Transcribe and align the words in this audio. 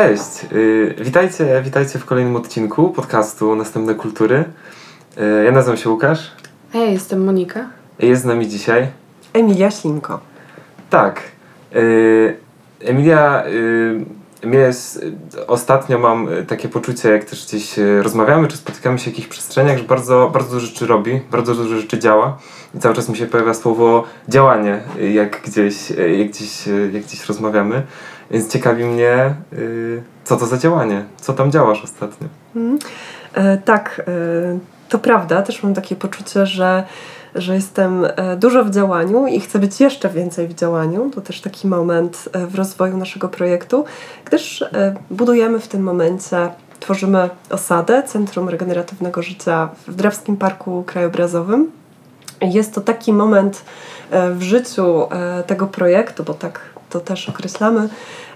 Cześć, 0.00 0.52
yy, 0.52 0.94
witajcie, 0.98 1.62
witajcie 1.64 1.98
w 1.98 2.04
kolejnym 2.04 2.36
odcinku 2.36 2.90
podcastu 2.90 3.56
Następne 3.56 3.94
Kultury. 3.94 4.44
Yy, 5.16 5.44
ja 5.44 5.52
nazywam 5.52 5.76
się 5.76 5.90
Łukasz. 5.90 6.30
A 6.74 6.78
ja 6.78 6.84
jestem 6.84 7.24
Monika. 7.24 7.68
Jest 7.98 8.22
z 8.22 8.24
nami 8.24 8.48
dzisiaj 8.48 8.86
Emilia 9.32 9.70
Ślinko. 9.70 10.20
Tak. 10.90 11.22
Yy, 11.72 12.36
Emilia, 12.80 13.42
Emilia 14.42 14.66
jest, 14.66 15.04
ostatnio 15.46 15.98
mam 15.98 16.28
takie 16.46 16.68
poczucie, 16.68 17.08
jak 17.08 17.24
też 17.24 17.46
gdzieś 17.46 17.74
rozmawiamy, 18.02 18.48
czy 18.48 18.56
spotykamy 18.56 18.98
się 18.98 19.04
w 19.04 19.06
jakichś 19.06 19.28
przestrzeniach, 19.28 19.78
że 19.78 19.84
bardzo, 19.84 20.30
bardzo 20.32 20.54
dużo 20.54 20.66
rzeczy 20.66 20.86
robi, 20.86 21.20
bardzo 21.30 21.54
dużo 21.54 21.76
rzeczy 21.76 21.98
działa 21.98 22.38
i 22.74 22.78
cały 22.78 22.94
czas 22.94 23.08
mi 23.08 23.16
się 23.16 23.26
pojawia 23.26 23.54
słowo 23.54 24.04
działanie, 24.28 24.80
jak 25.12 25.42
gdzieś, 25.42 25.90
jak 25.90 26.28
gdzieś, 26.28 26.66
jak 26.92 27.02
gdzieś 27.02 27.26
rozmawiamy. 27.26 27.82
Więc 28.30 28.52
ciekawi 28.52 28.84
mnie, 28.84 29.34
yy, 29.52 30.02
co 30.24 30.36
to 30.36 30.46
za 30.46 30.58
działanie, 30.58 31.04
co 31.16 31.32
tam 31.32 31.52
działasz 31.52 31.84
ostatnio. 31.84 32.28
Mm. 32.56 32.78
E, 33.34 33.58
tak, 33.58 34.02
e, 34.08 34.58
to 34.88 34.98
prawda. 34.98 35.42
Też 35.42 35.62
mam 35.62 35.74
takie 35.74 35.96
poczucie, 35.96 36.46
że, 36.46 36.84
że 37.34 37.54
jestem 37.54 38.04
e, 38.04 38.36
dużo 38.36 38.64
w 38.64 38.70
działaniu 38.70 39.26
i 39.26 39.40
chcę 39.40 39.58
być 39.58 39.80
jeszcze 39.80 40.08
więcej 40.08 40.48
w 40.48 40.54
działaniu. 40.54 41.10
To 41.14 41.20
też 41.20 41.40
taki 41.40 41.68
moment 41.68 42.28
e, 42.32 42.46
w 42.46 42.54
rozwoju 42.54 42.96
naszego 42.96 43.28
projektu, 43.28 43.84
gdyż 44.24 44.62
e, 44.62 44.94
budujemy 45.10 45.60
w 45.60 45.68
tym 45.68 45.82
momencie, 45.82 46.48
tworzymy 46.80 47.30
osadę 47.50 48.02
Centrum 48.02 48.48
Regeneratywnego 48.48 49.22
Życia 49.22 49.68
w 49.86 49.94
Drawskim 49.94 50.36
Parku 50.36 50.84
Krajobrazowym. 50.86 51.70
Jest 52.40 52.74
to 52.74 52.80
taki 52.80 53.12
moment 53.12 53.64
w 54.34 54.42
życiu 54.42 55.08
tego 55.46 55.66
projektu, 55.66 56.24
bo 56.24 56.34
tak 56.34 56.60
to 56.90 57.00
też 57.00 57.28
określamy, 57.28 57.88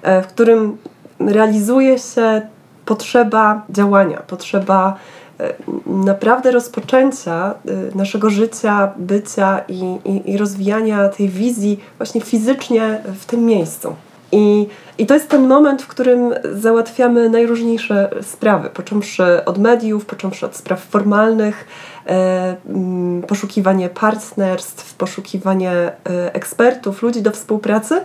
e, 0.03 0.23
w 0.23 0.27
którym 0.27 0.77
realizuje 1.21 1.99
się 1.99 2.43
potrzeba 2.85 3.63
działania, 3.71 4.23
potrzeba 4.27 4.97
e, 5.41 5.55
naprawdę 5.87 6.51
rozpoczęcia 6.51 7.55
e, 7.95 7.97
naszego 7.97 8.31
życia, 8.31 8.93
bycia 8.97 9.61
i, 9.69 9.99
i, 10.05 10.31
i 10.31 10.37
rozwijania 10.37 11.09
tej 11.09 11.29
wizji 11.29 11.81
właśnie 11.99 12.21
fizycznie 12.21 13.01
w 13.21 13.25
tym 13.25 13.45
miejscu. 13.45 13.95
I, 14.33 14.67
I 14.99 15.07
to 15.07 15.15
jest 15.15 15.29
ten 15.29 15.47
moment, 15.49 15.83
w 15.83 15.87
którym 15.87 16.35
załatwiamy 16.53 17.31
najróżniejsze 17.31 18.11
sprawy, 18.23 18.71
począwszy 18.71 19.45
od 19.45 19.59
mediów, 19.59 20.07
począwszy 20.07 20.47
od 20.47 20.57
spraw 20.57 20.81
formalnych, 20.81 21.67
mm, 22.07 23.23
poszukiwanie 23.23 23.89
partnerstw, 23.89 24.95
poszukiwanie 24.95 25.93
ekspertów, 26.33 27.03
ludzi 27.03 27.23
do 27.23 27.31
współpracy, 27.31 28.01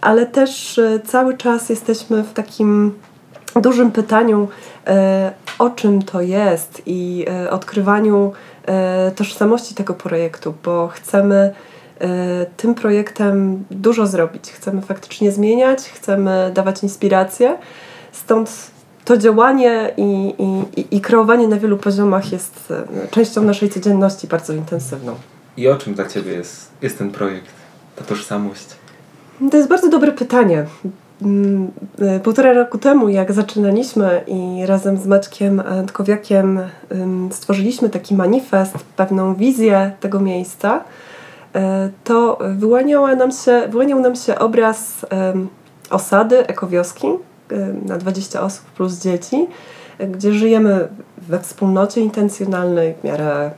ale 0.00 0.26
też 0.26 0.78
e, 0.78 1.00
cały 1.06 1.36
czas 1.36 1.68
jesteśmy 1.68 2.22
w 2.22 2.32
takim 2.32 2.94
dużym 3.62 3.90
pytaniu, 3.92 4.48
e, 4.86 5.32
o 5.58 5.70
czym 5.70 6.02
to 6.02 6.20
jest 6.20 6.82
i 6.86 7.26
e, 7.30 7.50
odkrywaniu 7.50 8.32
tożsamości 9.16 9.74
tego 9.74 9.94
projektu, 9.94 10.54
bo 10.64 10.88
chcemy 10.88 11.54
tym 12.56 12.74
projektem 12.74 13.64
dużo 13.70 14.06
zrobić. 14.06 14.50
Chcemy 14.52 14.82
faktycznie 14.82 15.32
zmieniać, 15.32 15.78
chcemy 15.82 16.50
dawać 16.54 16.82
inspirację. 16.82 17.58
Stąd 18.12 18.70
to 19.04 19.16
działanie 19.16 19.94
i, 19.96 20.34
i, 20.76 20.96
i- 20.96 21.00
kreowanie 21.00 21.48
na 21.48 21.56
wielu 21.56 21.76
poziomach 21.76 22.32
jest 22.32 22.72
częścią 23.10 23.42
naszej 23.42 23.70
codzienności 23.70 24.26
bardzo 24.26 24.52
intensywną. 24.52 25.14
I 25.56 25.68
o 25.68 25.76
czym 25.76 25.94
dla 25.94 26.06
Ciebie 26.08 26.32
jest, 26.32 26.70
jest 26.82 26.98
ten 26.98 27.10
projekt, 27.10 27.52
ta 27.96 28.04
tożsamość? 28.04 28.66
To 29.50 29.56
jest 29.56 29.68
bardzo 29.68 29.88
dobre 29.88 30.12
pytanie. 30.12 30.66
Mm, 31.22 31.70
e, 31.98 32.20
Półtora 32.20 32.52
roku 32.52 32.78
temu, 32.78 33.08
jak 33.08 33.32
zaczynaliśmy 33.32 34.20
i 34.26 34.66
razem 34.66 34.96
z 34.96 35.06
Maćkiem 35.06 35.60
Antkowiakiem 35.60 36.60
ym, 36.92 37.28
stworzyliśmy 37.32 37.88
taki 37.88 38.14
manifest, 38.14 38.74
pewną 38.96 39.34
wizję 39.34 39.92
tego 40.00 40.20
miejsca, 40.20 40.84
e, 41.54 41.90
to 42.04 42.38
wyłaniała 42.56 43.16
nam 43.16 43.32
się, 43.32 43.62
wyłaniał 43.68 44.00
nam 44.00 44.16
się 44.16 44.38
obraz 44.38 45.06
osady, 45.90 46.46
ekowioski 46.46 47.06
em, 47.06 47.80
na 47.86 47.98
20 47.98 48.42
osób 48.42 48.64
plus 48.64 48.98
dzieci, 48.98 49.46
gdzie 50.10 50.32
żyjemy 50.32 50.88
we 51.18 51.38
wspólnocie 51.38 52.00
intencjonalnej 52.00 52.94
w 53.00 53.04
miarę 53.04 53.50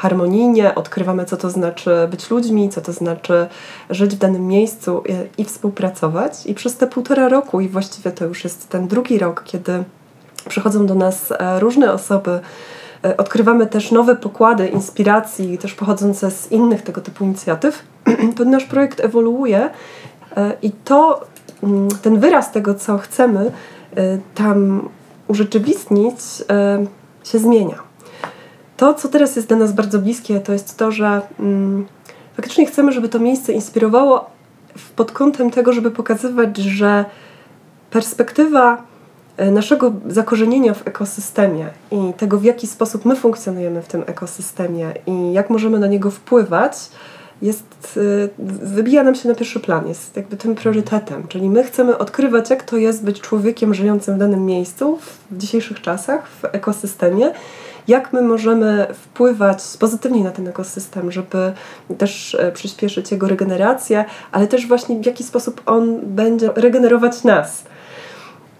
harmonijnie, 0.00 0.74
odkrywamy, 0.74 1.24
co 1.24 1.36
to 1.36 1.50
znaczy 1.50 2.08
być 2.10 2.30
ludźmi, 2.30 2.68
co 2.68 2.80
to 2.80 2.92
znaczy 2.92 3.46
żyć 3.90 4.14
w 4.14 4.18
danym 4.18 4.46
miejscu 4.46 5.02
i, 5.08 5.42
i 5.42 5.44
współpracować. 5.44 6.46
I 6.46 6.54
przez 6.54 6.76
te 6.76 6.86
półtora 6.86 7.28
roku, 7.28 7.60
i 7.60 7.68
właściwie 7.68 8.12
to 8.12 8.24
już 8.24 8.44
jest 8.44 8.68
ten 8.68 8.88
drugi 8.88 9.18
rok, 9.18 9.44
kiedy 9.44 9.84
przychodzą 10.48 10.86
do 10.86 10.94
nas 10.94 11.32
e, 11.32 11.60
różne 11.60 11.92
osoby, 11.92 12.40
e, 13.04 13.16
odkrywamy 13.16 13.66
też 13.66 13.92
nowe 13.92 14.16
pokłady 14.16 14.68
inspiracji, 14.68 15.58
też 15.58 15.74
pochodzące 15.74 16.30
z 16.30 16.52
innych 16.52 16.82
tego 16.82 17.00
typu 17.00 17.24
inicjatyw, 17.24 17.82
to 18.36 18.44
nasz 18.44 18.64
projekt 18.64 19.00
ewoluuje 19.00 19.70
e, 20.36 20.52
i 20.62 20.70
to, 20.70 21.26
mm, 21.62 21.88
ten 22.02 22.20
wyraz 22.20 22.52
tego, 22.52 22.74
co 22.74 22.98
chcemy 22.98 23.52
tam 24.34 24.88
urzeczywistnić, 25.28 26.20
się 27.24 27.38
zmienia. 27.38 27.89
To, 28.80 28.94
co 28.94 29.08
teraz 29.08 29.36
jest 29.36 29.48
dla 29.48 29.56
nas 29.56 29.72
bardzo 29.72 29.98
bliskie, 29.98 30.40
to 30.40 30.52
jest 30.52 30.76
to, 30.76 30.92
że 30.92 31.20
mm, 31.40 31.86
faktycznie 32.36 32.66
chcemy, 32.66 32.92
żeby 32.92 33.08
to 33.08 33.18
miejsce 33.18 33.52
inspirowało 33.52 34.30
pod 34.96 35.12
kątem 35.12 35.50
tego, 35.50 35.72
żeby 35.72 35.90
pokazywać, 35.90 36.56
że 36.56 37.04
perspektywa 37.90 38.82
e, 39.36 39.50
naszego 39.50 39.92
zakorzenienia 40.08 40.74
w 40.74 40.88
ekosystemie 40.88 41.70
i 41.90 42.12
tego, 42.16 42.38
w 42.38 42.44
jaki 42.44 42.66
sposób 42.66 43.04
my 43.04 43.16
funkcjonujemy 43.16 43.82
w 43.82 43.86
tym 43.86 44.04
ekosystemie 44.06 44.92
i 45.06 45.32
jak 45.32 45.50
możemy 45.50 45.78
na 45.78 45.86
niego 45.86 46.10
wpływać, 46.10 46.74
jest, 47.42 47.96
y, 47.96 48.28
wybija 48.38 49.02
nam 49.02 49.14
się 49.14 49.28
na 49.28 49.34
pierwszy 49.34 49.60
plan, 49.60 49.88
jest 49.88 50.16
jakby 50.16 50.36
tym 50.36 50.54
priorytetem. 50.54 51.28
Czyli 51.28 51.50
my 51.50 51.64
chcemy 51.64 51.98
odkrywać, 51.98 52.50
jak 52.50 52.62
to 52.62 52.76
jest 52.76 53.04
być 53.04 53.20
człowiekiem 53.20 53.74
żyjącym 53.74 54.14
w 54.14 54.18
danym 54.18 54.46
miejscu 54.46 54.98
w 55.30 55.38
dzisiejszych 55.38 55.80
czasach, 55.80 56.28
w 56.28 56.44
ekosystemie, 56.44 57.32
jak 57.90 58.12
my 58.12 58.22
możemy 58.22 58.86
wpływać 58.94 59.62
pozytywnie 59.78 60.24
na 60.24 60.30
ten 60.30 60.48
ekosystem, 60.48 61.12
żeby 61.12 61.52
też 61.98 62.34
e, 62.34 62.52
przyspieszyć 62.52 63.12
jego 63.12 63.28
regenerację, 63.28 64.04
ale 64.32 64.46
też 64.46 64.66
właśnie 64.66 65.00
w 65.00 65.06
jaki 65.06 65.24
sposób 65.24 65.62
on 65.66 66.00
będzie 66.02 66.50
regenerować 66.54 67.24
nas. 67.24 67.64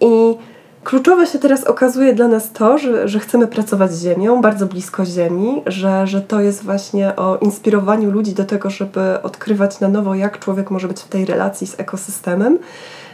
I 0.00 0.36
kluczowe 0.84 1.26
się 1.26 1.38
teraz 1.38 1.64
okazuje 1.64 2.14
dla 2.14 2.28
nas 2.28 2.52
to, 2.52 2.78
że, 2.78 3.08
że 3.08 3.18
chcemy 3.18 3.46
pracować 3.46 3.92
z 3.92 4.02
Ziemią, 4.02 4.40
bardzo 4.40 4.66
blisko 4.66 5.04
Ziemi, 5.04 5.62
że, 5.66 6.06
że 6.06 6.20
to 6.20 6.40
jest 6.40 6.64
właśnie 6.64 7.16
o 7.16 7.36
inspirowaniu 7.36 8.10
ludzi 8.10 8.32
do 8.32 8.44
tego, 8.44 8.70
żeby 8.70 9.22
odkrywać 9.22 9.80
na 9.80 9.88
nowo, 9.88 10.14
jak 10.14 10.38
człowiek 10.38 10.70
może 10.70 10.88
być 10.88 11.00
w 11.00 11.08
tej 11.08 11.24
relacji 11.24 11.66
z 11.66 11.80
ekosystemem. 11.80 12.58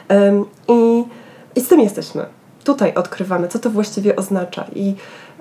Em, 0.09 0.45
I, 0.69 1.05
i 1.57 1.61
z 1.61 1.69
tym 1.69 1.81
jesteśmy. 1.81 2.27
Tutaj 2.65 2.95
odkrywamy, 2.95 3.49
co 3.49 3.59
to 3.59 3.71
właściwie 3.71 4.17
oznacza. 4.17 4.65
I, 4.75 4.95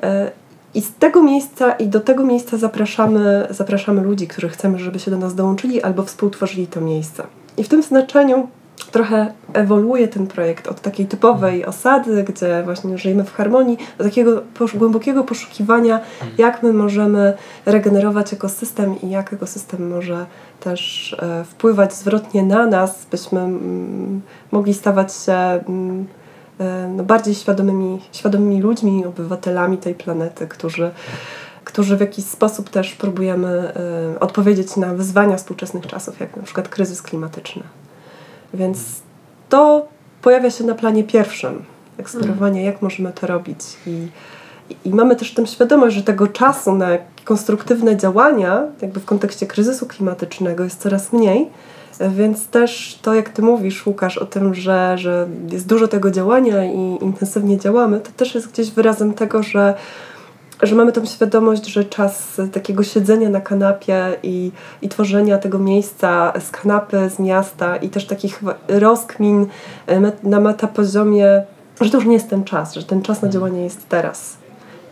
e, 0.03 0.31
i 0.75 0.81
z 0.81 0.94
tego 0.94 1.24
miejsca 1.24 1.72
i 1.72 1.88
do 1.88 2.00
tego 2.00 2.24
miejsca 2.24 2.58
zapraszamy, 2.58 3.47
zapraszamy 3.50 4.02
ludzi, 4.02 4.28
których 4.28 4.52
chcemy, 4.52 4.80
żeby 4.80 5.00
się 5.00 5.12
do 5.12 5.18
nas 5.18 5.36
dołączyli 5.36 5.81
albo 5.81 6.03
współtworzyli 6.03 6.68
to 6.68 6.81
miejsce. 6.81 7.24
I 7.58 7.63
w 7.63 7.69
tym 7.69 7.84
znaczeniu 7.84 8.47
trochę 8.91 9.34
ewoluuje 9.53 10.08
ten 10.08 10.28
projekt 10.28 10.68
od 10.68 10.81
takiej 10.81 11.06
typowej 11.06 11.66
osady, 11.66 12.24
gdzie 12.24 12.62
właśnie 12.63 12.97
żyjemy 12.97 13.24
w 13.24 13.34
harmonii, 13.34 13.78
do 13.97 14.03
takiego 14.03 14.41
posz- 14.59 14.78
głębokiego 14.78 15.24
poszukiwania, 15.24 16.00
jak 16.38 16.63
my 16.63 16.74
możemy 16.74 17.33
regenerować 17.66 18.33
ekosystem 18.33 19.01
i 19.01 19.10
jak 19.10 19.33
ekosystem 19.33 19.89
może 19.89 20.25
też 20.60 21.13
e, 21.19 21.44
wpływać 21.44 21.94
zwrotnie 21.94 22.44
na 22.44 22.66
nas, 22.66 23.06
byśmy 23.12 23.39
mm, 23.39 24.21
mogli 24.51 24.74
stawać 24.74 25.13
się 25.13 25.33
mm, 25.33 26.01
e, 26.01 26.25
no, 26.90 27.04
bardziej 27.04 27.36
świadomymi, 27.36 28.02
świadomymi 28.12 28.62
ludźmi, 28.62 29.06
obywatelami 29.06 29.78
tej 29.78 29.96
planety, 29.96 30.48
którzy, 30.48 30.92
którzy 31.63 31.98
w 31.98 32.00
jakiś 32.00 32.25
sposób 32.25 32.69
też 32.69 32.94
próbujemy 32.94 33.74
e, 34.16 34.19
odpowiedzieć 34.19 34.75
na 34.75 34.94
wyzwania 34.94 35.38
współczesnych 35.38 35.88
czasów, 35.88 36.19
jak 36.19 36.38
na 36.38 36.44
przykład 36.44 36.69
kryzys 36.69 37.02
klimatyczny. 37.02 37.63
Więc 38.54 38.80
to 39.50 39.88
pojawia 40.22 40.52
się 40.52 40.63
na 40.63 40.75
planie 40.75 41.04
pierwszym. 41.04 41.63
Eksplorowanie, 41.98 42.63
jak 42.63 42.81
możemy 42.81 43.13
to 43.13 43.28
robić. 43.28 43.60
I, 43.88 44.07
i 44.86 44.90
mamy 44.90 45.16
też 45.16 45.34
tę 45.34 45.48
świadomość, 45.48 45.96
że 45.96 46.04
tego 46.04 46.28
czasu 46.28 46.75
na 46.75 46.98
konstruktywne 47.25 47.98
działania, 47.98 48.63
jakby 48.81 49.00
w 49.00 49.06
kontekście 49.06 49.48
kryzysu 49.48 49.86
klimatycznego, 49.86 50.63
jest 50.63 50.81
coraz 50.81 51.13
mniej. 51.13 51.50
Więc 52.09 52.47
też 52.47 53.00
to, 53.01 53.13
jak 53.13 53.30
ty 53.30 53.42
mówisz, 53.42 53.86
Łukasz, 53.86 54.18
o 54.18 54.25
tym, 54.25 54.53
że, 54.53 54.97
że 54.97 55.27
jest 55.51 55.68
dużo 55.68 55.88
tego 55.88 56.12
działania 56.12 56.65
i 56.65 56.97
intensywnie 57.01 57.57
działamy, 57.57 58.00
to 58.00 58.12
też 58.18 58.36
jest 58.36 58.51
gdzieś 58.51 58.71
wyrazem 58.71 59.13
tego, 59.13 59.44
że, 59.44 59.74
że 60.63 60.75
mamy 60.75 60.92
tą 60.92 61.06
świadomość, 61.06 61.65
że 61.65 61.86
czas 61.86 62.42
takiego 62.51 62.83
siedzenia 62.83 63.30
na 63.30 63.42
kanapie 63.42 64.15
i, 64.24 64.51
i 64.81 64.89
tworzenia 64.89 65.38
tego 65.38 65.59
miejsca 65.59 66.33
z 66.39 66.51
kanapy, 66.51 67.09
z 67.09 67.19
miasta 67.19 67.77
i 67.77 67.89
też 67.89 68.06
takich 68.06 68.44
rozkmin 68.68 69.47
e, 69.88 70.12
na 70.24 70.39
metapoziomie 70.39 71.44
że 71.81 71.89
to 71.89 71.97
już 71.97 72.06
nie 72.06 72.13
jest 72.13 72.30
ten 72.30 72.44
czas, 72.44 72.74
że 72.74 72.83
ten 72.83 73.01
czas 73.01 73.21
na 73.21 73.30
działanie 73.30 73.63
jest 73.63 73.89
teraz. 73.89 74.38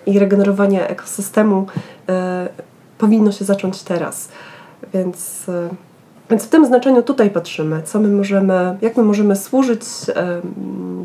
I 0.05 0.19
regenerowanie 0.19 0.89
ekosystemu 0.89 1.65
y, 2.09 2.13
powinno 2.97 3.31
się 3.31 3.45
zacząć 3.45 3.83
teraz. 3.83 4.29
Więc, 4.93 5.49
y, 5.49 5.69
więc 6.29 6.43
w 6.43 6.49
tym 6.49 6.65
znaczeniu 6.65 7.03
tutaj 7.03 7.29
patrzymy, 7.29 7.81
co 7.83 7.99
my 7.99 8.07
możemy, 8.07 8.77
jak 8.81 8.97
my 8.97 9.03
możemy 9.03 9.35
służyć 9.35 9.81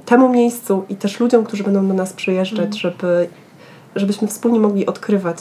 temu 0.05 0.29
miejscu 0.29 0.85
i 0.88 0.97
też 0.97 1.20
ludziom, 1.20 1.44
którzy 1.44 1.65
będą 1.65 1.88
do 1.88 1.94
nas 1.94 2.12
przyjeżdżać, 2.12 2.67
mm. 2.67 2.73
żeby, 2.73 3.29
żebyśmy 3.97 4.29
wspólnie 4.29 4.61
mogli 4.61 4.87
odkrywać 4.87 5.38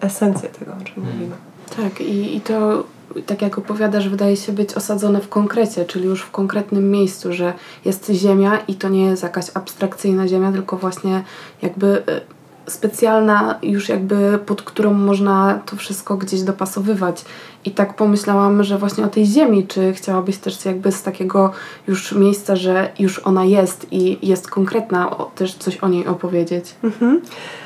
esencję 0.00 0.48
tego, 0.48 0.72
o 0.80 0.84
czym 0.84 1.02
mm. 1.02 1.14
mówimy. 1.14 1.36
Tak, 1.76 2.00
i, 2.00 2.36
i 2.36 2.40
to 2.40 2.84
tak 3.26 3.42
jak 3.42 3.58
opowiadasz, 3.58 4.08
wydaje 4.08 4.36
się 4.36 4.52
być 4.52 4.74
osadzone 4.74 5.20
w 5.20 5.28
konkrecie, 5.28 5.84
czyli 5.84 6.04
już 6.04 6.22
w 6.22 6.30
konkretnym 6.30 6.90
miejscu, 6.90 7.32
że 7.32 7.52
jest 7.84 8.10
ziemia 8.10 8.58
i 8.68 8.74
to 8.74 8.88
nie 8.88 9.04
jest 9.04 9.22
jakaś 9.22 9.46
abstrakcyjna 9.54 10.28
ziemia, 10.28 10.52
tylko 10.52 10.76
właśnie 10.76 11.22
jakby 11.62 12.02
e, 12.06 12.20
specjalna, 12.68 13.58
już 13.62 13.88
jakby 13.88 14.38
pod 14.46 14.62
którą 14.62 14.92
można 14.92 15.60
to 15.66 15.76
wszystko 15.76 16.16
gdzieś 16.16 16.42
dopasowywać. 16.42 17.24
I 17.64 17.70
tak 17.70 17.96
pomyślałam, 17.96 18.64
że 18.64 18.78
właśnie 18.78 19.04
o 19.04 19.08
tej 19.08 19.26
ziemi, 19.26 19.66
czy 19.66 19.92
chciałabyś 19.92 20.38
też 20.38 20.64
jakby 20.64 20.92
z 20.92 21.02
takiego 21.02 21.52
już 21.88 22.12
miejsca, 22.12 22.56
że 22.56 22.92
już 22.98 23.18
ona 23.18 23.44
jest 23.44 23.86
i 23.90 24.28
jest 24.28 24.50
konkretna, 24.50 25.10
też 25.34 25.54
coś 25.54 25.76
o 25.76 25.88
niej 25.88 26.06
opowiedzieć? 26.06 26.74
Mhm. 26.84 27.20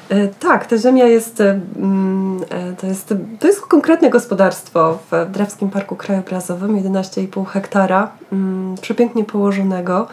E, 0.08 0.28
tak, 0.28 0.66
ta 0.66 0.78
ziemia 0.78 1.06
jest, 1.06 1.40
e, 1.40 1.60
mm, 1.76 2.40
e, 2.50 2.72
to 2.72 2.86
jest, 2.86 3.14
to 3.40 3.46
jest 3.46 3.60
konkretne 3.60 4.10
gospodarstwo 4.10 4.98
w 5.10 5.30
Drawskim 5.32 5.70
Parku 5.70 5.96
Krajobrazowym, 5.96 6.76
11,5 6.76 7.44
hektara, 7.46 8.10
mm, 8.32 8.74
przepięknie 8.80 9.24
położonego 9.24 10.06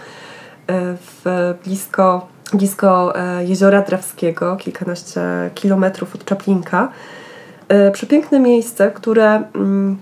w 0.98 1.54
blisko, 1.66 2.28
blisko 2.54 3.14
jeziora 3.46 3.82
Drawskiego, 3.82 4.56
kilkanaście 4.56 5.22
kilometrów 5.56 6.16
od 6.16 6.26
Czaplinka. 6.26 6.92
Przepiękne 7.94 8.40
miejsce, 8.40 8.92
które 8.92 9.44
mm, 9.56 9.98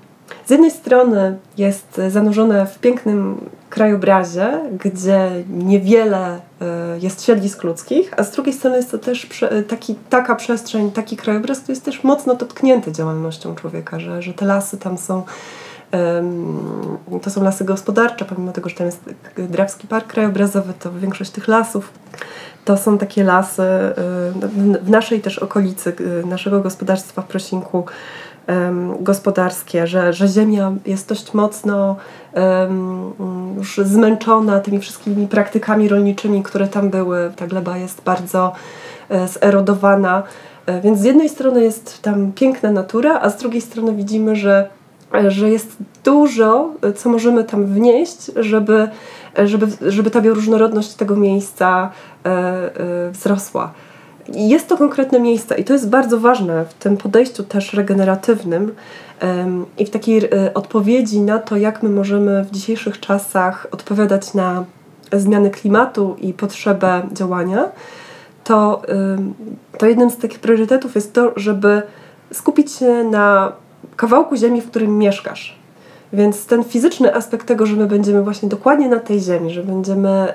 z 0.45 0.49
jednej 0.49 0.71
strony 0.71 1.37
jest 1.57 2.01
zanurzone 2.09 2.65
w 2.65 2.79
pięknym 2.79 3.49
krajobrazie, 3.69 4.59
gdzie 4.83 5.31
niewiele 5.49 6.39
e, 6.61 6.99
jest 7.01 7.23
siedlisk 7.25 7.63
ludzkich, 7.63 8.13
a 8.17 8.23
z 8.23 8.31
drugiej 8.31 8.53
strony 8.53 8.77
jest 8.77 8.91
to 8.91 8.97
też 8.97 9.27
taki, 9.67 9.95
taka 10.09 10.35
przestrzeń, 10.35 10.91
taki 10.91 11.17
krajobraz, 11.17 11.59
który 11.59 11.71
jest 11.71 11.85
też 11.85 12.03
mocno 12.03 12.35
dotknięty 12.35 12.91
działalnością 12.91 13.55
człowieka, 13.55 13.99
że, 13.99 14.21
że 14.21 14.33
te 14.33 14.45
lasy 14.45 14.77
tam 14.77 14.97
są 14.97 15.23
to 17.21 17.29
są 17.29 17.43
lasy 17.43 17.65
gospodarcze, 17.65 18.25
pomimo 18.25 18.51
tego, 18.51 18.69
że 18.69 18.75
tam 18.75 18.85
jest 18.85 19.09
Drawski 19.37 19.87
Park 19.87 20.07
Krajobrazowy, 20.07 20.73
to 20.79 20.91
większość 20.91 21.31
tych 21.31 21.47
lasów 21.47 21.93
to 22.65 22.77
są 22.77 22.97
takie 22.97 23.23
lasy 23.23 23.63
e, 23.63 23.93
w 24.81 24.89
naszej 24.89 25.21
też 25.21 25.39
okolicy, 25.39 25.93
e, 26.23 26.27
naszego 26.27 26.61
gospodarstwa 26.61 27.21
w 27.21 27.25
Prosinku, 27.25 27.85
gospodarskie, 28.99 29.87
że, 29.87 30.13
że 30.13 30.27
ziemia 30.27 30.73
jest 30.85 31.09
dość 31.09 31.33
mocno 31.33 31.95
już 33.57 33.77
zmęczona 33.77 34.59
tymi 34.59 34.79
wszystkimi 34.79 35.27
praktykami 35.27 35.87
rolniczymi, 35.87 36.43
które 36.43 36.67
tam 36.67 36.89
były. 36.89 37.31
Ta 37.35 37.47
gleba 37.47 37.77
jest 37.77 38.01
bardzo 38.01 38.53
e, 39.09 39.27
zerodowana. 39.27 40.23
E, 40.65 40.81
więc 40.81 40.99
z 40.99 41.03
jednej 41.03 41.29
strony 41.29 41.63
jest 41.63 42.01
tam 42.01 42.31
piękna 42.31 42.71
natura, 42.71 43.19
a 43.21 43.29
z 43.29 43.37
drugiej 43.37 43.61
strony 43.61 43.93
widzimy, 43.93 44.35
że, 44.35 44.69
że 45.27 45.49
jest 45.49 45.77
dużo, 46.03 46.73
co 46.95 47.09
możemy 47.09 47.43
tam 47.43 47.65
wnieść, 47.65 48.31
żeby, 48.35 48.87
żeby, 49.45 49.67
żeby 49.91 50.11
ta 50.11 50.21
bioróżnorodność 50.21 50.93
tego 50.93 51.15
miejsca 51.15 51.91
wzrosła. 53.11 53.73
Jest 54.33 54.67
to 54.67 54.77
konkretne 54.77 55.19
miejsce 55.19 55.57
i 55.57 55.63
to 55.63 55.73
jest 55.73 55.89
bardzo 55.89 56.19
ważne 56.19 56.65
w 56.65 56.73
tym 56.73 56.97
podejściu 56.97 57.43
też 57.43 57.73
regeneratywnym 57.73 58.75
i 59.77 59.85
w 59.85 59.89
takiej 59.89 60.25
e, 60.25 60.53
odpowiedzi 60.53 61.21
na 61.21 61.39
to, 61.39 61.57
jak 61.57 61.83
my 61.83 61.89
możemy 61.89 62.43
w 62.43 62.51
dzisiejszych 62.51 62.99
czasach 62.99 63.67
odpowiadać 63.71 64.33
na 64.33 64.65
zmiany 65.13 65.49
klimatu 65.49 66.15
i 66.19 66.33
potrzebę 66.33 67.01
działania, 67.13 67.69
to, 68.43 68.81
to 69.77 69.85
jednym 69.85 70.09
z 70.09 70.17
takich 70.17 70.39
priorytetów 70.39 70.95
jest 70.95 71.13
to, 71.13 71.33
żeby 71.35 71.81
skupić 72.33 72.71
się 72.71 73.03
na 73.03 73.51
kawałku 73.95 74.35
ziemi, 74.35 74.61
w 74.61 74.69
którym 74.69 74.97
mieszkasz. 74.97 75.55
Więc 76.13 76.45
ten 76.45 76.63
fizyczny 76.63 77.15
aspekt 77.15 77.47
tego, 77.47 77.65
że 77.65 77.75
my 77.75 77.87
będziemy 77.87 78.23
właśnie 78.23 78.49
dokładnie 78.49 78.89
na 78.89 78.99
tej 78.99 79.19
ziemi, 79.19 79.53
że 79.53 79.63
będziemy 79.63 80.33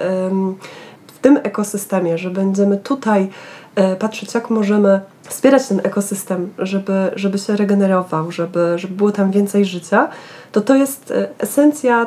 w 1.07 1.19
tym 1.21 1.39
ekosystemie, 1.43 2.19
że 2.19 2.31
będziemy 2.31 2.77
tutaj 2.77 3.29
E, 3.75 3.97
patrzeć, 3.97 4.35
jak 4.35 4.51
możemy 4.51 5.01
wspierać 5.23 5.67
ten 5.67 5.81
ekosystem, 5.85 6.51
żeby, 6.59 7.11
żeby 7.17 7.39
się 7.39 7.57
regenerował, 7.57 8.33
żeby, 8.33 8.73
żeby 8.77 8.95
było 8.95 9.13
tam 9.13 9.31
więcej 9.31 9.65
życia, 9.65 10.09
to 10.53 10.61
to 10.61 10.77
jest 10.77 11.11
e, 11.11 11.29
esencja 11.39 12.07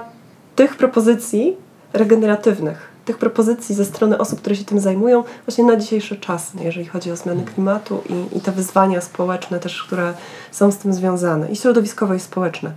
tych 0.56 0.78
propozycji 0.78 1.58
regeneratywnych, 1.94 2.90
tych 3.06 3.18
propozycji 3.18 3.76
ze 3.76 3.86
strony 3.86 4.18
osób, 4.18 4.40
które 4.42 4.56
się 4.56 4.66
tym 4.66 4.80
zajmują, 4.80 5.24
właśnie 5.48 5.64
na 5.64 5.76
dzisiejszy 5.76 6.16
czas, 6.16 6.52
jeżeli 6.62 6.86
chodzi 6.86 7.12
o 7.12 7.16
zmiany 7.16 7.44
klimatu 7.44 8.02
i, 8.10 8.38
i 8.38 8.42
te 8.42 8.52
wyzwania 8.52 9.02
społeczne 9.02 9.60
też, 9.60 9.84
które 9.84 10.14
są 10.52 10.72
z 10.72 10.78
tym 10.78 10.94
związane, 10.94 11.52
i 11.52 11.56
środowiskowe, 11.56 12.16
i 12.16 12.20
społeczne. 12.20 12.72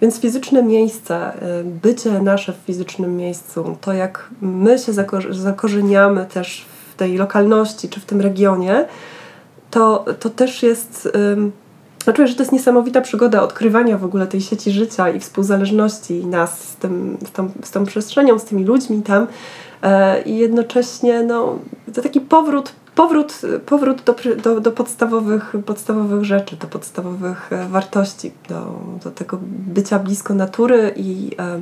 Więc 0.00 0.20
fizyczne 0.20 0.62
miejsce, 0.62 1.16
e, 1.16 1.64
bycie 1.64 2.10
nasze 2.10 2.52
w 2.52 2.56
fizycznym 2.66 3.16
miejscu, 3.16 3.76
to 3.80 3.92
jak 3.92 4.30
my 4.40 4.78
się 4.78 4.92
zakorzeniamy 5.30 6.26
też 6.26 6.66
tej 6.96 7.16
lokalności 7.16 7.88
czy 7.88 8.00
w 8.00 8.04
tym 8.04 8.20
regionie, 8.20 8.84
to, 9.70 10.04
to 10.20 10.30
też 10.30 10.62
jest. 10.62 11.08
Um, 12.06 12.16
czuję, 12.16 12.28
że 12.28 12.34
to 12.34 12.42
jest 12.42 12.52
niesamowita 12.52 13.00
przygoda 13.00 13.42
odkrywania 13.42 13.98
w 13.98 14.04
ogóle 14.04 14.26
tej 14.26 14.40
sieci 14.40 14.70
życia 14.70 15.10
i 15.10 15.20
współzależności 15.20 16.26
nas 16.26 16.68
z, 16.68 16.76
tym, 16.76 17.18
z, 17.26 17.32
tą, 17.32 17.50
z 17.64 17.70
tą 17.70 17.84
przestrzenią, 17.84 18.38
z 18.38 18.44
tymi 18.44 18.64
ludźmi 18.64 19.02
tam. 19.02 19.26
E, 19.82 20.22
I 20.22 20.38
jednocześnie 20.38 21.22
no, 21.22 21.58
to 21.94 22.02
taki 22.02 22.20
powrót, 22.20 22.72
powrót, 22.94 23.40
powrót 23.66 24.02
do, 24.02 24.14
do, 24.42 24.60
do 24.60 24.72
podstawowych, 24.72 25.52
podstawowych 25.66 26.24
rzeczy, 26.24 26.56
do 26.56 26.66
podstawowych 26.66 27.52
e, 27.52 27.68
wartości, 27.68 28.32
do, 28.48 28.76
do 29.04 29.10
tego 29.10 29.38
bycia 29.42 29.98
blisko 29.98 30.34
natury 30.34 30.94
i 30.96 31.30
e, 31.38 31.60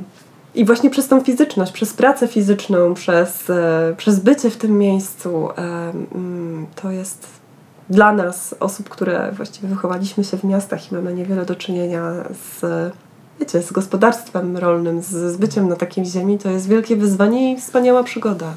i 0.55 0.65
właśnie 0.65 0.89
przez 0.89 1.07
tą 1.07 1.21
fizyczność, 1.21 1.71
przez 1.71 1.93
pracę 1.93 2.27
fizyczną, 2.27 2.93
przez, 2.93 3.51
przez 3.97 4.19
bycie 4.19 4.49
w 4.49 4.57
tym 4.57 4.77
miejscu, 4.77 5.49
mm, 5.57 6.67
to 6.75 6.91
jest 6.91 7.38
dla 7.89 8.11
nas, 8.11 8.55
osób, 8.59 8.89
które 8.89 9.31
właściwie 9.31 9.67
wychowaliśmy 9.67 10.23
się 10.23 10.37
w 10.37 10.43
miastach 10.43 10.91
i 10.91 10.95
mamy 10.95 11.13
niewiele 11.13 11.45
do 11.45 11.55
czynienia 11.55 12.01
z, 12.31 12.61
wiecie, 13.39 13.61
z 13.61 13.71
gospodarstwem 13.71 14.57
rolnym, 14.57 15.01
z, 15.01 15.07
z 15.07 15.37
byciem 15.37 15.69
na 15.69 15.75
takiej 15.75 16.05
ziemi, 16.05 16.37
to 16.37 16.49
jest 16.49 16.67
wielkie 16.67 16.95
wyzwanie 16.95 17.53
i 17.53 17.57
wspaniała 17.57 18.03
przygoda. 18.03 18.53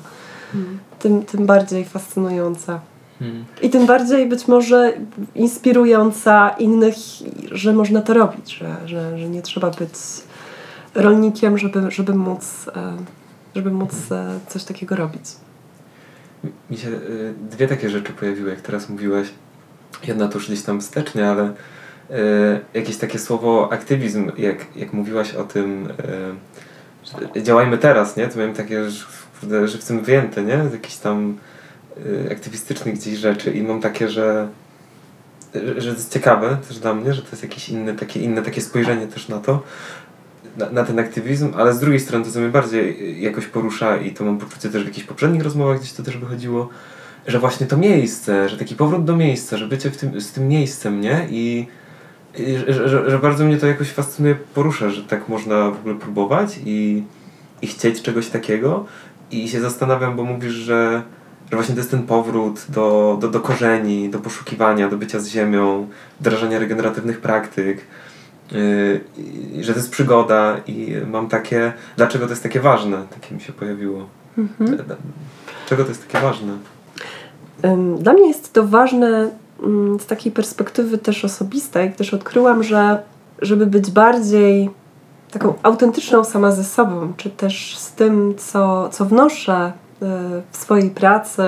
Hmm. 0.52 0.78
Tym, 0.98 1.22
tym 1.22 1.46
bardziej 1.46 1.84
fascynująca. 1.84 2.80
Hmm. 3.18 3.44
I 3.62 3.70
tym 3.70 3.86
bardziej 3.86 4.28
być 4.28 4.48
może 4.48 4.92
inspirująca 5.34 6.48
innych, 6.48 6.94
że 7.52 7.72
można 7.72 8.02
to 8.02 8.14
robić, 8.14 8.54
że, 8.56 8.76
że, 8.86 9.18
że 9.18 9.28
nie 9.28 9.42
trzeba 9.42 9.70
być 9.70 9.92
rolnikiem, 10.94 11.58
żeby, 11.58 11.90
żeby, 11.90 12.14
móc, 12.14 12.68
e, 12.76 12.96
żeby 13.54 13.70
móc 13.70 13.92
e, 14.10 14.38
coś 14.48 14.64
takiego 14.64 14.96
robić. 14.96 15.24
Mi 16.70 16.76
się 16.76 16.88
e, 16.88 16.92
dwie 17.50 17.68
takie 17.68 17.90
rzeczy 17.90 18.12
pojawiły, 18.12 18.50
jak 18.50 18.61
teraz 18.61 18.88
mówiłeś. 18.88 19.28
Jedna 20.04 20.28
to 20.28 20.34
już 20.34 20.46
gdzieś 20.46 20.62
tam 20.62 20.80
wstecznie, 20.80 21.28
ale 21.28 21.52
jakieś 22.75 22.96
takie 22.96 23.18
słowo 23.18 23.72
aktywizm, 23.72 24.30
jak, 24.38 24.76
jak 24.76 24.92
mówiłaś 24.92 25.34
o 25.34 25.44
tym, 25.44 25.88
że 27.04 27.42
działajmy 27.42 27.78
teraz, 27.78 28.16
nie? 28.16 28.28
To 28.28 28.38
miałem 28.38 28.54
takie, 28.54 28.90
że 29.64 29.78
chcemy 29.78 30.02
wyjęte, 30.02 30.42
nie? 30.42 30.68
Z 30.68 30.72
jakichś 30.72 30.96
tam 30.96 31.38
aktywistycznych 32.30 32.94
gdzieś 32.94 33.18
rzeczy 33.18 33.50
i 33.52 33.62
mam 33.62 33.80
takie, 33.80 34.08
że 34.08 34.49
że 35.54 35.90
to 35.90 35.96
jest 35.96 36.12
ciekawe 36.12 36.56
też 36.68 36.78
dla 36.78 36.94
mnie, 36.94 37.14
że 37.14 37.22
to 37.22 37.28
jest 37.30 37.42
jakieś 37.42 37.68
inne 37.68 37.94
takie, 37.94 38.20
inne 38.20 38.42
takie 38.42 38.61
spojrzenie 38.61 39.06
też 39.06 39.28
na 39.28 39.38
to, 39.38 39.62
na, 40.56 40.71
na, 40.71 40.85
ten 40.85 40.99
aktywizm, 40.99 41.52
ale 41.56 41.73
z 41.73 41.80
drugiej 41.80 42.00
strony 42.00 42.25
to, 42.25 42.30
co 42.30 42.40
mnie 42.40 42.49
bardziej 42.49 43.16
jakoś 43.23 43.47
porusza 43.47 43.97
i 43.97 44.11
to 44.11 44.25
mam 44.25 44.38
poczucie 44.38 44.68
też 44.68 44.82
w 44.82 44.87
jakichś 44.87 45.06
poprzednich 45.06 45.42
rozmowach 45.42 45.78
gdzieś 45.78 45.92
to 45.92 46.02
też 46.02 46.16
wychodziło, 46.16 46.68
że 47.26 47.38
właśnie 47.38 47.66
to 47.66 47.76
miejsce, 47.76 48.49
że 48.49 48.56
taki 48.56 48.76
powrót 48.76 49.04
do 49.04 49.16
miejsca, 49.16 49.56
że 49.56 49.66
bycie 49.66 49.90
w 49.90 49.97
tym, 49.97 50.21
z 50.21 50.32
tym 50.32 50.49
miejscem, 50.49 51.00
nie? 51.00 51.26
I, 51.30 51.66
i 52.38 52.56
że, 52.56 52.88
że, 52.88 53.11
że, 53.11 53.18
bardzo 53.18 53.44
mnie 53.44 53.56
to 53.56 53.66
jakoś 53.66 53.88
fascynuje, 53.88 54.35
porusza, 54.54 54.90
że 54.90 55.02
tak 55.02 55.28
można 55.28 55.71
w 55.71 55.78
ogóle 55.78 55.94
próbować 55.94 56.61
i, 56.64 57.02
i 57.62 57.66
chcieć 57.66 58.02
czegoś 58.02 58.28
takiego 58.28 58.87
i 59.30 59.49
się 59.49 59.61
zastanawiam, 59.61 60.16
bo 60.16 60.25
mówisz, 60.25 60.52
że, 60.52 61.02
że 61.50 61.56
właśnie 61.56 61.75
to 61.75 61.80
jest 61.80 61.90
ten 61.90 62.02
powrót 62.02 62.66
do, 62.68 63.18
do, 63.21 63.28
do 63.28 63.40
korzeni, 63.40 64.09
do 64.09 64.18
poszukiwania, 64.18 64.88
do 64.88 64.97
bycia 64.97 65.21
z 65.21 65.28
ziemią, 65.28 65.88
wdrażania 66.21 66.59
regeneratywnych 66.59 67.21
praktyk, 67.21 67.87
że 69.61 69.73
to 69.73 69.78
jest 69.78 69.90
przygoda 69.90 70.56
i 70.66 70.97
mam 71.06 71.28
takie, 71.28 71.73
dlaczego 71.97 72.25
to 72.25 72.32
jest 72.32 72.42
takie 72.42 72.61
ważne, 72.61 73.02
takie 73.11 73.35
mi 73.35 73.40
się 73.40 73.52
pojawiło. 73.52 74.06
Mhm. 74.38 74.78
Czego 75.68 75.82
to 75.82 75.88
jest 75.88 76.06
takie 76.06 76.26
ważne? 76.26 76.52
Dla 77.99 78.12
mnie 78.12 78.28
jest 78.28 78.52
to 78.52 78.66
ważne 78.66 79.30
mm, 79.62 80.00
z 80.00 80.06
takiej 80.06 80.32
perspektywy 80.32 80.99
też 80.99 81.25
osobistej, 81.25 81.92
też 81.92 82.14
odkryłam, 82.14 82.62
że 82.62 83.02
żeby 83.42 83.66
być 83.66 83.90
bardziej 83.90 84.71
taką 85.30 85.54
autentyczną 85.62 86.25
sama 86.25 86.52
ze 86.52 86.64
sobą, 86.64 87.12
czy 87.16 87.30
też 87.30 87.78
z 87.78 87.92
tym, 87.92 88.35
co, 88.37 88.88
co 88.88 89.04
wnoszę 89.04 89.54
e, 89.54 89.73
w 90.50 90.56
swojej 90.56 90.90
pracy, 90.90 91.42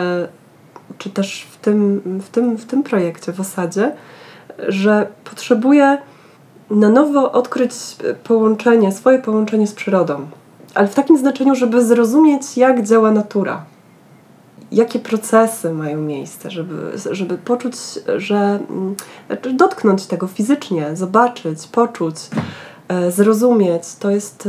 czy 0.99 1.11
też 1.11 1.47
w 1.51 1.57
tym, 1.57 2.01
w 2.21 2.29
tym, 2.29 2.57
w 2.57 2.65
tym 2.65 2.83
projekcie 2.83 3.33
w 3.33 3.41
osadzie, 3.41 3.93
że 4.69 5.07
potrzebuję 5.25 5.99
na 6.71 6.89
nowo 6.89 7.33
odkryć 7.33 7.73
połączenie, 8.25 8.93
swoje 8.93 9.19
połączenie 9.19 9.67
z 9.67 9.75
przyrodą. 9.75 10.27
Ale 10.75 10.89
w 10.89 10.95
takim 10.95 11.19
znaczeniu, 11.19 11.55
żeby 11.55 11.85
zrozumieć, 11.85 12.57
jak 12.57 12.83
działa 12.83 13.11
natura. 13.11 13.65
Jakie 14.73 14.99
procesy 14.99 15.73
mają 15.73 16.01
miejsce, 16.01 16.51
żeby, 16.51 16.93
żeby 17.11 17.39
poczuć, 17.39 17.75
że 18.17 18.59
znaczy 19.27 19.53
dotknąć 19.53 20.07
tego 20.07 20.27
fizycznie, 20.27 20.97
zobaczyć, 20.97 21.67
poczuć, 21.67 22.17
e, 22.89 23.11
zrozumieć. 23.11 23.83
To 23.99 24.11
jest. 24.11 24.49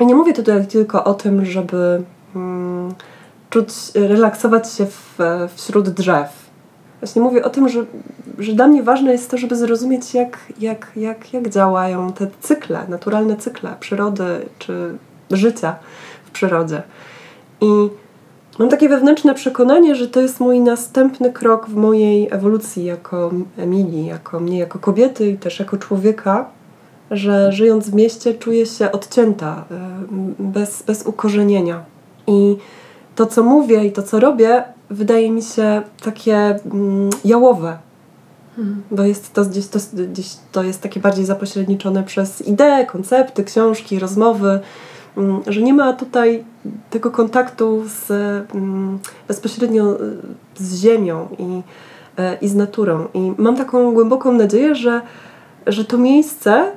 Ja 0.00 0.06
nie 0.06 0.14
mówię 0.14 0.32
tutaj 0.32 0.66
tylko 0.66 1.04
o 1.04 1.14
tym, 1.14 1.44
żeby 1.44 2.02
mm, 2.36 2.94
czuć, 3.50 3.68
relaksować 3.94 4.72
się 4.72 4.86
w, 4.86 5.18
wśród 5.56 5.88
drzew 5.88 6.41
Właśnie 7.02 7.22
mówię 7.22 7.44
o 7.44 7.50
tym, 7.50 7.68
że, 7.68 7.84
że 8.38 8.52
dla 8.52 8.66
mnie 8.66 8.82
ważne 8.82 9.12
jest 9.12 9.30
to, 9.30 9.38
żeby 9.38 9.56
zrozumieć, 9.56 10.14
jak, 10.14 10.38
jak, 10.60 10.92
jak, 10.96 11.32
jak 11.32 11.48
działają 11.48 12.12
te 12.12 12.26
cykle, 12.40 12.86
naturalne 12.88 13.36
cykle 13.36 13.74
przyrody 13.80 14.24
czy 14.58 14.98
życia 15.30 15.76
w 16.24 16.30
przyrodzie. 16.30 16.82
I 17.60 17.88
mam 18.58 18.68
takie 18.68 18.88
wewnętrzne 18.88 19.34
przekonanie, 19.34 19.94
że 19.94 20.08
to 20.08 20.20
jest 20.20 20.40
mój 20.40 20.60
następny 20.60 21.32
krok 21.32 21.68
w 21.68 21.74
mojej 21.74 22.28
ewolucji 22.30 22.84
jako 22.84 23.30
Emilii, 23.58 24.06
jako 24.06 24.40
mnie, 24.40 24.58
jako 24.58 24.78
kobiety 24.78 25.28
i 25.30 25.38
też 25.38 25.58
jako 25.58 25.76
człowieka, 25.76 26.48
że 27.10 27.52
żyjąc 27.52 27.90
w 27.90 27.94
mieście 27.94 28.34
czuję 28.34 28.66
się 28.66 28.92
odcięta, 28.92 29.64
e, 29.70 29.76
bez, 30.38 30.82
bez 30.82 31.06
ukorzenienia. 31.06 31.84
I 32.26 32.56
to, 33.16 33.26
co 33.26 33.42
mówię 33.42 33.84
i 33.84 33.92
to, 33.92 34.02
co 34.02 34.20
robię, 34.20 34.64
wydaje 34.92 35.30
mi 35.30 35.42
się 35.42 35.82
takie 36.04 36.36
mm, 36.36 37.10
jałowe. 37.24 37.78
Hmm. 38.56 38.82
Bo 38.90 39.02
jest 39.02 39.32
to 39.32 39.44
gdzieś, 39.44 39.66
to 39.66 39.78
gdzieś 40.08 40.36
to 40.52 40.62
jest 40.62 40.80
takie 40.80 41.00
bardziej 41.00 41.24
zapośredniczone 41.24 42.02
przez 42.02 42.42
idee, 42.42 42.86
koncepty, 42.86 43.44
książki, 43.44 43.98
rozmowy, 43.98 44.60
mm, 45.16 45.40
że 45.46 45.62
nie 45.62 45.74
ma 45.74 45.92
tutaj 45.92 46.44
tego 46.90 47.10
kontaktu 47.10 47.82
z, 47.86 48.10
mm, 48.54 48.98
bezpośrednio 49.28 49.96
z 50.56 50.80
ziemią 50.80 51.28
i, 51.38 51.62
e, 52.18 52.36
i 52.40 52.48
z 52.48 52.54
naturą. 52.54 53.06
I 53.14 53.32
mam 53.38 53.56
taką 53.56 53.94
głęboką 53.94 54.32
nadzieję, 54.32 54.74
że, 54.74 55.00
że 55.66 55.84
to 55.84 55.98
miejsce 55.98 56.52
e, 56.52 56.72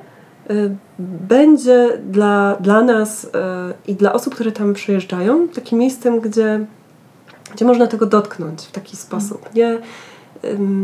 będzie 0.98 1.98
dla, 2.10 2.56
dla 2.60 2.82
nas 2.82 3.30
e, 3.34 3.74
i 3.86 3.94
dla 3.94 4.12
osób, 4.12 4.34
które 4.34 4.52
tam 4.52 4.74
przyjeżdżają, 4.74 5.48
takim 5.48 5.78
miejscem, 5.78 6.20
gdzie 6.20 6.66
gdzie 7.52 7.64
można 7.64 7.86
tego 7.86 8.06
dotknąć 8.06 8.62
w 8.62 8.72
taki 8.72 8.96
sposób. 8.96 9.54
Nie, 9.54 9.78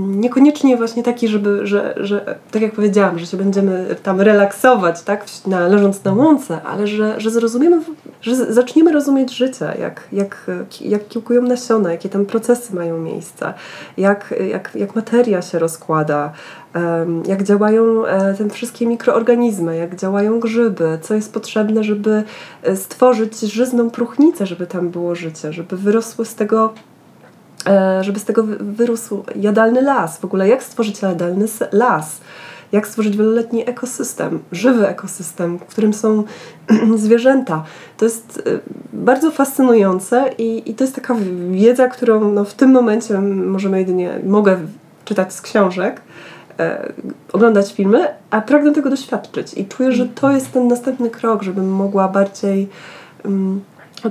niekoniecznie 0.07 0.77
właśnie 0.77 1.03
taki, 1.03 1.29
żeby, 1.29 1.67
że, 1.67 1.95
że 1.97 2.37
tak 2.51 2.63
jak 2.63 2.73
powiedziałam, 2.73 3.19
że 3.19 3.27
się 3.27 3.37
będziemy 3.37 3.97
tam 4.03 4.21
relaksować, 4.21 5.03
tak, 5.03 5.25
na, 5.47 5.69
leżąc 5.69 6.05
na 6.05 6.13
łące, 6.13 6.63
ale 6.63 6.87
że, 6.87 7.21
że 7.21 7.31
zrozumiemy, 7.31 7.81
że 8.21 8.37
zaczniemy 8.37 8.93
rozumieć 8.93 9.37
życie, 9.37 9.75
jak, 9.81 10.09
jak, 10.13 10.51
jak 10.81 11.09
kiełkują 11.09 11.43
nasiona, 11.43 11.93
jakie 11.93 12.09
tam 12.09 12.27
procesy 12.27 12.75
mają 12.75 12.99
miejsce, 12.99 13.55
jak, 13.97 14.35
jak, 14.51 14.71
jak 14.75 14.95
materia 14.97 15.43
się 15.43 15.59
rozkłada, 15.59 16.33
jak 17.27 17.43
działają 17.43 18.07
e, 18.07 18.35
te 18.35 18.49
wszystkie 18.51 18.87
mikroorganizmy, 18.87 19.77
jak 19.77 19.97
działają 19.97 20.41
grzyby, 20.41 20.99
co 21.03 21.15
jest 21.15 21.33
potrzebne, 21.33 21.85
żeby 21.85 22.23
e, 22.63 22.77
stworzyć 22.77 23.41
żyzną 23.41 23.91
próchnicę, 23.91 24.47
żeby 24.47 24.67
tam 24.67 24.89
było 24.89 25.15
życie, 25.15 25.53
żeby 25.53 25.77
wyrosły 25.77 26.25
z 26.25 26.35
tego 26.35 26.73
e, 27.67 28.05
żeby 28.05 28.19
z 28.19 28.25
tego 28.25 28.45
wyrósł 28.61 29.25
jadalny 29.37 29.83
las. 29.83 30.19
W 30.19 30.25
ogóle 30.25 30.49
jak 30.49 30.63
stworzyć 30.63 31.03
jadalny 31.03 31.47
las? 31.73 32.21
Jak 32.73 32.89
stworzyć 32.89 33.17
wieloletni 33.17 33.69
ekosystem, 33.71 34.39
żywy 34.53 34.89
ekosystem, 34.89 35.59
w 35.59 35.65
którym 35.65 35.95
są 35.95 36.25
zwierzęta. 36.97 37.65
To 37.97 38.05
jest 38.05 38.43
bardzo 38.93 39.31
fascynujące 39.31 40.31
i, 40.39 40.71
i 40.71 40.75
to 40.75 40.85
jest 40.85 40.95
taka 40.95 41.17
wiedza, 41.51 41.89
którą 41.89 42.33
no, 42.33 42.45
w 42.45 42.55
tym 42.55 42.71
momencie 42.71 43.21
możemy 43.21 43.79
jedynie, 43.79 44.21
mogę 44.25 44.59
czytać 45.05 45.33
z 45.33 45.41
książek, 45.41 46.01
e, 46.63 46.93
oglądać 47.33 47.73
filmy, 47.73 48.09
a 48.31 48.41
pragnę 48.41 48.73
tego 48.73 48.91
doświadczyć 48.91 49.55
i 49.55 49.67
czuję, 49.67 49.93
że 49.93 50.07
to 50.07 50.31
jest 50.31 50.53
ten 50.53 50.69
następny 50.69 51.11
krok, 51.11 51.43
żebym 51.43 51.73
mogła 51.73 52.09
bardziej 52.09 52.69
um, 53.25 53.61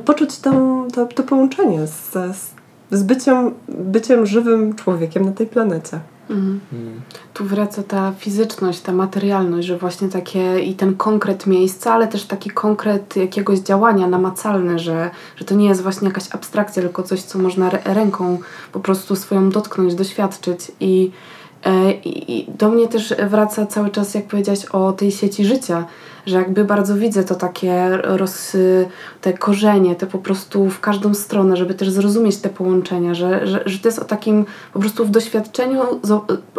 poczuć 0.05 0.39
to, 0.39 0.51
to, 0.93 1.05
to 1.05 1.23
połączenie 1.23 1.87
z, 1.87 2.11
z, 2.11 2.51
z 2.91 3.03
byciem, 3.03 3.51
byciem 3.67 4.25
żywym 4.25 4.75
człowiekiem 4.75 5.25
na 5.25 5.31
tej 5.31 5.47
planecie. 5.47 5.99
Mhm. 6.31 6.59
Mm. 6.73 7.01
Tu 7.33 7.45
wraca 7.45 7.83
ta 7.83 8.13
fizyczność, 8.17 8.81
ta 8.81 8.91
materialność, 8.91 9.67
że 9.67 9.77
właśnie 9.77 10.09
takie 10.09 10.59
i 10.59 10.73
ten 10.73 10.95
konkret 10.95 11.47
miejsca, 11.47 11.93
ale 11.93 12.07
też 12.07 12.25
taki 12.25 12.49
konkret 12.49 13.15
jakiegoś 13.15 13.59
działania 13.59 14.07
namacalny, 14.07 14.79
że, 14.79 15.09
że 15.35 15.45
to 15.45 15.55
nie 15.55 15.67
jest 15.67 15.81
właśnie 15.81 16.07
jakaś 16.07 16.35
abstrakcja, 16.35 16.81
tylko 16.81 17.03
coś, 17.03 17.21
co 17.21 17.39
można 17.39 17.69
ręką 17.69 18.39
po 18.71 18.79
prostu 18.79 19.15
swoją 19.15 19.49
dotknąć, 19.49 19.95
doświadczyć 19.95 20.71
i 20.79 21.11
I 22.05 22.45
do 22.57 22.69
mnie 22.69 22.87
też 22.87 23.13
wraca 23.29 23.65
cały 23.65 23.89
czas, 23.89 24.13
jak 24.13 24.25
powiedziałaś 24.25 24.65
o 24.65 24.93
tej 24.93 25.11
sieci 25.11 25.45
życia, 25.45 25.85
że 26.25 26.37
jakby 26.37 26.65
bardzo 26.65 26.95
widzę 26.95 27.23
to 27.23 27.35
takie 27.35 27.89
roz, 28.03 28.57
te 29.21 29.33
korzenie, 29.33 29.95
te 29.95 30.07
po 30.07 30.17
prostu 30.17 30.69
w 30.69 30.79
każdą 30.79 31.13
stronę, 31.13 31.57
żeby 31.57 31.73
też 31.73 31.89
zrozumieć 31.89 32.37
te 32.37 32.49
połączenia, 32.49 33.13
że, 33.13 33.47
że, 33.47 33.63
że 33.65 33.79
to 33.79 33.87
jest 33.87 33.99
o 33.99 34.05
takim 34.05 34.45
po 34.73 34.79
prostu 34.79 35.05
w 35.05 35.09
doświadczeniu, 35.09 35.81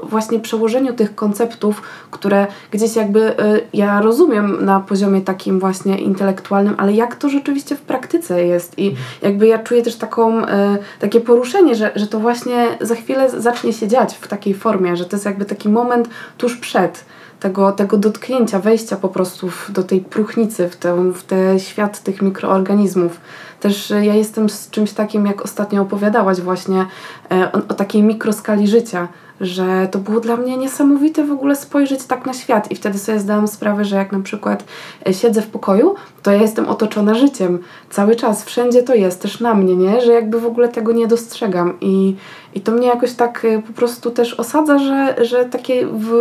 właśnie 0.02 0.40
przełożeniu 0.40 0.92
tych 0.92 1.14
konceptów, 1.14 1.82
które 2.10 2.46
gdzieś 2.70 2.96
jakby 2.96 3.38
e, 3.38 3.60
ja 3.72 4.00
rozumiem 4.00 4.64
na 4.64 4.80
poziomie 4.80 5.20
takim 5.20 5.60
właśnie 5.60 5.98
intelektualnym, 5.98 6.74
ale 6.78 6.92
jak 6.92 7.16
to 7.16 7.28
rzeczywiście 7.28 7.76
w 7.76 7.80
praktyce 7.80 8.46
jest? 8.46 8.78
I 8.78 8.94
jakby 9.22 9.46
ja 9.46 9.58
czuję 9.58 9.82
też 9.82 9.96
taką, 9.96 10.46
e, 10.46 10.78
takie 10.98 11.20
poruszenie, 11.20 11.74
że, 11.74 11.92
że 11.96 12.06
to 12.06 12.20
właśnie 12.20 12.68
za 12.80 12.94
chwilę 12.94 13.30
zacznie 13.30 13.72
się 13.72 13.88
dziać 13.88 14.14
w 14.14 14.28
takiej 14.28 14.54
formie, 14.54 14.96
że 14.96 15.04
to 15.04 15.16
jest 15.16 15.26
jakby 15.26 15.44
taki 15.44 15.68
moment 15.68 16.08
tuż 16.38 16.56
przed, 16.56 17.04
tego, 17.42 17.72
tego 17.72 17.96
dotknięcia, 17.96 18.58
wejścia 18.58 18.96
po 18.96 19.08
prostu 19.08 19.50
w, 19.50 19.70
do 19.70 19.82
tej 19.82 20.00
próchnicy, 20.00 20.68
w 20.68 20.76
ten, 20.76 21.12
w 21.12 21.24
ten 21.24 21.58
świat 21.58 22.02
tych 22.02 22.22
mikroorganizmów. 22.22 23.20
Też 23.60 23.90
e, 23.90 24.06
ja 24.06 24.14
jestem 24.14 24.48
z 24.48 24.70
czymś 24.70 24.92
takim, 24.92 25.26
jak 25.26 25.42
ostatnio 25.42 25.82
opowiadałaś 25.82 26.40
właśnie 26.40 26.86
e, 27.30 27.52
o, 27.52 27.56
o 27.68 27.74
takiej 27.74 28.02
mikroskali 28.02 28.68
życia, 28.68 29.08
że 29.40 29.88
to 29.90 29.98
było 29.98 30.20
dla 30.20 30.36
mnie 30.36 30.56
niesamowite 30.56 31.24
w 31.24 31.32
ogóle 31.32 31.56
spojrzeć 31.56 32.04
tak 32.04 32.26
na 32.26 32.32
świat 32.32 32.70
i 32.70 32.76
wtedy 32.76 32.98
sobie 32.98 33.18
zdałam 33.18 33.48
sprawę, 33.48 33.84
że 33.84 33.96
jak 33.96 34.12
na 34.12 34.20
przykład 34.20 34.64
e, 35.06 35.14
siedzę 35.14 35.42
w 35.42 35.46
pokoju, 35.46 35.94
to 36.22 36.32
ja 36.32 36.42
jestem 36.42 36.68
otoczona 36.68 37.14
życiem 37.14 37.58
cały 37.90 38.16
czas, 38.16 38.44
wszędzie 38.44 38.82
to 38.82 38.94
jest, 38.94 39.22
też 39.22 39.40
na 39.40 39.54
mnie, 39.54 39.76
nie? 39.76 40.00
Że 40.00 40.12
jakby 40.12 40.40
w 40.40 40.46
ogóle 40.46 40.68
tego 40.68 40.92
nie 40.92 41.06
dostrzegam 41.06 41.80
i, 41.80 42.16
i 42.54 42.60
to 42.60 42.72
mnie 42.72 42.86
jakoś 42.86 43.12
tak 43.12 43.44
e, 43.44 43.62
po 43.62 43.72
prostu 43.72 44.10
też 44.10 44.34
osadza, 44.34 44.78
że, 44.78 45.24
że 45.24 45.44
takie 45.44 45.86
w 45.86 46.12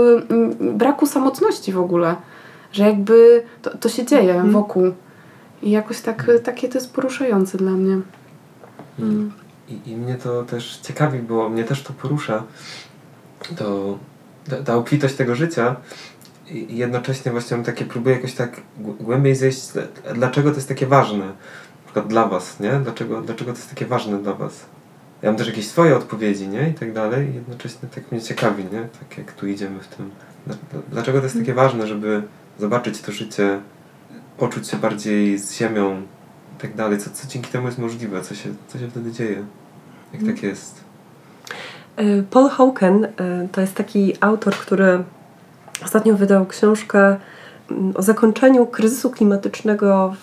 braku 0.60 1.08
samotności 1.08 1.72
w 1.72 1.80
ogóle, 1.80 2.16
że 2.72 2.84
jakby 2.84 3.44
to, 3.62 3.78
to 3.78 3.90
się 3.90 4.06
dzieje 4.06 4.34
mm. 4.34 4.52
wokół 4.52 4.92
i 5.62 5.72
jakoś 5.72 6.02
tak, 6.02 6.30
e, 6.30 6.40
takie 6.40 6.70
to 6.70 6.78
jest 6.78 6.94
poruszające 6.94 7.58
dla 7.58 7.72
mnie. 7.72 8.02
Mm. 9.00 9.32
I, 9.70 9.92
I 9.92 9.98
mnie 9.98 10.16
to 10.16 10.44
też 10.44 10.78
ciekawi 10.78 11.20
było, 11.20 11.50
mnie 11.50 11.64
też 11.64 11.84
to 11.84 11.94
porusza, 11.94 12.44
to 13.58 13.98
ta 14.66 14.76
obfitość 14.76 15.16
tego 15.16 15.36
życia 15.36 15.76
i 16.52 16.78
jednocześnie 16.78 17.32
właśnie 17.32 17.58
mam 17.58 17.66
takie, 17.66 17.86
próbuję 17.86 18.16
jakoś 18.16 18.34
tak 18.34 18.62
głębiej 18.78 19.36
zejść, 19.36 19.62
dlaczego 20.16 20.50
to 20.50 20.56
jest 20.56 20.68
takie 20.68 20.88
ważne, 20.88 21.26
na 21.26 21.34
przykład 21.86 22.08
dla 22.08 22.28
was, 22.28 22.60
nie? 22.60 22.72
Dlaczego, 22.84 23.22
dlaczego 23.22 23.52
to 23.52 23.58
jest 23.58 23.70
takie 23.70 23.86
ważne 23.86 24.20
dla 24.20 24.34
was? 24.34 24.66
Ja 25.22 25.30
mam 25.30 25.38
też 25.38 25.48
jakieś 25.48 25.68
swoje 25.68 25.96
odpowiedzi, 25.96 26.48
nie? 26.48 26.70
I 26.70 26.74
tak 26.74 26.94
dalej. 26.94 27.30
I 27.32 27.36
jednocześnie 27.36 27.90
tak 27.96 28.12
mnie 28.12 28.22
ciekawi, 28.22 28.64
nie? 28.64 28.88
Tak 29.00 29.18
jak 29.18 29.32
tu 29.32 29.48
idziemy 29.48 29.80
w 29.80 29.88
tym. 29.88 30.12
Dlaczego 30.92 31.18
to 31.18 31.24
jest 31.24 31.38
takie 31.38 31.54
ważne, 31.54 31.88
żeby 31.88 32.24
zobaczyć 32.60 33.02
to 33.02 33.12
życie, 33.12 33.60
poczuć 34.38 34.68
się 34.68 34.78
bardziej 34.78 35.38
z 35.38 35.58
ziemią 35.58 36.02
i 36.58 36.62
tak 36.62 36.76
dalej. 36.76 37.00
Co, 37.00 37.10
co 37.10 37.28
dzięki 37.28 37.52
temu 37.52 37.66
jest 37.66 37.80
możliwe? 37.80 38.22
Co 38.22 38.36
się, 38.36 38.50
co 38.68 38.80
się 38.80 38.90
wtedy 38.90 39.12
dzieje? 39.12 39.46
Jak 40.14 40.24
tak 40.24 40.44
jest? 40.44 40.84
Y, 42.00 42.24
Paul 42.30 42.50
Hawken 42.50 43.06
y, 43.06 43.10
to 43.52 43.62
jest 43.62 43.76
taki 43.76 44.14
autor, 44.22 44.54
który 44.54 45.04
ostatnio 45.84 46.16
wydał 46.16 46.46
książkę 46.46 47.18
mm, 47.72 47.94
o 47.96 48.02
zakończeniu 48.02 48.66
kryzysu 48.66 49.10
klimatycznego 49.10 50.16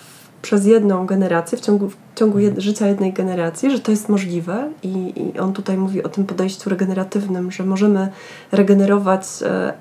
przez 0.42 0.66
jedną 0.66 1.06
generację 1.06 1.58
w 1.58 1.60
ciągu 1.60 1.90
ciągu 2.18 2.38
jed 2.38 2.58
życia 2.58 2.86
jednej 2.86 3.12
generacji, 3.12 3.70
że 3.70 3.80
to 3.80 3.90
jest 3.90 4.08
możliwe 4.08 4.70
i, 4.82 5.12
i 5.16 5.38
on 5.38 5.52
tutaj 5.52 5.76
mówi 5.76 6.02
o 6.02 6.08
tym 6.08 6.26
podejściu 6.26 6.70
regeneratywnym, 6.70 7.50
że 7.52 7.64
możemy 7.64 8.08
regenerować 8.52 9.22
e, 9.42 9.72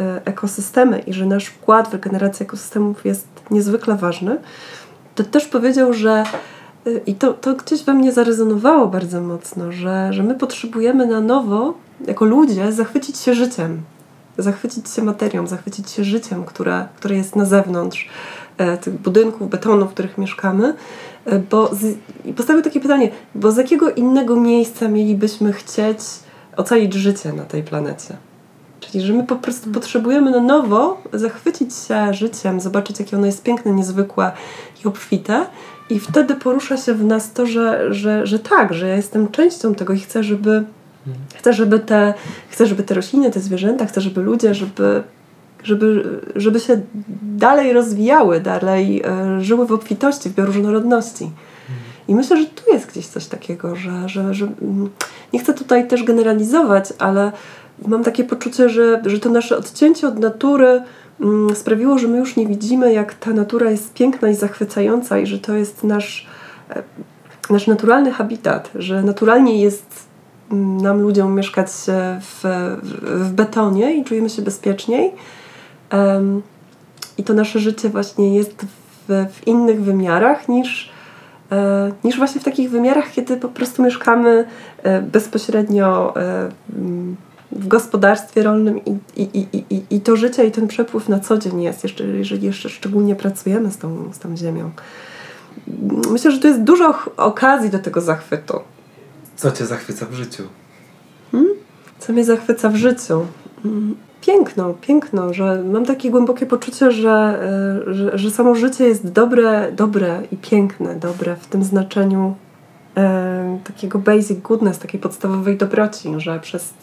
e, 0.00 0.22
ekosystemy 0.24 0.98
i 0.98 1.12
że 1.12 1.26
nasz 1.26 1.46
wkład 1.46 1.88
w 1.88 1.92
regenerację 1.92 2.46
ekosystemów 2.46 3.04
jest 3.04 3.26
niezwykle 3.50 3.96
ważny, 3.96 4.38
to 5.14 5.24
też 5.24 5.44
powiedział, 5.44 5.92
że 5.92 6.24
e, 6.86 6.90
i 7.06 7.14
to, 7.14 7.32
to 7.32 7.54
gdzieś 7.54 7.84
we 7.84 7.94
mnie 7.94 8.12
zarezonowało 8.12 8.86
bardzo 8.86 9.20
mocno, 9.20 9.72
że, 9.72 10.12
że 10.12 10.22
my 10.22 10.34
potrzebujemy 10.34 11.06
na 11.06 11.20
nowo, 11.20 11.74
jako 12.06 12.24
ludzie, 12.24 12.72
zachwycić 12.72 13.18
się 13.18 13.34
życiem, 13.34 13.82
zachwycić 14.38 14.90
się 14.90 15.02
materią, 15.02 15.46
zachwycić 15.46 15.90
się 15.90 16.04
życiem, 16.04 16.44
które, 16.44 16.88
które 16.96 17.16
jest 17.16 17.36
na 17.36 17.44
zewnątrz 17.44 18.08
e, 18.58 18.78
tych 18.78 18.94
budynków, 18.94 19.50
betonu, 19.50 19.86
w 19.86 19.90
których 19.90 20.18
mieszkamy. 20.18 20.74
E, 21.24 21.38
bo 21.38 21.74
z, 21.74 21.96
I 22.24 22.32
postawił 22.32 22.62
takie 22.62 22.80
pytanie, 22.80 23.10
bo 23.34 23.52
z 23.52 23.56
jakiego 23.56 23.90
innego 23.90 24.36
miejsca 24.36 24.88
mielibyśmy 24.88 25.52
chcieć 25.52 25.98
ocalić 26.56 26.94
życie 26.94 27.32
na 27.32 27.44
tej 27.44 27.62
planecie? 27.62 28.16
Czyli, 28.80 29.04
że 29.04 29.12
my 29.12 29.26
po 29.26 29.36
prostu 29.36 29.70
potrzebujemy 29.70 30.30
na 30.30 30.40
nowo 30.40 31.02
zachwycić 31.12 31.74
się 31.74 32.14
życiem, 32.14 32.60
zobaczyć, 32.60 33.00
jakie 33.00 33.16
ono 33.16 33.26
jest 33.26 33.42
piękne, 33.42 33.72
niezwykłe 33.72 34.32
i 34.84 34.88
obfite. 34.88 35.46
I 35.90 36.00
wtedy 36.00 36.34
porusza 36.34 36.76
się 36.76 36.94
w 36.94 37.04
nas 37.04 37.32
to, 37.32 37.46
że, 37.46 37.94
że, 37.94 38.26
że 38.26 38.38
tak, 38.38 38.74
że 38.74 38.88
ja 38.88 38.96
jestem 38.96 39.28
częścią 39.28 39.74
tego 39.74 39.92
i 39.92 40.00
chcę, 40.00 40.24
żeby 40.24 40.64
Chcę, 41.34 41.52
żeby 41.52 41.80
te, 41.80 42.14
chcę, 42.48 42.66
żeby 42.66 42.82
te 42.82 42.94
rośliny, 42.94 43.30
te 43.30 43.40
zwierzęta, 43.40 43.86
chcę, 43.86 44.00
żeby 44.00 44.22
ludzie, 44.22 44.54
żeby, 44.54 45.02
żeby, 45.62 46.20
żeby 46.36 46.60
się 46.60 46.80
dalej 47.22 47.72
rozwijały, 47.72 48.40
dalej 48.40 49.02
e, 49.02 49.40
żyły 49.40 49.66
w 49.66 49.72
obfitości, 49.72 50.28
w 50.28 50.34
bioróżnorodności. 50.34 51.30
I 52.08 52.14
myślę, 52.14 52.36
że 52.36 52.46
tu 52.46 52.72
jest 52.72 52.86
gdzieś 52.86 53.06
coś 53.06 53.26
takiego, 53.26 53.76
że, 53.76 54.08
że, 54.08 54.34
że 54.34 54.46
mm, 54.62 54.90
nie 55.32 55.40
chcę 55.40 55.54
tutaj 55.54 55.88
też 55.88 56.04
generalizować, 56.04 56.92
ale 56.98 57.32
mam 57.86 58.04
takie 58.04 58.24
poczucie, 58.24 58.68
że, 58.68 59.02
że 59.06 59.18
to 59.18 59.28
nasze 59.28 59.56
odcięcie 59.56 60.08
od 60.08 60.18
natury 60.18 60.82
mm, 61.20 61.56
sprawiło, 61.56 61.98
że 61.98 62.08
my 62.08 62.18
już 62.18 62.36
nie 62.36 62.46
widzimy, 62.46 62.92
jak 62.92 63.14
ta 63.14 63.32
natura 63.32 63.70
jest 63.70 63.94
piękna 63.94 64.28
i 64.28 64.34
zachwycająca 64.34 65.18
i 65.18 65.26
że 65.26 65.38
to 65.38 65.54
jest 65.54 65.84
nasz, 65.84 66.26
e, 66.70 66.82
nasz 67.50 67.66
naturalny 67.66 68.12
habitat, 68.12 68.70
że 68.74 69.02
naturalnie 69.02 69.62
jest 69.62 70.12
nam 70.82 71.00
ludziom 71.02 71.34
mieszkać 71.34 71.68
w, 72.20 72.40
w 73.02 73.32
betonie 73.32 73.96
i 73.96 74.04
czujemy 74.04 74.30
się 74.30 74.42
bezpieczniej. 74.42 75.12
Um, 75.92 76.42
I 77.18 77.24
to 77.24 77.34
nasze 77.34 77.58
życie 77.58 77.88
właśnie 77.88 78.36
jest 78.36 78.66
w, 79.08 79.26
w 79.32 79.46
innych 79.46 79.82
wymiarach 79.82 80.48
niż, 80.48 80.90
e, 81.52 81.92
niż 82.04 82.16
właśnie 82.16 82.40
w 82.40 82.44
takich 82.44 82.70
wymiarach, 82.70 83.12
kiedy 83.12 83.36
po 83.36 83.48
prostu 83.48 83.82
mieszkamy 83.82 84.44
e, 84.82 85.02
bezpośrednio 85.02 86.16
e, 86.16 86.48
w 87.52 87.68
gospodarstwie 87.68 88.42
rolnym 88.42 88.84
i, 88.84 88.98
i, 89.16 89.38
i, 89.52 89.64
i, 89.70 89.82
i 89.90 90.00
to 90.00 90.16
życie 90.16 90.44
i 90.44 90.50
ten 90.50 90.68
przepływ 90.68 91.08
na 91.08 91.20
co 91.20 91.38
dzień 91.38 91.62
jest, 91.62 91.82
jeszcze, 91.82 92.04
jeżeli 92.04 92.46
jeszcze 92.46 92.68
szczególnie 92.68 93.16
pracujemy 93.16 93.70
z 93.70 93.78
tą, 93.78 94.12
z 94.12 94.18
tą 94.18 94.36
ziemią. 94.36 94.70
Myślę, 96.10 96.30
że 96.30 96.38
tu 96.38 96.48
jest 96.48 96.62
dużo 96.62 96.98
okazji 97.16 97.70
do 97.70 97.78
tego 97.78 98.00
zachwytu. 98.00 98.60
Co 99.36 99.50
Cię 99.50 99.66
zachwyca 99.66 100.06
w 100.06 100.14
życiu? 100.14 100.42
Hmm? 101.32 101.50
Co 101.98 102.12
mnie 102.12 102.24
zachwyca 102.24 102.68
w 102.68 102.76
życiu? 102.76 103.26
Hmm. 103.62 103.96
Piękno, 104.26 104.74
piękno, 104.80 105.34
że 105.34 105.64
mam 105.64 105.84
takie 105.84 106.10
głębokie 106.10 106.46
poczucie, 106.46 106.92
że, 106.92 107.38
e, 107.88 107.94
że, 107.94 108.18
że 108.18 108.30
samo 108.30 108.54
życie 108.54 108.84
jest 108.84 109.12
dobre, 109.12 109.72
dobre 109.72 110.22
i 110.32 110.36
piękne, 110.36 110.94
dobre 110.94 111.36
w 111.36 111.46
tym 111.46 111.64
znaczeniu 111.64 112.34
e, 112.96 113.58
takiego 113.64 113.98
basic 113.98 114.40
goodness, 114.40 114.78
takiej 114.78 115.00
podstawowej 115.00 115.56
dobroci, 115.56 116.08
że 116.16 116.40
przez, 116.40 116.74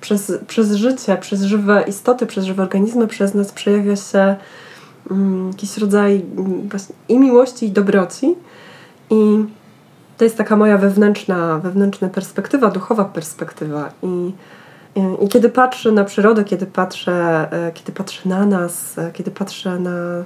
przez, 0.00 0.32
przez 0.46 0.72
życie, 0.72 1.16
przez 1.16 1.42
żywe 1.42 1.84
istoty, 1.88 2.26
przez 2.26 2.44
żywe 2.44 2.62
organizmy, 2.62 3.06
przez 3.06 3.34
nas 3.34 3.52
przejawia 3.52 3.96
się 3.96 4.36
mm, 5.10 5.48
jakiś 5.48 5.78
rodzaj 5.78 6.24
mm, 6.36 6.68
i 7.08 7.18
miłości, 7.18 7.66
i 7.66 7.70
dobroci. 7.70 8.34
I 9.10 9.44
to 10.18 10.24
jest 10.24 10.36
taka 10.36 10.56
moja 10.56 10.78
wewnętrzna, 10.78 11.58
wewnętrzna 11.58 12.08
perspektywa, 12.08 12.70
duchowa 12.70 13.04
perspektywa. 13.04 13.90
I, 14.02 14.32
i, 14.94 15.28
kiedy 15.28 15.48
patrzę 15.48 15.92
na 15.92 16.04
przyrodę, 16.04 16.44
kiedy 16.44 16.66
patrzę, 16.66 17.48
e, 17.52 17.72
kiedy 17.72 17.92
patrzę 17.92 18.28
na 18.28 18.46
nas, 18.46 18.98
e, 18.98 19.12
kiedy 19.12 19.30
patrzę 19.30 19.78
na, 19.78 20.24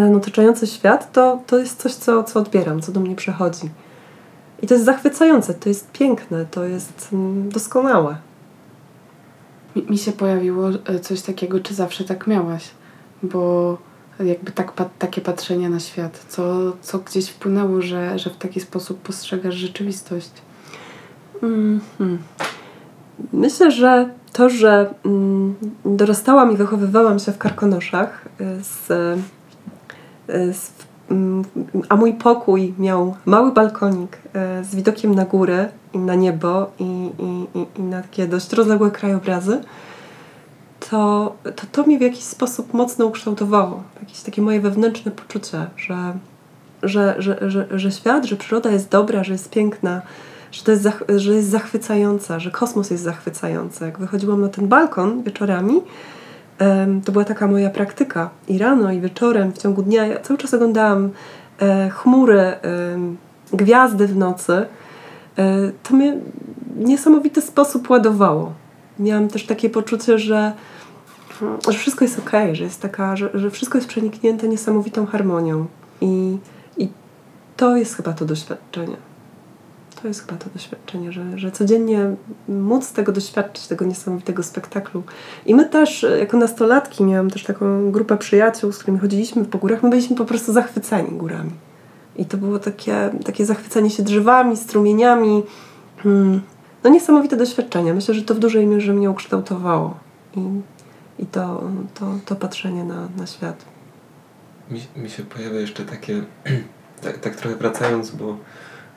na 0.00 0.16
otaczający 0.16 0.66
świat, 0.66 1.12
to, 1.12 1.40
to 1.46 1.58
jest 1.58 1.82
coś, 1.82 1.94
co, 1.94 2.24
co 2.24 2.40
odbieram, 2.40 2.80
co 2.80 2.92
do 2.92 3.00
mnie 3.00 3.16
przychodzi. 3.16 3.70
I 4.62 4.66
to 4.66 4.74
jest 4.74 4.86
zachwycające, 4.86 5.54
to 5.54 5.68
jest 5.68 5.92
piękne, 5.92 6.46
to 6.50 6.64
jest 6.64 7.08
mm, 7.12 7.48
doskonałe. 7.48 8.16
Mi, 9.76 9.82
mi 9.82 9.98
się 9.98 10.12
pojawiło 10.12 10.68
e, 10.68 11.00
coś 11.00 11.22
takiego, 11.22 11.60
czy 11.60 11.74
zawsze 11.74 12.04
tak 12.04 12.26
miałaś? 12.26 12.70
Bo 13.22 13.78
jakby 14.24 14.52
tak, 14.52 14.72
takie 14.98 15.20
patrzenie 15.20 15.70
na 15.70 15.80
świat? 15.80 16.24
Co, 16.28 16.72
co 16.82 16.98
gdzieś 16.98 17.28
wpłynęło, 17.28 17.82
że, 17.82 18.18
że 18.18 18.30
w 18.30 18.36
taki 18.36 18.60
sposób 18.60 18.98
postrzegasz 18.98 19.54
rzeczywistość? 19.54 20.30
Mm 21.42 21.80
-hmm. 21.98 22.16
Myślę, 23.32 23.70
że 23.70 24.08
to, 24.32 24.50
że 24.50 24.94
mm, 25.04 25.54
dorastałam 25.84 26.52
i 26.52 26.56
wychowywałam 26.56 27.18
się 27.18 27.32
w 27.32 27.38
Karkonoszach, 27.38 28.24
y, 28.40 28.64
z, 28.64 28.90
y, 28.90 30.54
z, 30.54 30.72
mm, 31.10 31.44
a 31.88 31.96
mój 31.96 32.14
pokój 32.14 32.74
miał 32.78 33.16
mały 33.24 33.52
balkonik 33.52 34.16
y, 34.16 34.64
z 34.64 34.74
widokiem 34.74 35.14
na 35.14 35.24
górę 35.24 35.68
i 35.92 35.98
na 35.98 36.14
niebo 36.14 36.70
i, 36.78 37.10
i, 37.18 37.66
i 37.80 37.82
na 37.82 38.02
takie 38.02 38.26
dość 38.26 38.52
rozległe 38.52 38.90
krajobrazy, 38.90 39.60
to, 40.90 41.34
to 41.42 41.66
to 41.72 41.82
mnie 41.82 41.98
w 41.98 42.02
jakiś 42.02 42.22
sposób 42.24 42.74
mocno 42.74 43.06
ukształtowało. 43.06 43.82
Jakieś 44.00 44.20
takie 44.20 44.42
moje 44.42 44.60
wewnętrzne 44.60 45.10
poczucie, 45.10 45.66
że, 45.76 46.14
że, 46.82 47.14
że, 47.18 47.50
że, 47.50 47.66
że 47.70 47.92
świat, 47.92 48.24
że 48.24 48.36
przyroda 48.36 48.70
jest 48.70 48.88
dobra, 48.88 49.24
że 49.24 49.32
jest 49.32 49.50
piękna, 49.50 50.02
że, 50.52 50.64
to 50.64 50.72
jest, 50.72 50.88
że 51.16 51.34
jest 51.34 51.48
zachwycająca, 51.48 52.38
że 52.38 52.50
kosmos 52.50 52.90
jest 52.90 53.02
zachwycający. 53.02 53.84
Jak 53.84 53.98
wychodziłam 53.98 54.40
na 54.40 54.48
ten 54.48 54.68
balkon 54.68 55.22
wieczorami, 55.22 55.82
to 57.04 57.12
była 57.12 57.24
taka 57.24 57.46
moja 57.46 57.70
praktyka. 57.70 58.30
I 58.48 58.58
rano, 58.58 58.92
i 58.92 59.00
wieczorem, 59.00 59.52
w 59.52 59.58
ciągu 59.58 59.82
dnia 59.82 60.06
ja 60.06 60.20
cały 60.20 60.38
czas 60.38 60.54
oglądałam 60.54 61.10
e, 61.60 61.90
chmury, 61.90 62.54
gwiazdy 63.52 64.06
w 64.06 64.16
nocy. 64.16 64.52
E, 64.52 64.66
to 65.82 65.94
mnie 65.94 66.16
w 66.76 66.84
niesamowity 66.84 67.42
sposób 67.42 67.90
ładowało. 67.90 68.52
Miałam 68.98 69.28
też 69.28 69.46
takie 69.46 69.70
poczucie, 69.70 70.18
że 70.18 70.52
że 71.68 71.78
wszystko 71.78 72.04
jest 72.04 72.18
ok, 72.18 72.30
że 72.52 72.64
jest 72.64 72.82
taka, 72.82 73.16
że, 73.16 73.30
że 73.34 73.50
wszystko 73.50 73.78
jest 73.78 73.88
przeniknięte 73.88 74.48
niesamowitą 74.48 75.06
harmonią. 75.06 75.66
I, 76.00 76.38
I 76.78 76.88
to 77.56 77.76
jest 77.76 77.94
chyba 77.94 78.12
to 78.12 78.24
doświadczenie. 78.24 78.96
To 80.02 80.08
jest 80.08 80.26
chyba 80.26 80.38
to 80.38 80.50
doświadczenie, 80.50 81.12
że, 81.12 81.38
że 81.38 81.52
codziennie 81.52 82.14
móc 82.48 82.92
tego 82.92 83.12
doświadczyć, 83.12 83.66
tego 83.66 83.84
niesamowitego 83.84 84.42
spektaklu. 84.42 85.02
I 85.46 85.54
my 85.54 85.64
też, 85.64 86.06
jako 86.20 86.36
nastolatki, 86.36 87.04
miałam 87.04 87.30
też 87.30 87.44
taką 87.44 87.92
grupę 87.92 88.18
przyjaciół, 88.18 88.72
z 88.72 88.78
którymi 88.78 88.98
chodziliśmy 88.98 89.44
po 89.44 89.58
górach, 89.58 89.82
my 89.82 89.90
byliśmy 89.90 90.16
po 90.16 90.24
prostu 90.24 90.52
zachwyceni 90.52 91.18
górami. 91.18 91.50
I 92.16 92.24
to 92.24 92.36
było 92.36 92.58
takie, 92.58 93.10
takie 93.24 93.46
zachwycenie 93.46 93.90
się 93.90 94.02
drzewami, 94.02 94.56
strumieniami. 94.56 95.42
Hmm. 96.02 96.40
No 96.84 96.90
niesamowite 96.90 97.36
doświadczenie. 97.36 97.94
Myślę, 97.94 98.14
że 98.14 98.22
to 98.22 98.34
w 98.34 98.38
dużej 98.38 98.66
mierze 98.66 98.92
mnie 98.92 99.10
ukształtowało. 99.10 99.94
I 100.36 100.40
i 101.20 101.26
to, 101.26 101.62
to, 101.94 102.18
to 102.26 102.36
patrzenie 102.36 102.84
na, 102.84 103.08
na 103.16 103.26
świat. 103.26 103.64
Mi, 104.70 104.80
mi 104.96 105.10
się 105.10 105.22
pojawia 105.22 105.60
jeszcze 105.60 105.84
takie, 105.84 106.22
tak, 107.04 107.18
tak 107.18 107.36
trochę 107.36 107.56
wracając, 107.56 108.10
bo 108.10 108.36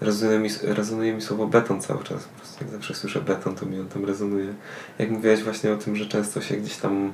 rezonuje 0.04 0.40
mi, 0.40 0.50
rezonuje 0.64 1.14
mi 1.14 1.22
słowo 1.22 1.48
beton 1.48 1.82
cały 1.82 2.04
czas. 2.04 2.24
Po 2.24 2.40
prostu 2.40 2.64
jak 2.64 2.74
zawsze 2.74 2.96
słyszę 2.96 3.22
beton, 3.22 3.56
to 3.56 3.66
mi 3.66 3.80
on 3.80 3.88
tam 3.88 4.06
rezonuje. 4.06 4.54
Jak 5.00 5.10
mówiłaś 5.10 5.44
właśnie 5.44 5.74
o 5.74 5.78
tym, 5.78 5.96
że 5.96 6.06
często 6.06 6.42
się 6.42 6.58
gdzieś 6.58 6.78
tam, 6.78 7.14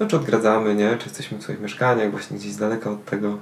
no 0.00 0.06
czy 0.06 0.16
odgradzamy, 0.16 0.74
nie? 0.74 0.96
Czy 0.96 1.04
jesteśmy 1.04 1.38
w 1.38 1.42
swoich 1.42 1.60
mieszkaniach, 1.60 2.10
właśnie 2.10 2.38
gdzieś 2.38 2.52
z 2.52 2.56
daleka 2.56 2.90
od 2.90 3.04
tego, 3.04 3.38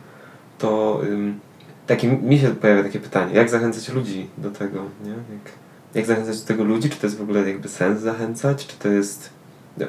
to 0.58 1.00
ym, 1.04 1.40
takie, 1.86 2.08
mi 2.08 2.38
się 2.38 2.54
pojawia 2.54 2.82
takie 2.82 3.00
pytanie, 3.00 3.34
jak 3.34 3.50
zachęcać 3.50 3.88
ludzi 3.88 4.30
do 4.38 4.50
tego, 4.50 4.82
nie? 5.04 5.10
Jak, 5.10 5.52
jak 5.94 6.06
zachęcać 6.06 6.40
do 6.40 6.46
tego 6.46 6.64
ludzi? 6.64 6.90
Czy 6.90 6.98
to 6.98 7.06
jest 7.06 7.18
w 7.18 7.22
ogóle 7.22 7.48
jakby 7.48 7.68
sens 7.68 8.00
zachęcać? 8.00 8.66
Czy 8.66 8.76
to 8.76 8.88
jest 8.88 9.30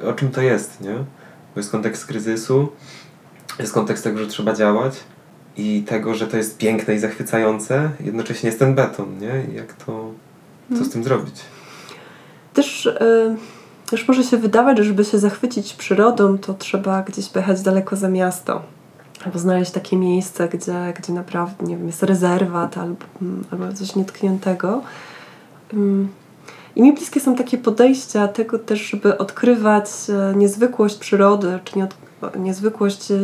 o 0.08 0.13
czym 0.13 0.32
to 0.32 0.41
jest, 0.41 0.82
nie? 0.82 0.93
Bo 1.56 1.60
jest 1.60 1.72
kontekst 1.72 2.06
kryzysu, 2.06 2.72
jest 3.60 3.74
kontekst 3.74 4.04
tego, 4.04 4.20
że 4.20 4.28
trzeba 4.28 4.54
działać 4.54 5.04
i 5.58 5.84
tego, 5.88 6.15
że 6.15 6.28
to 6.28 6.38
jest 6.38 6.58
piękne 6.58 6.96
i 6.96 7.00
zachwycające, 7.00 7.89
jednocześnie 8.00 8.48
jest 8.48 8.60
ten 8.60 8.76
beton, 8.76 9.20
nie? 9.20 9.56
Jak 9.56 9.74
to, 9.74 10.12
co 10.70 10.76
z 10.76 10.78
hmm. 10.78 10.89
tym 10.91 11.04
zrobić? 11.04 11.36
Też, 12.54 12.86
yy, 12.86 13.36
też 13.89 14.08
może 14.08 14.24
się 14.24 14.38
wydawać, 14.38 14.78
że 14.78 14.84
żeby 14.84 15.06
się 15.06 15.20
zachwycić 15.20 15.74
przyrodą, 15.74 16.38
to 16.38 16.54
trzeba 16.54 17.02
gdzieś 17.02 17.30
pojechać 17.30 17.62
daleko 17.62 17.96
za 17.96 18.10
miasto. 18.10 18.62
albo 19.26 19.39
znaleźć 19.39 19.72
takie 19.72 19.98
miejsce, 19.98 20.48
gdzie, 20.48 20.93
gdzie 21.00 21.13
naprawdę, 21.13 21.65
nie 21.65 21.78
wiem, 21.78 21.88
jest 21.88 22.04
rezerwat 22.04 22.78
albo, 22.78 23.06
mm, 23.22 23.43
albo 23.52 23.74
coś 23.74 23.96
nietkniętego. 23.96 24.82
I 26.78 26.82
mi 26.82 26.94
bliskie 26.94 27.20
są 27.20 27.36
takie 27.36 27.58
podejścia 27.58 28.28
tego 28.28 28.60
też, 28.60 28.82
żeby 28.82 29.18
odkrywać 29.18 29.86
e, 30.10 30.36
niezwykłość 30.36 30.98
przyrody, 30.98 31.60
czy 31.63 31.88
niezwykłość 32.40 33.12
e, 33.12 33.18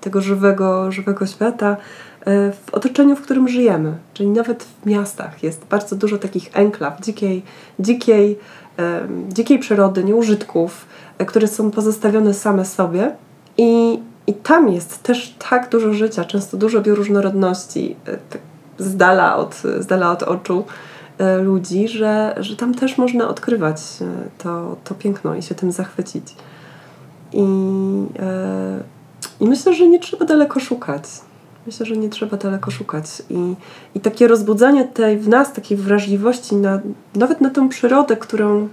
tego 0.00 0.20
żywego, 0.20 0.92
żywego 0.92 1.26
świata 1.26 1.76
e, 2.20 2.52
w 2.52 2.74
otoczeniu, 2.74 3.16
w 3.16 3.22
którym 3.22 3.48
żyjemy. 3.48 3.96
Czyli 4.14 4.28
nawet 4.28 4.64
w 4.64 4.86
miastach 4.86 5.42
jest 5.42 5.64
bardzo 5.64 5.96
dużo 5.96 6.18
takich 6.18 6.50
enklaw, 6.52 7.00
dzikiej, 7.00 7.42
dzikiej, 7.78 8.38
dzikiej 9.28 9.58
przyrody, 9.58 10.04
nieużytków, 10.04 10.86
które 11.26 11.48
są 11.48 11.70
pozostawione 11.70 12.34
same 12.34 12.64
sobie. 12.64 13.14
I, 13.58 14.00
I 14.26 14.34
tam 14.34 14.68
jest 14.68 15.02
też 15.02 15.34
tak 15.50 15.68
dużo 15.68 15.92
życia, 15.92 16.24
często 16.24 16.56
dużo 16.56 16.80
bioróżnorodności, 16.80 17.96
tak 18.30 18.40
z 18.78 18.96
dala 18.96 19.36
od, 19.36 19.54
z 19.78 19.86
dala 19.86 20.12
od 20.12 20.22
oczu 20.22 20.64
ludzi, 21.42 21.88
że, 21.88 22.34
że 22.40 22.56
tam 22.56 22.74
też 22.74 22.98
można 22.98 23.28
odkrywać 23.28 23.82
e, 24.00 24.04
to, 24.38 24.76
to 24.84 24.94
piękno 24.94 25.34
i 25.34 25.42
się 25.42 25.54
tym 25.54 25.72
zachwycić. 25.72 26.34
I, 27.32 27.44
e, 28.18 28.82
I 29.40 29.48
myślę, 29.48 29.74
że 29.74 29.88
nie 29.88 29.98
trzeba 30.00 30.26
daleko 30.26 30.60
szukać. 30.60 31.04
Myślę, 31.66 31.86
że 31.86 31.96
nie 31.96 32.08
trzeba 32.08 32.36
daleko 32.36 32.70
szukać. 32.70 33.04
I, 33.30 33.54
i 33.94 34.00
takie 34.00 34.28
rozbudzanie 34.28 34.84
tej 34.84 35.18
w 35.18 35.28
nas, 35.28 35.52
takiej 35.52 35.76
wrażliwości 35.76 36.56
na, 36.56 36.80
nawet 37.14 37.40
na 37.40 37.50
tą 37.50 37.68
przyrodę, 37.68 38.16
którą 38.16 38.68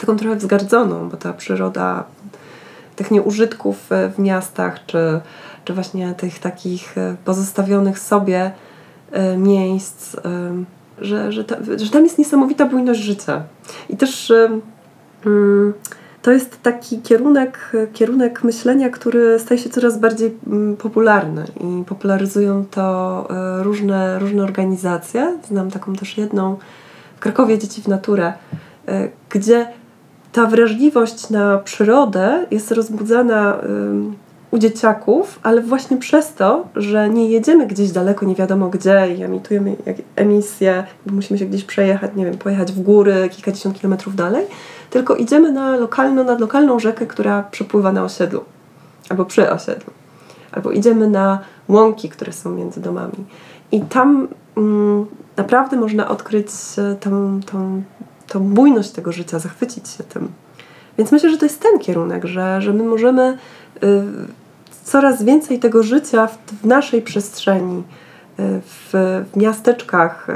taką 0.00 0.16
trochę 0.16 0.36
wzgardzoną, 0.36 1.08
bo 1.08 1.16
ta 1.16 1.32
przyroda 1.32 2.04
tych 2.96 3.10
nieużytków 3.10 3.76
w 4.16 4.18
miastach, 4.18 4.86
czy, 4.86 5.20
czy 5.64 5.74
właśnie 5.74 6.14
tych 6.14 6.38
takich 6.38 6.94
pozostawionych 7.24 7.98
sobie 7.98 8.50
miejsc, 9.36 10.16
że, 11.00 11.32
że, 11.32 11.44
ta, 11.44 11.56
że 11.76 11.90
tam 11.90 12.04
jest 12.04 12.18
niesamowita 12.18 12.66
bujność 12.66 13.00
życia. 13.00 13.42
I 13.88 13.96
też 13.96 14.32
um, 15.24 15.72
to 16.22 16.32
jest 16.32 16.62
taki 16.62 17.02
kierunek, 17.02 17.72
kierunek 17.92 18.44
myślenia, 18.44 18.90
który 18.90 19.38
staje 19.38 19.60
się 19.60 19.70
coraz 19.70 19.98
bardziej 19.98 20.36
um, 20.46 20.76
popularny 20.76 21.44
i 21.60 21.84
popularyzują 21.84 22.64
to 22.70 23.26
um, 23.30 23.62
różne, 23.62 24.18
różne 24.18 24.42
organizacje. 24.42 25.38
Znam 25.48 25.70
taką 25.70 25.94
też 25.94 26.18
jedną 26.18 26.56
w 27.16 27.20
Krakowie 27.20 27.58
Dzieci 27.58 27.82
w 27.82 27.88
Naturę, 27.88 28.32
e, 28.88 29.08
gdzie 29.30 29.66
ta 30.32 30.46
wrażliwość 30.46 31.30
na 31.30 31.58
przyrodę 31.58 32.46
jest 32.50 32.72
rozbudzana 32.72 33.58
u 34.50 34.58
dzieciaków, 34.58 35.38
ale 35.42 35.60
właśnie 35.60 35.96
przez 35.96 36.34
to, 36.34 36.66
że 36.76 37.10
nie 37.10 37.30
jedziemy 37.30 37.66
gdzieś 37.66 37.90
daleko, 37.92 38.26
nie 38.26 38.34
wiadomo 38.34 38.68
gdzie 38.68 39.14
i 39.18 39.22
emitujemy 39.22 39.76
emisję, 40.16 40.84
bo 41.06 41.14
musimy 41.14 41.38
się 41.38 41.46
gdzieś 41.46 41.64
przejechać, 41.64 42.10
nie 42.16 42.24
wiem, 42.24 42.38
pojechać 42.38 42.72
w 42.72 42.82
góry 42.82 43.28
kilkadziesiąt 43.32 43.80
kilometrów 43.80 44.16
dalej, 44.16 44.46
tylko 44.90 45.16
idziemy 45.16 45.52
na 45.52 45.76
lokalną, 45.76 46.24
nad 46.24 46.40
lokalną 46.40 46.78
rzekę, 46.78 47.06
która 47.06 47.42
przepływa 47.42 47.92
na 47.92 48.04
osiedlu 48.04 48.44
albo 49.08 49.24
przy 49.24 49.50
osiedlu. 49.50 49.92
Albo 50.52 50.70
idziemy 50.70 51.08
na 51.08 51.38
łąki, 51.68 52.08
które 52.08 52.32
są 52.32 52.50
między 52.50 52.80
domami. 52.80 53.24
I 53.72 53.80
tam 53.80 54.28
mm, 54.56 55.06
naprawdę 55.36 55.76
można 55.76 56.08
odkryć 56.08 56.48
e, 56.78 56.96
tą, 56.96 57.40
tą, 57.46 57.82
tą 58.26 58.40
bujność 58.40 58.90
tego 58.90 59.12
życia, 59.12 59.38
zachwycić 59.38 59.88
się 59.88 60.04
tym. 60.04 60.28
Więc 60.98 61.12
myślę, 61.12 61.30
że 61.30 61.36
to 61.36 61.46
jest 61.46 61.60
ten 61.60 61.78
kierunek, 61.78 62.24
że, 62.24 62.62
że 62.62 62.72
my 62.72 62.84
możemy 62.84 63.38
y, 63.82 64.02
coraz 64.84 65.22
więcej 65.22 65.58
tego 65.58 65.82
życia 65.82 66.26
w, 66.26 66.38
w 66.62 66.66
naszej 66.66 67.02
przestrzeni, 67.02 67.78
y, 67.78 67.82
w, 68.64 68.90
w 69.32 69.36
miasteczkach, 69.36 70.28
y, 70.28 70.32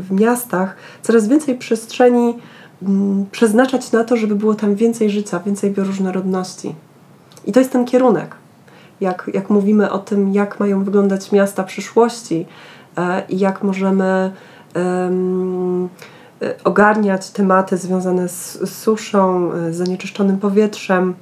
w 0.00 0.10
miastach, 0.10 0.76
coraz 1.02 1.28
więcej 1.28 1.58
przestrzeni 1.58 2.34
mm, 2.82 3.26
przeznaczać 3.32 3.92
na 3.92 4.04
to, 4.04 4.16
żeby 4.16 4.34
było 4.34 4.54
tam 4.54 4.74
więcej 4.74 5.10
życia, 5.10 5.40
więcej 5.46 5.70
bioróżnorodności. 5.70 6.74
I 7.44 7.52
to 7.52 7.60
jest 7.60 7.72
ten 7.72 7.84
kierunek. 7.84 8.36
Jak, 9.00 9.30
jak 9.34 9.50
mówimy 9.50 9.90
o 9.90 9.98
tym, 9.98 10.34
jak 10.34 10.60
mają 10.60 10.84
wyglądać 10.84 11.32
miasta 11.32 11.64
przyszłości 11.64 12.46
e, 12.96 13.22
i 13.28 13.38
jak 13.38 13.62
możemy 13.62 14.30
ogarniać 16.64 17.30
tematy 17.30 17.76
związane 17.76 18.28
z, 18.28 18.70
suszą, 18.70 19.50
z 19.70 19.76
zanieczyszczonym 19.76 20.38
powietrzem, 20.38 21.14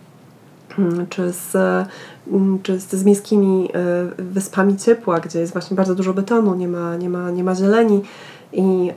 mm, 0.79 1.07
czy 1.07 1.33
z 1.33 1.57
Mm, 2.33 2.59
czy 2.63 2.81
z, 2.81 2.91
z 2.91 3.05
miejskimi 3.05 3.69
e, 3.75 4.23
wyspami 4.23 4.77
ciepła, 4.77 5.21
gdzie 5.21 5.41
jest 5.41 5.53
właśnie 5.53 5.77
bardzo 5.77 5.95
dużo 5.95 6.15
betonu, 6.15 6.55
nie 6.55 6.69
ma, 6.69 6.97
nie 6.97 7.09
ma, 7.09 7.31
nie 7.31 7.45
ma 7.45 7.55
zieleni 7.55 8.03
i 8.53 8.93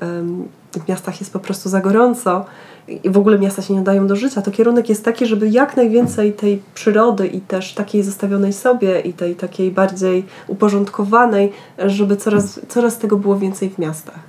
w 0.72 0.88
miastach 0.90 1.20
jest 1.20 1.34
po 1.34 1.40
prostu 1.40 1.70
za 1.70 1.82
gorąco 1.82 2.46
i 2.88 3.10
w 3.10 3.18
ogóle 3.18 3.40
miasta 3.40 3.62
się 3.62 3.74
nie 3.74 3.82
dają 3.82 4.08
do 4.08 4.16
życia, 4.16 4.42
to 4.42 4.52
kierunek 4.52 4.90
jest 4.90 5.06
taki, 5.06 5.26
żeby 5.26 5.50
jak 5.50 5.78
najwięcej 5.78 6.34
tej 6.34 6.62
przyrody 6.74 7.28
i 7.28 7.42
też 7.42 7.74
takiej 7.74 8.04
zostawionej 8.04 8.54
sobie 8.54 9.00
i 9.00 9.14
tej 9.14 9.36
takiej 9.36 9.72
bardziej 9.72 10.26
uporządkowanej, 10.48 11.52
żeby 11.86 12.18
coraz, 12.18 12.60
coraz 12.68 12.98
tego 12.98 13.18
było 13.18 13.38
więcej 13.38 13.70
w 13.70 13.80
miastach. 13.80 14.20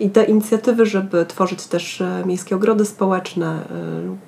I 0.00 0.10
te 0.10 0.24
inicjatywy, 0.24 0.86
żeby 0.86 1.26
tworzyć 1.26 1.66
też 1.66 2.00
e, 2.00 2.22
miejskie 2.26 2.56
ogrody 2.56 2.84
społeczne 2.84 3.62
e, 3.70 4.00
lub 4.00 4.20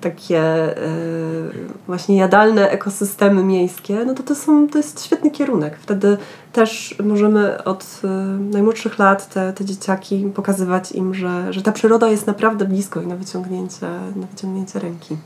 takie 0.00 0.76
y, 0.78 1.50
właśnie 1.86 2.16
jadalne 2.16 2.70
ekosystemy 2.70 3.44
miejskie, 3.44 4.04
no 4.04 4.14
to 4.14 4.22
to, 4.22 4.34
są, 4.34 4.68
to 4.68 4.78
jest 4.78 5.04
świetny 5.04 5.30
kierunek. 5.30 5.78
Wtedy 5.80 6.16
też 6.52 6.94
możemy 7.04 7.64
od 7.64 8.00
najmłodszych 8.38 8.98
lat 8.98 9.34
te, 9.34 9.52
te 9.52 9.64
dzieciaki 9.64 10.32
pokazywać 10.34 10.92
im, 10.92 11.14
że, 11.14 11.52
że 11.52 11.62
ta 11.62 11.72
przyroda 11.72 12.08
jest 12.08 12.26
naprawdę 12.26 12.64
blisko 12.64 13.02
i 13.02 13.06
na 13.06 13.16
wyciągnięcie, 13.16 13.86
na 14.16 14.26
wyciągnięcie 14.26 14.78
ręki. 14.78 15.16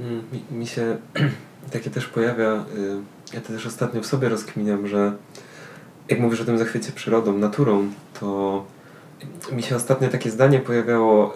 Mm, 0.00 0.22
mi, 0.32 0.58
mi 0.58 0.66
się 0.66 0.96
takie 1.72 1.90
też 1.90 2.06
pojawia, 2.06 2.64
y, 2.76 3.34
ja 3.34 3.40
to 3.40 3.48
też 3.48 3.66
ostatnio 3.66 4.00
w 4.00 4.06
sobie 4.06 4.28
rozkminiam, 4.28 4.86
że 4.86 5.12
jak 6.08 6.20
mówisz 6.20 6.40
o 6.40 6.44
tym 6.44 6.58
zachwycie 6.58 6.92
przyrodą, 6.92 7.38
naturą, 7.38 7.90
to 8.20 8.64
mi 9.52 9.62
się 9.62 9.76
ostatnio 9.76 10.08
takie 10.08 10.30
zdanie 10.30 10.58
pojawiało 10.58 11.34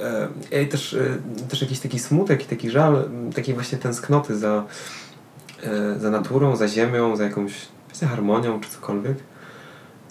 e, 0.51 0.67
też, 0.67 0.95
e, 0.95 1.19
też 1.49 1.63
jakiś 1.63 1.81
taki 1.81 1.99
smutek 1.99 2.43
i 2.43 2.47
taki 2.47 2.71
żal, 2.71 3.09
takiej 3.35 3.55
właśnie 3.55 3.79
tęsknoty 3.79 4.39
za, 4.39 4.65
e, 5.63 5.99
za 5.99 6.11
naturą, 6.11 6.57
za 6.57 6.69
ziemią, 6.69 7.17
za 7.17 7.25
jakąś 7.25 7.53
właśnie 7.89 8.09
harmonią 8.09 8.61
czy 8.61 8.71
cokolwiek. 8.71 9.17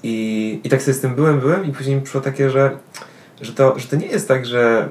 I, 0.04 0.60
I 0.64 0.70
tak 0.70 0.82
sobie 0.82 0.94
z 0.94 1.00
tym 1.00 1.16
byłem, 1.16 1.40
byłem 1.40 1.66
i 1.66 1.72
później 1.72 1.96
mi 1.96 2.02
przyszło 2.02 2.22
takie, 2.22 2.50
że, 2.50 2.78
że, 3.42 3.54
to, 3.54 3.80
że 3.80 3.88
to 3.88 3.96
nie 3.96 4.08
jest 4.08 4.28
tak, 4.28 4.46
że, 4.46 4.90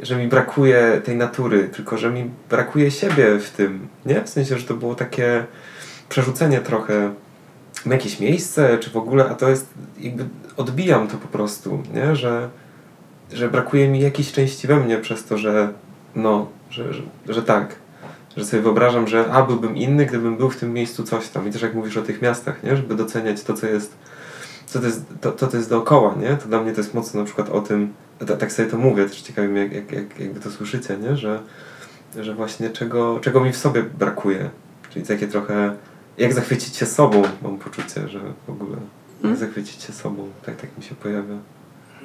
że 0.00 0.16
mi 0.16 0.28
brakuje 0.28 1.00
tej 1.04 1.16
natury, 1.16 1.68
tylko 1.68 1.98
że 1.98 2.10
mi 2.10 2.30
brakuje 2.50 2.90
siebie 2.90 3.38
w 3.38 3.50
tym, 3.50 3.88
nie? 4.06 4.24
W 4.24 4.28
sensie, 4.28 4.58
że 4.58 4.66
to 4.66 4.74
było 4.74 4.94
takie 4.94 5.44
przerzucenie 6.08 6.60
trochę 6.60 7.14
w 7.86 7.92
jakieś 7.92 8.20
miejsce, 8.20 8.78
czy 8.78 8.90
w 8.90 8.96
ogóle, 8.96 9.28
a 9.28 9.34
to 9.34 9.48
jest 9.48 9.74
jakby 10.00 10.24
odbijam 10.56 11.08
to 11.08 11.16
po 11.16 11.28
prostu, 11.28 11.82
nie? 11.94 12.16
Że, 12.16 12.48
że 13.32 13.48
brakuje 13.48 13.88
mi 13.88 14.00
jakiejś 14.00 14.32
części 14.32 14.66
we 14.66 14.76
mnie 14.76 14.98
przez 14.98 15.24
to, 15.24 15.38
że 15.38 15.72
no, 16.14 16.46
że, 16.70 16.94
że, 16.94 17.02
że 17.28 17.42
tak, 17.42 17.76
że 18.36 18.44
sobie 18.44 18.62
wyobrażam, 18.62 19.06
że 19.06 19.32
a 19.32 19.42
byłbym 19.42 19.76
inny, 19.76 20.06
gdybym 20.06 20.36
był 20.36 20.50
w 20.50 20.56
tym 20.56 20.72
miejscu 20.72 21.04
coś 21.04 21.28
tam. 21.28 21.48
I 21.48 21.50
też 21.50 21.62
jak 21.62 21.74
mówisz 21.74 21.96
o 21.96 22.02
tych 22.02 22.22
miastach, 22.22 22.62
nie? 22.62 22.76
Żeby 22.76 22.94
doceniać 22.94 23.42
to, 23.42 23.54
co 23.54 23.66
jest, 23.66 23.92
co 24.66 24.80
to 24.80 24.86
jest, 24.86 25.04
to, 25.20 25.32
to, 25.32 25.46
to 25.46 25.56
jest 25.56 25.70
dookoła, 25.70 26.14
nie? 26.20 26.36
To 26.36 26.48
dla 26.48 26.62
mnie 26.62 26.72
to 26.72 26.80
jest 26.80 26.94
mocno 26.94 27.20
na 27.20 27.26
przykład 27.26 27.48
o 27.48 27.60
tym, 27.60 27.92
tak 28.38 28.52
sobie 28.52 28.70
to 28.70 28.78
mówię, 28.78 29.08
też 29.08 29.22
ciekawi 29.22 29.48
mnie, 29.48 29.62
jak, 29.62 29.72
jak, 29.72 29.92
jak, 29.92 30.20
jakby 30.20 30.40
to 30.40 30.50
słyszycie, 30.50 30.96
nie? 30.96 31.16
Że, 31.16 31.40
że 32.20 32.34
właśnie 32.34 32.70
czego, 32.70 33.20
czego 33.20 33.40
mi 33.40 33.52
w 33.52 33.56
sobie 33.56 33.82
brakuje. 33.82 34.50
Czyli 34.90 35.06
takie 35.06 35.28
trochę 35.28 35.76
jak 36.18 36.34
zachwycić 36.34 36.76
się 36.76 36.86
sobą, 36.86 37.22
mam 37.42 37.58
poczucie, 37.58 38.08
że 38.08 38.20
w 38.46 38.50
ogóle 38.50 38.76
hmm? 39.22 39.30
jak 39.30 39.36
zachwycić 39.36 39.82
się 39.82 39.92
sobą, 39.92 40.28
tak, 40.46 40.56
tak 40.56 40.78
mi 40.78 40.84
się 40.84 40.94
pojawia. 40.94 41.34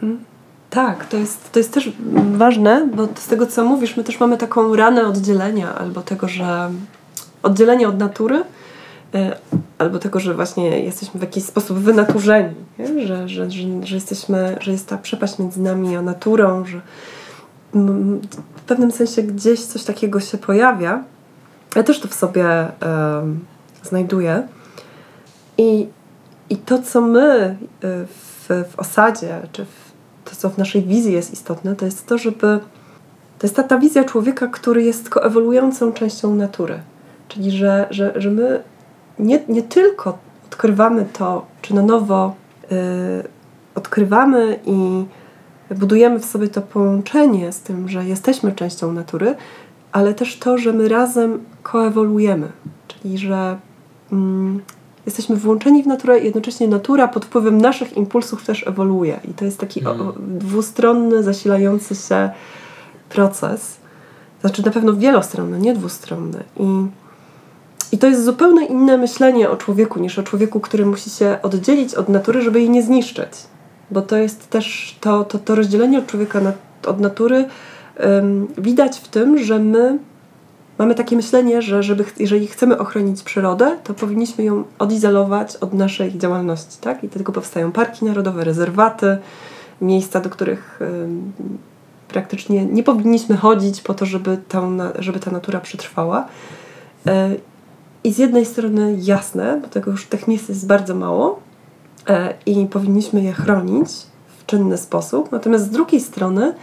Hmm? 0.02 0.20
Tak, 0.70 1.06
to 1.06 1.18
jest, 1.18 1.52
to 1.52 1.60
jest 1.60 1.74
też 1.74 1.92
ważne, 2.34 2.88
bo 2.96 3.08
z 3.16 3.28
tego 3.28 3.48
co 3.48 3.66
mówisz, 3.66 3.98
my 3.98 4.04
też 4.04 4.20
mamy 4.20 4.38
taką 4.38 4.76
ranę 4.76 5.08
oddzielenia, 5.08 5.76
albo 5.76 6.02
tego, 6.02 6.28
że 6.28 6.72
oddzielenie 7.44 7.88
od 7.88 8.00
natury, 8.00 8.44
y, 9.16 9.32
albo 9.78 10.00
tego, 10.00 10.20
że 10.20 10.34
właśnie 10.34 10.80
jesteśmy 10.80 11.20
w 11.20 11.24
jakiś 11.24 11.44
sposób 11.44 11.78
wynaturzeni? 11.78 12.56
Że, 12.80 13.08
że, 13.08 13.30
że, 13.30 13.50
że, 13.84 13.96
jesteśmy, 13.96 14.58
że 14.60 14.72
jest 14.72 14.88
ta 14.88 14.98
przepaść 14.98 15.40
między 15.40 15.62
nami 15.62 15.96
a 15.96 16.02
naturą, 16.02 16.66
że 16.66 16.82
w 18.56 18.62
pewnym 18.68 18.92
sensie 18.92 19.24
gdzieś 19.24 19.60
coś 19.60 19.84
takiego 19.84 20.20
się 20.20 20.38
pojawia. 20.38 21.04
Ja 21.76 21.84
też 21.84 22.00
to 22.00 22.08
w 22.08 22.14
sobie 22.14 22.46
um, 22.46 23.40
znajduję. 23.84 24.48
I, 25.58 25.88
i 26.50 26.58
to, 26.58 26.82
co 26.82 27.02
my 27.02 27.58
y, 27.84 28.08
w, 28.08 28.48
w 28.72 28.80
osadzie, 28.80 29.42
czy 29.52 29.66
w, 29.66 29.92
to, 30.26 30.36
co 30.36 30.50
w 30.50 30.58
naszej 30.58 30.84
wizji 30.84 31.14
jest 31.14 31.34
istotne, 31.34 31.76
to 31.76 31.86
jest 31.86 32.08
to, 32.08 32.18
żeby. 32.18 32.60
To 33.40 33.48
jest 33.48 33.56
ta, 33.56 33.64
ta 33.64 33.78
wizja 33.78 34.04
człowieka, 34.04 34.48
który 34.48 34.84
jest 34.84 35.10
koewoluującą 35.10 35.92
częścią 35.92 36.36
natury. 36.36 36.80
Czyli, 37.28 37.52
że, 37.52 37.88
że, 37.90 38.14
że 38.16 38.32
my 38.32 38.64
nie, 39.20 39.40
nie 39.48 39.64
tylko 39.64 40.18
odkrywamy 40.46 41.06
to, 41.14 41.46
czy 41.62 41.76
na 41.76 41.82
nowo 41.82 42.36
y, 42.72 42.76
odkrywamy 43.76 44.60
i 44.66 45.06
budujemy 45.76 46.20
w 46.20 46.26
sobie 46.26 46.48
to 46.48 46.62
połączenie 46.62 47.52
z 47.52 47.62
tym, 47.62 47.90
że 47.90 48.06
jesteśmy 48.06 48.52
częścią 48.52 48.94
natury, 48.94 49.36
ale 49.92 50.14
też 50.14 50.40
to, 50.40 50.58
że 50.58 50.74
my 50.74 50.90
razem 50.90 51.46
koewoluujemy, 51.64 52.52
czyli 52.88 53.18
że 53.18 53.58
mm, 54.12 54.62
jesteśmy 55.06 55.36
włączeni 55.36 55.84
w 55.84 55.88
naturę 55.88 56.20
i 56.20 56.26
jednocześnie 56.26 56.68
natura 56.68 57.08
pod 57.08 57.26
wpływem 57.26 57.62
naszych 57.62 57.98
impulsów 57.98 58.46
też 58.46 58.68
ewoluuje. 58.68 59.20
I 59.32 59.34
to 59.34 59.46
jest 59.46 59.60
taki 59.60 59.86
o, 59.86 59.92
Mhm. 59.92 60.40
dwustronny, 60.40 61.24
zasilający 61.24 61.96
się 61.96 62.30
proces. 63.10 63.78
Znaczy 64.42 64.66
na 64.66 64.72
pewno 64.72 64.94
wielostronny, 64.94 65.60
nie 65.60 65.74
dwustronny. 65.74 66.44
I, 66.60 66.86
I 67.92 67.98
to 67.98 68.08
jest 68.08 68.26
zupełnie 68.26 68.66
inne 68.66 68.98
myślenie 68.98 69.50
o 69.50 69.58
człowieku 69.58 70.00
niż 70.00 70.20
o 70.20 70.24
człowieku, 70.24 70.60
który 70.60 70.86
musi 70.86 71.10
się 71.10 71.38
oddzielić 71.44 71.96
od 71.96 72.10
natury, 72.10 72.42
żeby 72.42 72.60
jej 72.60 72.70
nie 72.70 72.84
zniszczyć. 72.84 73.30
Bo 73.92 74.02
to 74.02 74.18
jest 74.18 74.50
też 74.50 74.98
to, 75.02 75.24
to, 75.24 75.40
to 75.40 75.56
rozdzielenie 75.56 76.00
od 76.00 76.08
człowieka 76.08 76.42
na, 76.42 76.54
od 76.88 77.00
natury 77.00 77.46
ym, 78.06 78.48
widać 78.58 79.00
w 79.00 79.08
tym, 79.08 79.38
że 79.38 79.60
my 79.60 80.00
mamy 80.82 80.96
takie 80.96 81.16
myślenie, 81.16 81.62
że 81.62 81.84
żeby, 81.84 82.06
jeżeli 82.20 82.48
chcemy 82.48 82.78
ochronić 82.78 83.24
przyrodę, 83.24 83.78
to 83.84 83.94
powinniśmy 83.94 84.44
ją 84.44 84.64
odizolować 84.80 85.56
od 85.56 85.74
naszej 85.74 86.18
działalności. 86.18 86.78
Tak? 86.82 87.04
I 87.04 87.08
dlatego 87.08 87.32
powstają 87.32 87.72
parki 87.72 88.06
narodowe, 88.06 88.44
rezerwaty, 88.44 89.18
miejsca, 89.82 90.20
do 90.20 90.30
których 90.30 90.80
praktycznie 92.08 92.66
nie 92.66 92.84
powinniśmy 92.84 93.38
chodzić 93.38 93.82
po 93.82 93.94
to, 93.94 94.06
żeby, 94.06 94.38
ta, 94.48 94.62
żeby 95.00 95.20
ta 95.20 95.32
natura 95.32 95.60
przetrwała. 95.60 96.28
E, 97.08 97.30
I 98.04 98.14
z 98.14 98.18
jednej 98.18 98.46
strony 98.46 98.98
jasne, 99.02 99.60
bo 99.62 99.68
tego 99.68 99.92
już 99.92 100.06
tych 100.06 100.28
miejsc 100.28 100.50
jest 100.50 100.68
bardzo 100.68 100.96
mało 100.96 101.40
e, 102.08 102.34
i 102.46 102.66
powinniśmy 102.66 103.22
je 103.22 103.34
chronić 103.34 103.90
w 104.38 104.46
czynny 104.46 104.78
sposób, 104.78 105.32
natomiast 105.32 105.66
z 105.66 105.70
drugiej 105.70 106.02
strony 106.02 106.54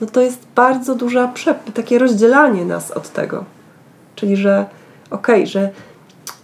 no 0.00 0.06
to 0.06 0.20
jest 0.20 0.46
bardzo 0.54 0.94
duża 0.94 1.32
przep- 1.34 1.72
takie 1.74 1.98
rozdzielanie 1.98 2.64
nas 2.64 2.90
od 2.90 3.08
tego. 3.08 3.55
Czyli, 4.16 4.36
że 4.36 4.66
okej, 5.10 5.46
że 5.46 5.70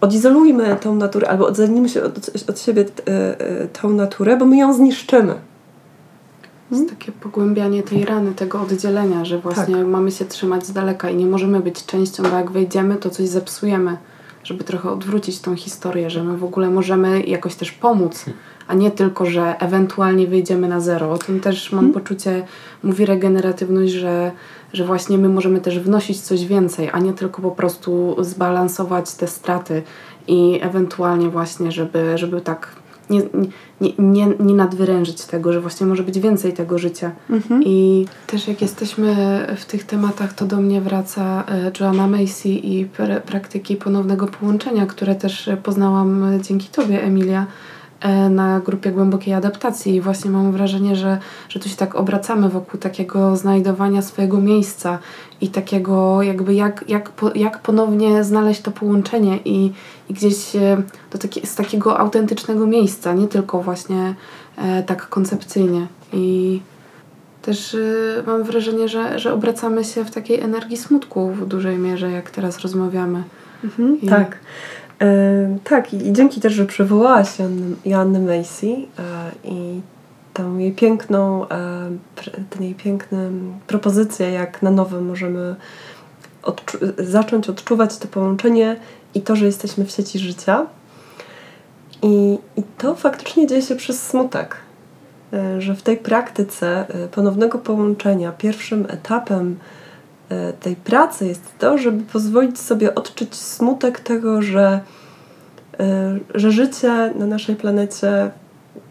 odizolujmy 0.00 0.76
tą 0.80 0.94
naturę 0.94 1.28
albo 1.28 1.46
odzajmijmy 1.46 1.88
się 1.88 2.02
od, 2.02 2.30
od 2.48 2.60
siebie 2.60 2.84
t- 2.84 3.12
e, 3.12 3.40
e, 3.40 3.68
tą 3.68 3.90
naturę, 3.90 4.36
bo 4.36 4.44
my 4.44 4.56
ją 4.56 4.74
zniszczymy. 4.74 5.34
jest 6.70 6.90
takie 6.90 7.12
pogłębianie 7.12 7.82
tej 7.82 8.04
rany, 8.04 8.34
tego 8.34 8.60
oddzielenia, 8.60 9.24
że 9.24 9.38
właśnie 9.38 9.76
Tak. 9.76 9.86
mamy 9.86 10.10
się 10.10 10.24
trzymać 10.24 10.66
z 10.66 10.72
daleka 10.72 11.10
i 11.10 11.16
nie 11.16 11.26
możemy 11.26 11.60
być 11.60 11.86
częścią, 11.86 12.22
bo 12.22 12.28
jak 12.36 12.50
wejdziemy, 12.50 12.96
to 12.96 13.10
coś 13.10 13.28
zepsujemy, 13.28 13.96
żeby 14.44 14.64
trochę 14.64 14.90
odwrócić 14.90 15.40
tą 15.40 15.56
historię, 15.56 16.10
że 16.10 16.24
my 16.24 16.36
w 16.36 16.44
ogóle 16.44 16.70
możemy 16.70 17.22
jakoś 17.22 17.54
też 17.54 17.72
pomóc, 17.72 18.24
a 18.72 18.74
nie 18.74 18.90
tylko, 18.90 19.26
że 19.26 19.58
ewentualnie 19.58 20.26
wyjdziemy 20.26 20.68
na 20.68 20.80
zero. 20.80 21.12
O 21.12 21.18
tym 21.18 21.40
też 21.40 21.72
mam 21.72 21.92
poczucie, 21.92 22.42
mówi 22.82 23.06
regeneratywność, 23.06 23.92
że, 23.92 24.32
że 24.72 24.84
właśnie 24.84 25.18
my 25.18 25.28
możemy 25.28 25.60
też 25.60 25.78
wnosić 25.78 26.20
coś 26.20 26.46
więcej, 26.46 26.88
a 26.92 26.98
nie 26.98 27.12
tylko 27.12 27.42
po 27.42 27.50
prostu 27.50 28.16
zbalansować 28.18 29.14
te 29.14 29.26
straty 29.28 29.82
i 30.28 30.58
ewentualnie 30.62 31.28
właśnie, 31.28 31.72
żeby, 31.72 32.18
żeby 32.18 32.40
tak 32.40 32.76
nie, 33.10 33.22
nie, 33.80 33.92
nie, 33.98 34.26
nie 34.40 34.54
nadwyrężyć 34.54 35.24
tego, 35.24 35.52
że 35.52 35.60
właśnie 35.60 35.86
może 35.86 36.02
być 36.02 36.20
więcej 36.20 36.52
tego 36.52 36.78
życia. 36.78 37.10
I 37.60 38.06
też 38.26 38.48
jak 38.48 38.62
jesteśmy 38.62 39.14
w 39.56 39.64
tych 39.64 39.84
tematach, 39.84 40.32
to 40.32 40.44
do 40.44 40.56
mnie 40.56 40.80
wraca 40.80 41.44
e, 41.48 41.70
Joanna 41.80 42.06
Macy 42.06 42.48
i 42.48 42.86
pr- 42.86 43.20
praktyki 43.20 43.76
ponownego 43.76 44.26
połączenia, 44.26 44.86
które 44.86 45.14
też 45.14 45.50
poznałam 45.62 46.24
e, 46.24 46.40
dzięki 46.40 46.68
Tobie, 46.68 47.02
Emilia, 47.02 47.46
na 48.30 48.60
grupie 48.60 48.90
głębokiej 48.90 49.34
adaptacji. 49.34 49.94
I 49.94 50.00
właśnie 50.00 50.30
mam 50.30 50.52
wrażenie, 50.52 50.96
że, 50.96 51.18
że 51.48 51.60
tu 51.60 51.68
się 51.68 51.76
tak 51.76 51.94
obracamy 51.94 52.48
wokół 52.48 52.80
takiego 52.80 53.36
znajdowania 53.36 54.02
swojego 54.02 54.40
miejsca 54.40 54.98
i 55.40 55.48
takiego 55.48 56.22
jakby 56.22 56.54
jak, 56.54 56.84
jak, 56.88 57.10
po, 57.10 57.30
jak 57.34 57.58
ponownie 57.58 58.24
znaleźć 58.24 58.60
to 58.60 58.70
połączenie 58.70 59.38
i, 59.44 59.72
i 60.08 60.14
gdzieś 60.14 60.56
e, 60.56 60.82
do 61.10 61.18
taki, 61.18 61.46
z 61.46 61.54
takiego 61.54 61.98
autentycznego 61.98 62.66
miejsca, 62.66 63.12
nie 63.12 63.28
tylko 63.28 63.62
właśnie 63.62 64.14
e, 64.58 64.82
tak 64.82 65.08
koncepcyjnie. 65.08 65.86
I 66.12 66.60
też 67.42 67.74
y, 67.74 68.22
mam 68.26 68.42
wrażenie, 68.42 68.88
że, 68.88 69.18
że 69.18 69.32
obracamy 69.34 69.84
się 69.84 70.04
w 70.04 70.10
takiej 70.10 70.40
energii 70.40 70.76
smutku 70.76 71.28
w 71.30 71.46
dużej 71.46 71.78
mierze, 71.78 72.10
jak 72.10 72.30
teraz 72.30 72.58
rozmawiamy. 72.60 73.22
Mhm, 73.64 74.00
I- 74.00 74.08
Tak. 74.08 74.36
Tak, 75.64 75.94
i, 75.94 76.12
dzięki 76.12 76.40
też, 76.40 76.52
że 76.52 76.66
przywołałaś 76.66 77.28
Joannę 77.84 78.20
Macy 78.20 78.66
e, 78.66 78.78
i 79.44 79.80
tą 80.34 80.58
jej 80.58 80.72
piękną, 80.72 81.48
e, 81.48 81.90
ten 82.50 82.62
jej 82.62 82.74
piękną 82.74 83.18
propozycję, 83.66 84.30
jak 84.30 84.62
na 84.62 84.70
nowo 84.70 85.00
możemy 85.00 85.56
odczu- 86.42 87.04
zacząć 87.04 87.48
odczuwać 87.48 87.98
to 87.98 88.08
połączenie 88.08 88.76
i 89.14 89.20
to, 89.20 89.36
że 89.36 89.46
jesteśmy 89.46 89.84
w 89.84 89.90
sieci 89.90 90.18
życia. 90.18 90.66
I, 92.02 92.38
I 92.56 92.62
to 92.78 92.94
faktycznie 92.94 93.46
dzieje 93.46 93.62
się 93.62 93.76
przez 93.76 94.06
smutek. 94.06 94.56
E, 95.32 95.60
Że 95.60 95.74
w 95.74 95.82
tej 95.82 95.96
praktyce 95.96 96.86
ponownego 97.10 97.58
połączenia 97.58 98.32
pierwszym 98.32 98.86
etapem 98.88 99.56
tej 100.60 100.76
pracy 100.76 101.26
jest 101.26 101.58
to, 101.58 101.78
żeby 101.78 102.04
pozwolić 102.04 102.58
sobie 102.58 102.94
odczuć 102.94 103.34
smutek 103.34 104.00
tego, 104.00 104.42
że, 104.42 104.80
e, 105.80 106.18
że 106.34 106.50
życie 106.50 107.12
na 107.14 107.26
naszej 107.26 107.56
planecie 107.56 108.30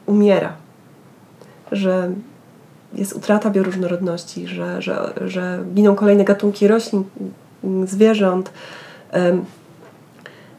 umiera, 0.06 0.54
że 1.72 2.12
jest 2.94 3.14
utrata 3.14 3.50
bioróżnorodności, 3.50 4.48
że, 4.48 4.82
że, 4.82 5.14
że 5.26 5.64
giną 5.74 5.96
kolejne 5.96 6.24
gatunki 6.24 6.68
roślin, 6.68 7.04
zwierząt, 7.86 8.52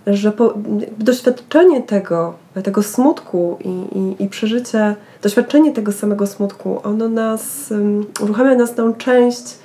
że 0.07 0.33
po, 0.33 0.55
doświadczenie 0.99 1.83
tego, 1.83 2.35
tego 2.65 2.83
smutku 2.83 3.59
i, 3.65 3.99
i, 3.99 4.25
i 4.25 4.29
przeżycie, 4.29 4.95
doświadczenie 5.23 5.73
tego 5.73 5.93
samego 5.93 6.27
smutku, 6.27 6.81
ono 6.85 7.09
nas, 7.09 7.73
uruchamia 8.21 8.55
nas 8.55 8.75
tą 8.75 8.95
część 8.95 9.59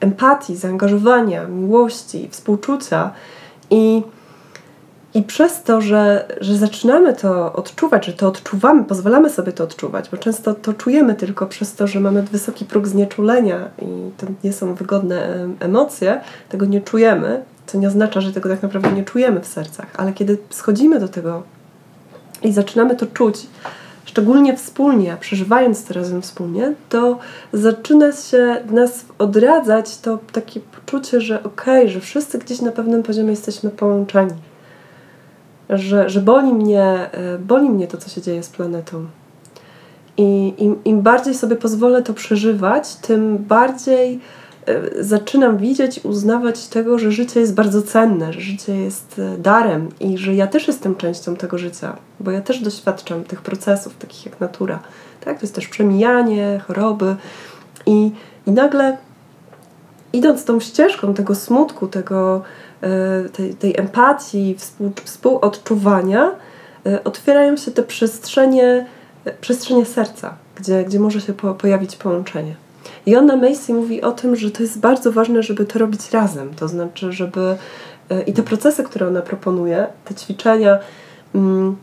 empatii, 0.00 0.56
zaangażowania, 0.56 1.46
miłości, 1.46 2.28
współczucia. 2.30 3.10
I, 3.70 4.02
i 5.14 5.22
przez 5.22 5.62
to, 5.62 5.80
że, 5.80 6.28
że 6.40 6.56
zaczynamy 6.56 7.14
to 7.14 7.52
odczuwać, 7.52 8.06
że 8.06 8.12
to 8.12 8.28
odczuwamy, 8.28 8.84
pozwalamy 8.84 9.30
sobie 9.30 9.52
to 9.52 9.64
odczuwać, 9.64 10.08
bo 10.10 10.16
często 10.16 10.54
to 10.54 10.74
czujemy 10.74 11.14
tylko 11.14 11.46
przez 11.46 11.74
to, 11.74 11.86
że 11.86 12.00
mamy 12.00 12.22
wysoki 12.22 12.64
próg 12.64 12.88
znieczulenia 12.88 13.70
i 13.82 14.10
to 14.16 14.26
nie 14.44 14.52
są 14.52 14.74
wygodne 14.74 15.24
em, 15.24 15.56
emocje, 15.60 16.20
tego 16.48 16.66
nie 16.66 16.80
czujemy, 16.80 17.42
co 17.66 17.78
nie 17.78 17.88
oznacza, 17.88 18.20
że 18.20 18.32
tego 18.32 18.48
tak 18.48 18.62
naprawdę 18.62 18.92
nie 18.92 19.04
czujemy 19.04 19.40
w 19.40 19.46
sercach, 19.46 19.86
ale 19.96 20.12
kiedy 20.12 20.38
schodzimy 20.50 21.00
do 21.00 21.08
tego 21.08 21.42
i 22.42 22.52
zaczynamy 22.52 22.96
to 22.96 23.06
czuć, 23.06 23.46
szczególnie 24.10 24.56
wspólnie, 24.56 25.16
przeżywając 25.20 25.84
to 25.84 25.94
razem 25.94 26.22
wspólnie, 26.22 26.74
to 26.88 27.18
zaczyna 27.52 28.12
się 28.12 28.56
w 28.66 28.72
nas 28.72 29.04
odradzać 29.18 29.98
to 29.98 30.18
takie 30.32 30.60
poczucie, 30.60 31.20
że 31.20 31.42
okej, 31.42 31.90
że 31.90 32.00
wszyscy 32.00 32.38
gdzieś 32.38 32.60
na 32.60 32.72
pewnym 32.72 33.02
poziomie 33.02 33.30
jesteśmy 33.30 33.70
połączeni. 33.70 34.32
Że, 35.70 36.10
że 36.10 36.20
boli, 36.20 36.52
mnie, 36.54 36.84
e, 37.12 37.38
boli 37.38 37.70
mnie 37.70 37.86
to, 37.86 37.98
co 37.98 38.10
się 38.10 38.20
dzieje 38.20 38.42
z 38.42 38.48
planetą. 38.48 39.06
I 40.16 40.54
im, 40.58 40.84
im 40.84 41.02
bardziej 41.02 41.34
sobie 41.34 41.56
pozwolę 41.56 42.02
to 42.02 42.14
przeżywać, 42.14 42.94
tym 42.96 43.38
bardziej 43.38 44.20
zaczynam 45.00 45.58
widzieć, 45.58 46.00
uznawać 46.04 46.66
tego, 46.66 46.98
że 46.98 47.12
życie 47.12 47.40
jest 47.40 47.54
bardzo 47.54 47.82
cenne, 47.82 48.32
że 48.32 48.40
życie 48.40 48.76
jest 48.76 49.18
e, 49.18 49.38
darem 49.38 49.88
i 50.00 50.18
że 50.18 50.34
ja 50.34 50.46
też 50.46 50.66
jestem 50.66 50.96
częścią 50.96 51.36
tego 51.36 51.58
życia, 51.58 51.96
bo 52.20 52.30
ja 52.30 52.40
też 52.40 52.60
doświadczam 52.60 53.24
tych 53.24 53.42
procesów, 53.42 53.96
takich 53.96 54.26
jak 54.26 54.40
natura. 54.40 54.78
Tak? 55.20 55.38
To 55.38 55.42
jest 55.42 55.54
też 55.54 55.68
przemijanie, 55.68 56.60
choroby 56.66 57.16
i, 57.86 58.10
i 58.46 58.50
nagle 58.50 58.96
idąc 60.12 60.44
tą 60.44 60.60
ścieżką 60.60 61.14
tego 61.14 61.34
smutku, 61.34 61.86
tego, 61.86 62.42
e, 62.82 63.28
tej, 63.28 63.54
tej 63.54 63.78
empatii, 63.78 64.54
współ, 64.58 64.92
współodczuwania, 65.04 66.30
e, 66.86 67.04
otwierają 67.04 67.56
się 67.56 67.70
te 67.70 67.82
przestrzenie, 67.82 68.86
e, 69.24 69.32
przestrzenie 69.32 69.86
serca, 69.86 70.34
gdzie, 70.56 70.84
gdzie 70.84 71.00
może 71.00 71.20
się 71.20 71.32
po, 71.32 71.54
pojawić 71.54 71.96
połączenie. 71.96 72.54
I 73.06 73.16
Anna 73.16 73.36
Macy 73.36 73.74
mówi 73.74 74.02
o 74.02 74.12
tym, 74.12 74.36
że 74.36 74.50
to 74.50 74.62
jest 74.62 74.80
bardzo 74.80 75.12
ważne, 75.12 75.42
żeby 75.42 75.64
to 75.64 75.78
robić 75.78 76.10
razem. 76.10 76.54
To 76.54 76.68
znaczy, 76.68 77.12
żeby 77.12 77.56
e, 78.10 78.22
i 78.22 78.32
te 78.32 78.42
procesy, 78.42 78.84
które 78.84 79.08
ona 79.08 79.22
proponuje, 79.22 79.86
te 80.04 80.14
ćwiczenia, 80.14 80.78
mm, 81.34 81.76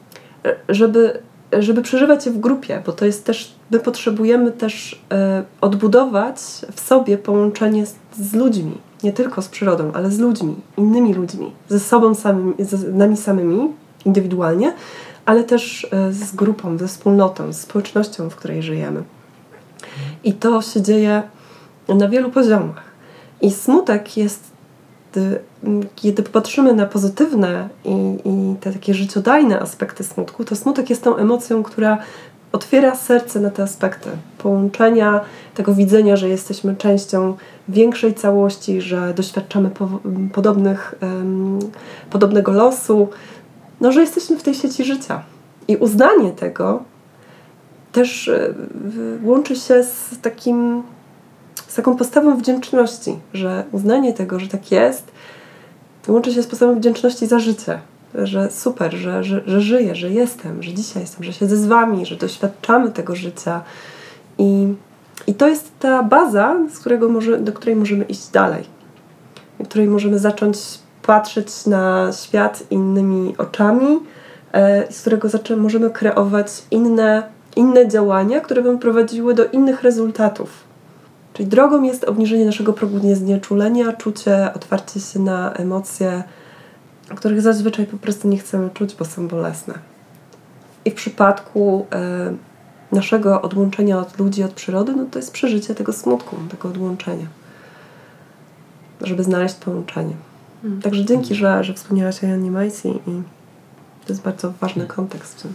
e, 0.45 0.55
żeby, 0.69 1.19
żeby 1.59 1.81
przeżywać 1.81 2.25
je 2.25 2.31
w 2.31 2.39
grupie, 2.39 2.81
bo 2.85 2.91
to 2.91 3.05
jest 3.05 3.25
też, 3.25 3.55
my 3.71 3.79
potrzebujemy 3.79 4.51
też 4.51 5.01
e, 5.11 5.43
odbudować 5.61 6.37
w 6.75 6.79
sobie 6.79 7.17
połączenie 7.17 7.85
z, 8.13 8.33
ludźmi. 8.33 8.77
nie 9.03 9.13
tylko 9.13 9.41
z 9.41 9.47
przyrodą, 9.47 9.91
ale 9.93 10.11
z 10.11 10.19
ludźmi, 10.19 10.55
innymi 10.77 11.13
ludźmi, 11.13 11.51
ze 11.69 11.79
sobą 11.79 12.15
samymi, 12.15 12.53
z 12.59 12.95
nami 12.95 13.17
samymi, 13.17 13.73
indywidualnie, 14.05 14.73
ale 15.25 15.43
też 15.43 15.87
z 16.11 16.35
grupą, 16.35 16.77
ze 16.77 16.87
wspólnotą, 16.87 17.53
z 17.53 17.59
społecznością, 17.59 18.29
w 18.29 18.35
której 18.35 18.63
żyjemy. 18.63 19.03
I 20.23 20.33
to 20.33 20.61
się 20.61 20.81
dzieje 20.81 21.23
na 21.87 22.07
wielu 22.07 22.31
poziomach. 22.31 22.83
I 23.41 23.51
smutek 23.51 24.17
jest, 24.17 24.43
kiedy 25.95 26.23
popatrzymy 26.23 26.73
na 26.73 26.85
pozytywne 26.85 27.69
i, 27.85 28.17
i 28.25 28.55
te 28.59 28.71
takie 28.71 28.93
życiodajne 28.93 29.59
aspekty 29.59 30.03
smutku, 30.03 30.45
to 30.45 30.55
smutek 30.55 30.89
jest 30.89 31.03
tą 31.03 31.15
emocją, 31.15 31.63
która 31.63 31.97
otwiera 32.51 32.95
serce 32.95 33.39
na 33.39 33.49
te 33.49 33.63
aspekty 33.63 34.09
połączenia, 34.37 35.21
tego 35.55 35.73
widzenia, 35.73 36.15
że 36.15 36.29
jesteśmy 36.29 36.75
częścią 36.75 37.37
większej 37.69 38.13
całości, 38.13 38.81
że 38.81 39.13
doświadczamy 39.13 39.69
po, 39.69 39.89
podobnych, 40.33 40.95
um, 41.01 41.59
podobnego 42.09 42.51
losu, 42.51 43.07
no, 43.81 43.91
że 43.91 44.01
jesteśmy 44.01 44.37
w 44.37 44.43
tej 44.43 44.55
sieci 44.55 44.83
życia. 44.83 45.23
I 45.67 45.77
uznanie 45.77 46.31
tego 46.31 46.83
też 47.97 48.27
e, 48.27 48.53
łączy 49.23 49.55
się 49.55 49.83
z 49.83 50.21
takim 50.21 50.83
z 51.67 51.75
taką 51.75 51.95
postawą 51.95 52.37
wdzięczności, 52.37 53.19
że 53.33 53.63
uznanie 53.71 54.13
tego, 54.13 54.39
że 54.39 54.47
tak 54.47 54.71
jest, 54.71 55.11
łączy 56.07 56.33
się 56.33 56.43
z 56.43 56.47
postawą 56.47 56.75
wdzięczności 56.75 57.27
za 57.27 57.39
życie, 57.39 57.79
że 58.15 58.51
super, 58.51 58.93
że, 58.93 59.23
że, 59.23 59.41
że 59.45 59.61
żyję, 59.61 59.95
że 59.95 60.09
jestem, 60.09 60.63
że 60.63 60.73
dzisiaj 60.73 61.03
jestem, 61.03 61.23
że 61.23 61.33
siedzę 61.33 61.57
z 61.57 61.65
Wami, 61.65 62.05
że 62.05 62.15
doświadczamy 62.15 62.91
tego 62.91 63.15
życia. 63.15 63.61
I, 64.37 64.73
i 65.27 65.33
to 65.33 65.47
jest 65.47 65.71
ta 65.79 66.03
baza, 66.03 66.55
z 66.73 66.79
którego 66.79 67.09
może, 67.09 67.37
do 67.37 67.53
której 67.53 67.75
możemy 67.75 68.03
iść 68.03 68.27
dalej, 68.27 68.63
do 69.59 69.65
której 69.65 69.87
możemy 69.87 70.19
zacząć 70.19 70.57
patrzeć 71.01 71.65
na 71.65 72.11
świat 72.11 72.63
innymi 72.69 73.35
oczami, 73.37 73.99
e, 74.51 74.91
z 74.91 75.01
którego 75.01 75.27
możemy 75.57 75.89
kreować 75.89 76.47
inne, 76.71 77.36
inne 77.55 77.87
działania, 77.87 78.41
które 78.41 78.61
będą 78.61 78.79
prowadziły 78.79 79.33
do 79.33 79.45
innych 79.45 79.83
rezultatów. 79.83 80.49
Czyli 81.33 81.49
drogą 81.49 81.83
jest 81.83 82.03
obniżenie 82.03 82.45
naszego 82.45 82.73
progu 82.73 82.99
znieczulenia, 83.15 83.93
czucie, 83.93 84.53
otwarcie 84.55 84.99
się 84.99 85.19
na 85.19 85.53
emocje, 85.53 86.23
których 87.15 87.41
zazwyczaj 87.41 87.85
po 87.85 87.97
prostu 87.97 88.27
nie 88.27 88.37
chcemy 88.37 88.69
czuć, 88.69 88.95
bo 88.95 89.05
są 89.05 89.27
bolesne. 89.27 89.73
I 90.85 90.91
w 90.91 90.93
przypadku 90.93 91.85
e, 91.91 92.33
naszego 92.91 93.41
odłączenia 93.41 93.99
od 93.99 94.19
ludzi, 94.19 94.43
od 94.43 94.51
przyrody, 94.51 94.95
no 94.95 95.05
to 95.11 95.19
jest 95.19 95.31
przeżycie 95.31 95.75
tego 95.75 95.93
smutku, 95.93 96.35
tego 96.49 96.69
odłączenia, 96.69 97.25
żeby 99.01 99.23
znaleźć 99.23 99.55
połączenie. 99.55 100.13
Mm. 100.63 100.81
Także 100.81 101.05
dzięki, 101.05 101.35
że, 101.35 101.63
że 101.63 101.73
wspomniałaś 101.73 102.23
o 102.23 102.27
Jannie 102.27 102.51
Majsi 102.51 102.87
i 102.87 103.21
to 104.05 104.13
jest 104.13 104.21
bardzo 104.21 104.53
ważny 104.61 104.83
mm. 104.83 104.95
kontekst 104.95 105.39
w 105.39 105.41
tym. 105.41 105.53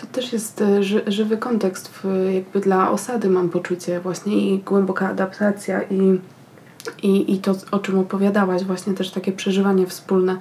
To 0.00 0.06
też 0.06 0.32
jest 0.32 0.62
e, 0.62 0.82
ży, 0.82 1.02
żywy 1.06 1.36
kontekst 1.36 1.88
w, 1.88 2.04
jakby 2.34 2.60
dla 2.60 2.90
osady 2.90 3.28
mam 3.28 3.48
poczucie 3.48 4.00
właśnie 4.00 4.36
i 4.36 4.58
głęboka 4.58 5.08
adaptacja 5.08 5.82
i, 5.82 6.20
i, 7.02 7.34
i 7.34 7.38
to, 7.38 7.54
o 7.70 7.78
czym 7.78 7.98
opowiadałaś, 7.98 8.64
właśnie 8.64 8.94
też 8.94 9.10
takie 9.10 9.32
przeżywanie 9.32 9.86
wspólne 9.86 10.36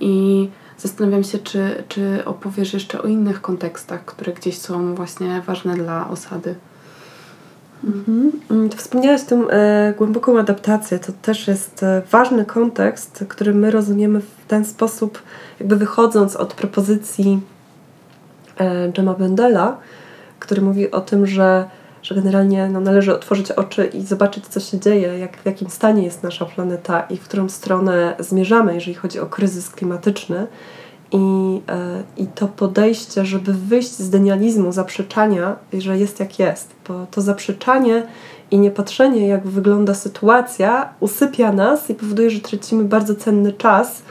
i 0.00 0.48
zastanawiam 0.78 1.24
się, 1.24 1.38
czy, 1.38 1.84
czy 1.88 2.24
opowiesz 2.24 2.72
jeszcze 2.72 3.02
o 3.02 3.06
innych 3.06 3.40
kontekstach, 3.40 4.04
które 4.04 4.32
gdzieś 4.32 4.58
są 4.58 4.94
właśnie 4.94 5.42
ważne 5.46 5.74
dla 5.74 6.08
osady. 6.08 6.54
Mhm. 7.84 8.32
Mm, 8.50 8.70
wspomniałaś 8.70 9.24
tą 9.24 9.48
e, 9.48 9.94
głęboką 9.98 10.38
adaptację. 10.38 10.98
To 10.98 11.12
też 11.22 11.48
jest 11.48 11.82
e, 11.82 12.02
ważny 12.10 12.44
kontekst, 12.44 13.24
który 13.28 13.54
my 13.54 13.70
rozumiemy 13.70 14.20
w 14.20 14.46
ten 14.48 14.64
sposób, 14.64 15.22
jakby 15.60 15.76
wychodząc 15.76 16.36
od 16.36 16.54
propozycji 16.54 17.40
Jema 18.98 19.14
Bendela, 19.14 19.76
który 20.38 20.62
mówi 20.62 20.90
o 20.90 21.00
tym, 21.00 21.26
że, 21.26 21.68
że 22.02 22.14
generalnie 22.14 22.68
no, 22.68 22.80
należy 22.80 23.14
otworzyć 23.14 23.52
oczy 23.52 23.86
i 23.86 24.02
zobaczyć, 24.02 24.46
co 24.46 24.60
się 24.60 24.80
dzieje, 24.80 25.18
jak, 25.18 25.36
w 25.36 25.46
jakim 25.46 25.70
stanie 25.70 26.04
jest 26.04 26.22
nasza 26.22 26.44
planeta 26.44 27.00
i 27.00 27.16
w 27.16 27.24
którą 27.24 27.48
stronę 27.48 28.14
zmierzamy, 28.18 28.74
jeżeli 28.74 28.94
chodzi 28.94 29.20
o 29.20 29.26
kryzys 29.26 29.70
klimatyczny. 29.70 30.46
I, 31.12 31.60
e, 31.68 32.02
I 32.16 32.26
to 32.26 32.48
podejście, 32.48 33.24
żeby 33.24 33.52
wyjść 33.52 33.90
z 33.90 34.10
denializmu, 34.10 34.72
zaprzeczania, 34.72 35.56
że 35.72 35.98
jest 35.98 36.20
jak 36.20 36.38
jest, 36.38 36.74
bo 36.88 37.06
to 37.10 37.20
zaprzeczanie 37.20 38.06
i 38.50 38.58
niepatrzenie, 38.58 39.28
jak 39.28 39.46
wygląda 39.46 39.94
sytuacja, 39.94 40.94
usypia 41.00 41.52
nas 41.52 41.90
i 41.90 41.94
powoduje, 41.94 42.30
że 42.30 42.40
tracimy 42.40 42.84
bardzo 42.84 43.14
cenny 43.14 43.52
czas. 43.52 44.02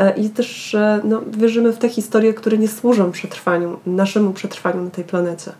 E, 0.00 0.10
I 0.16 0.30
też 0.30 0.76
no, 1.04 1.22
wierzymy 1.30 1.72
w 1.72 1.78
te 1.78 1.88
historie, 1.88 2.34
które 2.34 2.58
nie 2.58 2.68
służą 2.68 3.12
przetrwaniu, 3.12 3.78
naszemu 3.86 4.32
przetrwaniu 4.32 4.82
na 4.82 4.90
tej 4.90 5.04
planecie. 5.04 5.52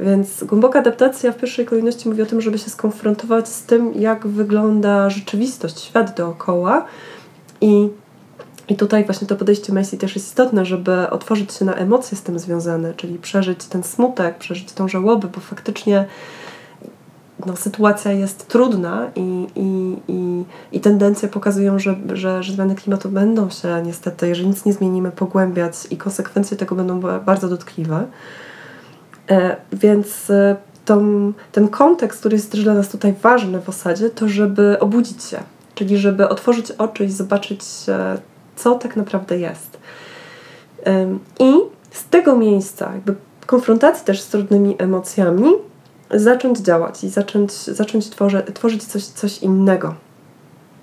Więc 0.00 0.44
głęboka 0.44 0.78
adaptacja 0.78 1.32
w 1.32 1.36
pierwszej 1.36 1.66
kolejności 1.66 2.08
mówi 2.08 2.22
o 2.22 2.26
tym, 2.26 2.40
żeby 2.40 2.58
się 2.58 2.70
skonfrontować 2.70 3.48
z 3.48 3.62
tym, 3.62 3.94
jak 3.94 4.26
wygląda 4.26 5.10
rzeczywistość, 5.10 5.80
świat 5.80 6.16
dookoła 6.16 6.84
i 7.60 7.88
i 8.68 8.76
tutaj 8.76 9.04
właśnie 9.04 9.26
to 9.26 9.36
podejście 9.36 9.72
Messi 9.72 9.98
też 9.98 10.14
jest 10.14 10.26
istotne, 10.26 10.64
żeby 10.64 11.10
otworzyć 11.10 11.52
się 11.52 11.64
na 11.64 11.74
emocje 11.74 12.18
z 12.18 12.22
tym 12.22 12.38
związane, 12.38 12.94
czyli 12.94 13.18
przeżyć 13.18 13.64
ten 13.64 13.82
smutek, 13.82 14.38
przeżyć 14.38 14.72
tą 14.72 14.88
żałobę, 14.88 15.28
bo 15.34 15.40
faktycznie 15.40 16.04
no, 17.46 17.56
sytuacja 17.56 18.12
jest 18.12 18.48
trudna 18.48 19.10
i, 19.16 19.46
i, 19.56 19.96
i, 20.08 20.44
i 20.72 20.80
tendencje 20.80 21.28
pokazują, 21.28 21.78
że, 21.78 21.96
że, 22.12 22.42
że 22.42 22.52
zmiany 22.52 22.74
klimatu 22.74 23.08
będą 23.08 23.50
się 23.50 23.82
niestety, 23.86 24.28
jeżeli 24.28 24.48
nic 24.48 24.64
nie 24.64 24.72
zmienimy, 24.72 25.10
pogłębiać 25.10 25.74
i 25.90 25.96
konsekwencje 25.96 26.56
tego 26.56 26.74
będą 26.74 27.00
bardzo 27.00 27.48
dotkliwe. 27.48 28.06
E, 29.30 29.56
więc 29.72 30.30
e, 30.30 30.56
tą, 30.84 31.32
ten 31.52 31.68
kontekst, 31.68 32.20
który 32.20 32.36
jest 32.36 32.56
dla 32.56 32.74
nas 32.74 32.88
tutaj 32.88 33.14
ważny 33.22 33.60
w 33.60 33.68
osadzie, 33.68 34.10
to 34.10 34.28
żeby 34.28 34.80
obudzić 34.80 35.24
się, 35.24 35.38
czyli 35.74 35.98
żeby 35.98 36.28
otworzyć 36.28 36.70
oczy 36.70 37.04
i 37.04 37.10
zobaczyć 37.10 37.64
e, 37.88 38.18
co 38.56 38.74
tak 38.74 38.96
naprawdę 38.96 39.38
jest. 39.38 39.78
I 41.40 41.52
z 41.90 42.04
tego 42.04 42.36
miejsca, 42.36 42.90
jakby 42.94 43.14
konfrontacji 43.46 44.04
też 44.04 44.20
z 44.20 44.28
trudnymi 44.28 44.76
emocjami, 44.78 45.52
zacząć 46.10 46.58
działać 46.58 47.04
i 47.04 47.08
zacząć, 47.08 47.52
zacząć 47.52 48.10
tworzy, 48.10 48.42
tworzyć 48.54 48.84
coś, 48.84 49.04
coś 49.04 49.38
innego. 49.38 49.94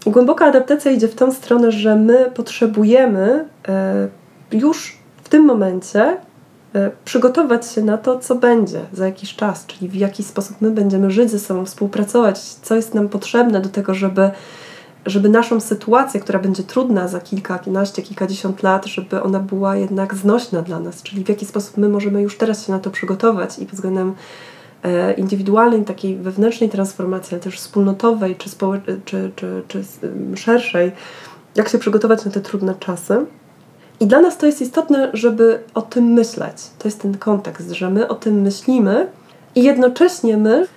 Głęboka 0.05 0.45
adaptacja 0.45 0.91
idzie 0.91 1.07
w 1.07 1.15
tą 1.15 1.31
stronę, 1.31 1.71
że 1.71 1.95
my 1.95 2.31
potrzebujemy 2.35 3.45
e, 3.67 4.07
już 4.51 4.97
w 5.23 5.29
tym 5.29 5.45
momencie 5.45 6.17
e, 6.75 6.91
przygotować 7.05 7.71
się 7.71 7.81
na 7.81 7.97
to, 7.97 8.19
co 8.19 8.35
będzie 8.35 8.79
za 8.93 9.05
jakiś 9.05 9.35
czas, 9.35 9.65
czyli 9.65 9.89
w 9.89 9.95
jaki 9.95 10.23
sposób 10.23 10.61
my 10.61 10.71
będziemy 10.71 11.11
żyć 11.11 11.31
ze 11.31 11.39
sobą, 11.39 11.65
współpracować, 11.65 12.39
co 12.39 12.75
jest 12.75 12.93
nam 12.93 13.09
potrzebne 13.09 13.61
do 13.61 13.69
tego, 13.69 13.93
żeby 13.93 14.31
żeby 15.05 15.29
naszą 15.29 15.59
sytuację, 15.59 16.19
która 16.19 16.39
będzie 16.39 16.63
trudna 16.63 17.07
za 17.07 17.19
kilkanaście, 17.19 18.01
kilkadziesiąt 18.01 18.63
lat, 18.63 18.85
żeby 18.85 19.23
ona 19.23 19.39
była 19.39 19.75
jednak 19.75 20.15
znośna 20.15 20.61
dla 20.61 20.79
nas, 20.79 21.03
czyli 21.03 21.23
w 21.23 21.29
jaki 21.29 21.45
sposób 21.45 21.77
my 21.77 21.89
możemy 21.89 22.21
już 22.21 22.37
teraz 22.37 22.65
się 22.65 22.71
na 22.71 22.79
to 22.79 22.89
przygotować 22.89 23.59
i 23.59 23.65
pod 23.65 23.75
względem 23.75 24.13
indywidualnej, 25.17 25.85
takiej 25.85 26.15
wewnętrznej 26.15 26.69
transformacji, 26.69 27.35
ale 27.35 27.41
też 27.43 27.59
wspólnotowej 27.59 28.35
czy, 28.35 28.49
czy, 29.05 29.31
czy, 29.35 29.61
czy 29.67 29.83
szerszej, 30.35 30.91
jak 31.55 31.69
się 31.69 31.77
przygotować 31.77 32.25
na 32.25 32.31
te 32.31 32.41
trudne 32.41 32.75
czasy. 32.79 33.25
I 33.99 34.07
dla 34.07 34.21
nas 34.21 34.37
to 34.37 34.45
jest 34.45 34.61
istotne, 34.61 35.09
żeby 35.13 35.59
o 35.73 35.81
tym 35.81 36.05
myśleć. 36.05 36.57
To 36.79 36.87
jest 36.87 37.01
ten 37.01 37.17
kontekst, 37.17 37.71
że 37.71 37.89
my 37.89 38.07
o 38.07 38.15
tym 38.15 38.41
myślimy 38.41 39.07
i 39.55 39.63
jednocześnie 39.63 40.37
my 40.37 40.67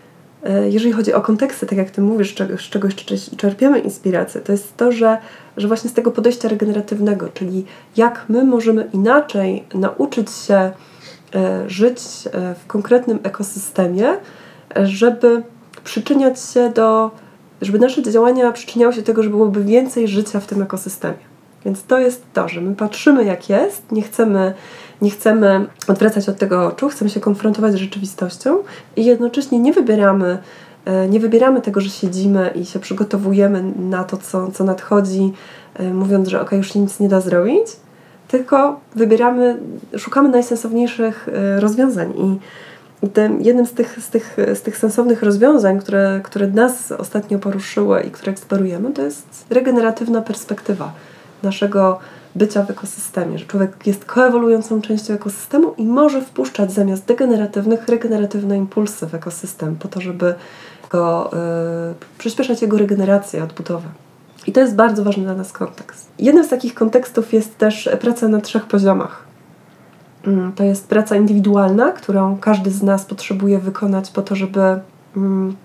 E, 0.44 0.70
jeżeli 0.70 0.92
chodzi 0.92 1.12
o 1.12 1.20
konteksty, 1.20 1.66
tak 1.66 1.78
jak 1.78 1.90
Ty 1.90 2.00
mówisz, 2.00 2.34
z 2.58 2.70
czego 2.70 2.88
jeszcze 2.88 3.16
czerpiemy 3.36 3.78
inspirację, 3.78 4.40
to 4.40 4.52
jest 4.52 4.76
to, 4.76 4.92
że, 4.92 5.18
że 5.56 5.68
właśnie 5.68 5.90
z 5.90 5.92
tego 5.92 6.10
podejścia 6.10 6.48
regeneratywnego, 6.48 7.28
czyli 7.34 7.64
jak 7.96 8.24
my 8.28 8.44
możemy 8.44 8.88
inaczej 8.92 9.64
nauczyć 9.74 10.30
się 10.30 10.54
e, 10.54 10.72
żyć 11.66 11.98
e, 12.32 12.54
w 12.54 12.66
konkretnym 12.66 13.18
ekosystemie, 13.22 14.16
żeby 14.76 15.42
przyczyniać 15.84 16.40
się 16.40 16.70
do, 16.70 17.10
żeby 17.62 17.78
nasze 17.78 18.02
działania 18.02 18.52
przyczyniały 18.52 18.92
się 18.92 19.00
do 19.00 19.06
tego, 19.06 19.22
żeby 19.22 19.36
byłoby 19.36 19.64
więcej 19.64 20.08
życia 20.08 20.40
w 20.40 20.46
tym 20.46 20.62
ekosystemie. 20.62 21.28
Więc 21.64 21.84
to 21.84 21.98
jest 21.98 22.22
to, 22.32 22.48
że 22.48 22.60
my 22.60 22.76
patrzymy 22.76 23.24
jak 23.24 23.48
jest, 23.48 23.92
nie 23.92 24.02
chcemy 24.02 24.54
nie 25.02 25.10
chcemy 25.10 25.66
odwracać 25.88 26.28
od 26.28 26.38
tego 26.38 26.66
oczu, 26.66 26.88
chcemy 26.88 27.10
się 27.10 27.20
konfrontować 27.20 27.72
z 27.72 27.76
rzeczywistością 27.76 28.58
i 28.96 29.04
jednocześnie 29.04 29.58
nie 29.58 29.72
wybieramy 29.72 30.38
e, 30.84 31.08
nie 31.08 31.20
wybieramy 31.20 31.60
tego, 31.60 31.80
że 31.80 31.90
siedzimy 31.90 32.50
i 32.54 32.66
się 32.66 32.78
przygotowujemy 32.78 33.62
na 33.78 34.04
to, 34.04 34.16
co, 34.16 34.50
co 34.50 34.64
nadchodzi, 34.64 35.32
e, 35.74 35.94
mówiąc, 35.94 36.28
że 36.28 36.40
ok, 36.40 36.52
już 36.52 36.74
nic 36.74 37.00
nie 37.00 37.08
da 37.08 37.20
zrobić, 37.20 37.66
tylko 38.28 38.80
wybieramy, 38.94 39.56
szukamy 39.98 40.28
najsensowniejszych 40.28 41.28
e, 41.28 41.60
rozwiązań. 41.60 42.10
I, 42.10 42.38
jednym 43.40 43.66
z 43.66 43.72
tych, 43.72 43.98
z, 44.00 44.08
tych, 44.08 44.36
z 44.54 44.62
tych 44.62 44.76
sensownych 44.76 45.22
rozwiązań, 45.22 45.80
które, 45.80 46.20
które 46.24 46.46
nas 46.46 46.92
ostatnio 46.92 47.38
poruszyły 47.38 48.00
i 48.00 48.10
które 48.10 48.32
eksplorujemy, 48.32 48.92
to 48.92 49.02
jest 49.02 49.46
regeneratywna 49.50 50.22
perspektywa 50.22 50.92
naszego 51.42 51.98
bycia 52.34 52.62
w 52.62 52.70
ekosystemie, 52.70 53.38
że 53.38 53.44
człowiek 53.44 53.86
jest 53.86 54.04
koewoluującą 54.04 54.80
częścią 54.80 55.14
ekosystemu 55.14 55.74
i 55.76 55.86
może 55.86 56.22
wpuszczać 56.22 56.72
zamiast 56.72 57.04
degeneratywnych, 57.04 57.88
regeneratywne 57.88 58.56
impulsy 58.56 59.06
w 59.06 59.14
ekosystem 59.14 59.76
po 59.76 59.88
to, 59.88 60.00
żeby 60.00 60.34
go, 60.90 61.30
y, 61.32 62.18
przyspieszać 62.18 62.62
jego 62.62 62.78
regenerację, 62.78 63.44
odbudowę. 63.44 63.88
I 64.48 64.52
to 64.52 64.60
jest 64.60 64.74
bardzo 64.74 65.04
ważny 65.04 65.24
dla 65.24 65.34
nas 65.34 65.52
kontekst. 65.52 66.10
Jednym 66.18 66.44
z 66.44 66.48
takich 66.48 66.74
kontekstów 66.74 67.32
jest 67.32 67.58
też 67.58 67.90
praca 68.00 68.28
na 68.28 68.40
trzech 68.40 68.66
poziomach. 68.66 69.24
Mm, 70.26 70.52
to 70.52 70.64
jest 70.64 70.88
praca 70.88 71.16
indywidualna, 71.16 71.92
którą 71.92 72.38
każdy 72.38 72.70
z 72.70 72.82
nas 72.82 73.04
potrzebuje 73.04 73.58
wykonać 73.58 74.10
po 74.10 74.22
to, 74.22 74.34
żeby 74.34 74.60
mm, 75.16 75.56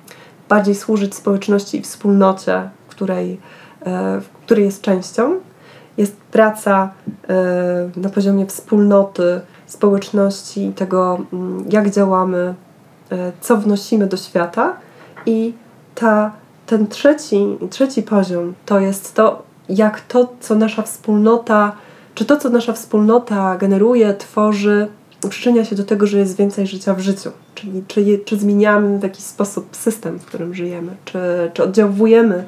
bardziej 0.49 0.75
służyć 0.75 1.15
społeczności 1.15 1.77
i 1.77 1.81
wspólnocie, 1.81 2.69
której, 2.87 3.39
e, 3.85 4.21
której 4.45 4.65
jest 4.65 4.81
częścią. 4.81 5.39
Jest 5.97 6.17
praca 6.17 6.91
e, 7.29 7.99
na 7.99 8.09
poziomie 8.09 8.45
wspólnoty, 8.45 9.41
społeczności, 9.65 10.73
tego, 10.75 11.19
mm, 11.33 11.65
jak 11.69 11.89
działamy, 11.89 12.55
e, 13.11 13.31
co 13.41 13.57
wnosimy 13.57 14.07
do 14.07 14.17
świata. 14.17 14.75
I 15.25 15.53
ta, 15.95 16.31
ten 16.65 16.87
trzeci, 16.87 17.57
trzeci 17.69 18.03
poziom 18.03 18.53
to 18.65 18.79
jest 18.79 19.13
to, 19.15 19.43
jak 19.69 20.01
to, 20.01 20.33
co 20.39 20.55
nasza 20.55 20.81
wspólnota 20.81 21.75
czy 22.15 22.25
to, 22.25 22.37
co 22.37 22.49
nasza 22.49 22.73
wspólnota 22.73 23.57
generuje, 23.57 24.13
tworzy, 24.13 24.87
przyczynia 25.29 25.65
się 25.65 25.75
do 25.75 25.83
tego, 25.83 26.07
że 26.07 26.19
jest 26.19 26.37
więcej 26.37 26.67
życia 26.67 26.93
w 26.93 26.99
życiu? 26.99 27.31
Czyli 27.55 27.83
czy, 27.87 28.19
czy 28.25 28.37
zmieniamy 28.37 28.99
w 28.99 29.03
jakiś 29.03 29.23
sposób 29.23 29.67
system, 29.71 30.19
w 30.19 30.25
którym 30.25 30.53
żyjemy? 30.53 30.95
Czy, 31.05 31.19
czy 31.53 31.63
oddziałujemy 31.63 32.45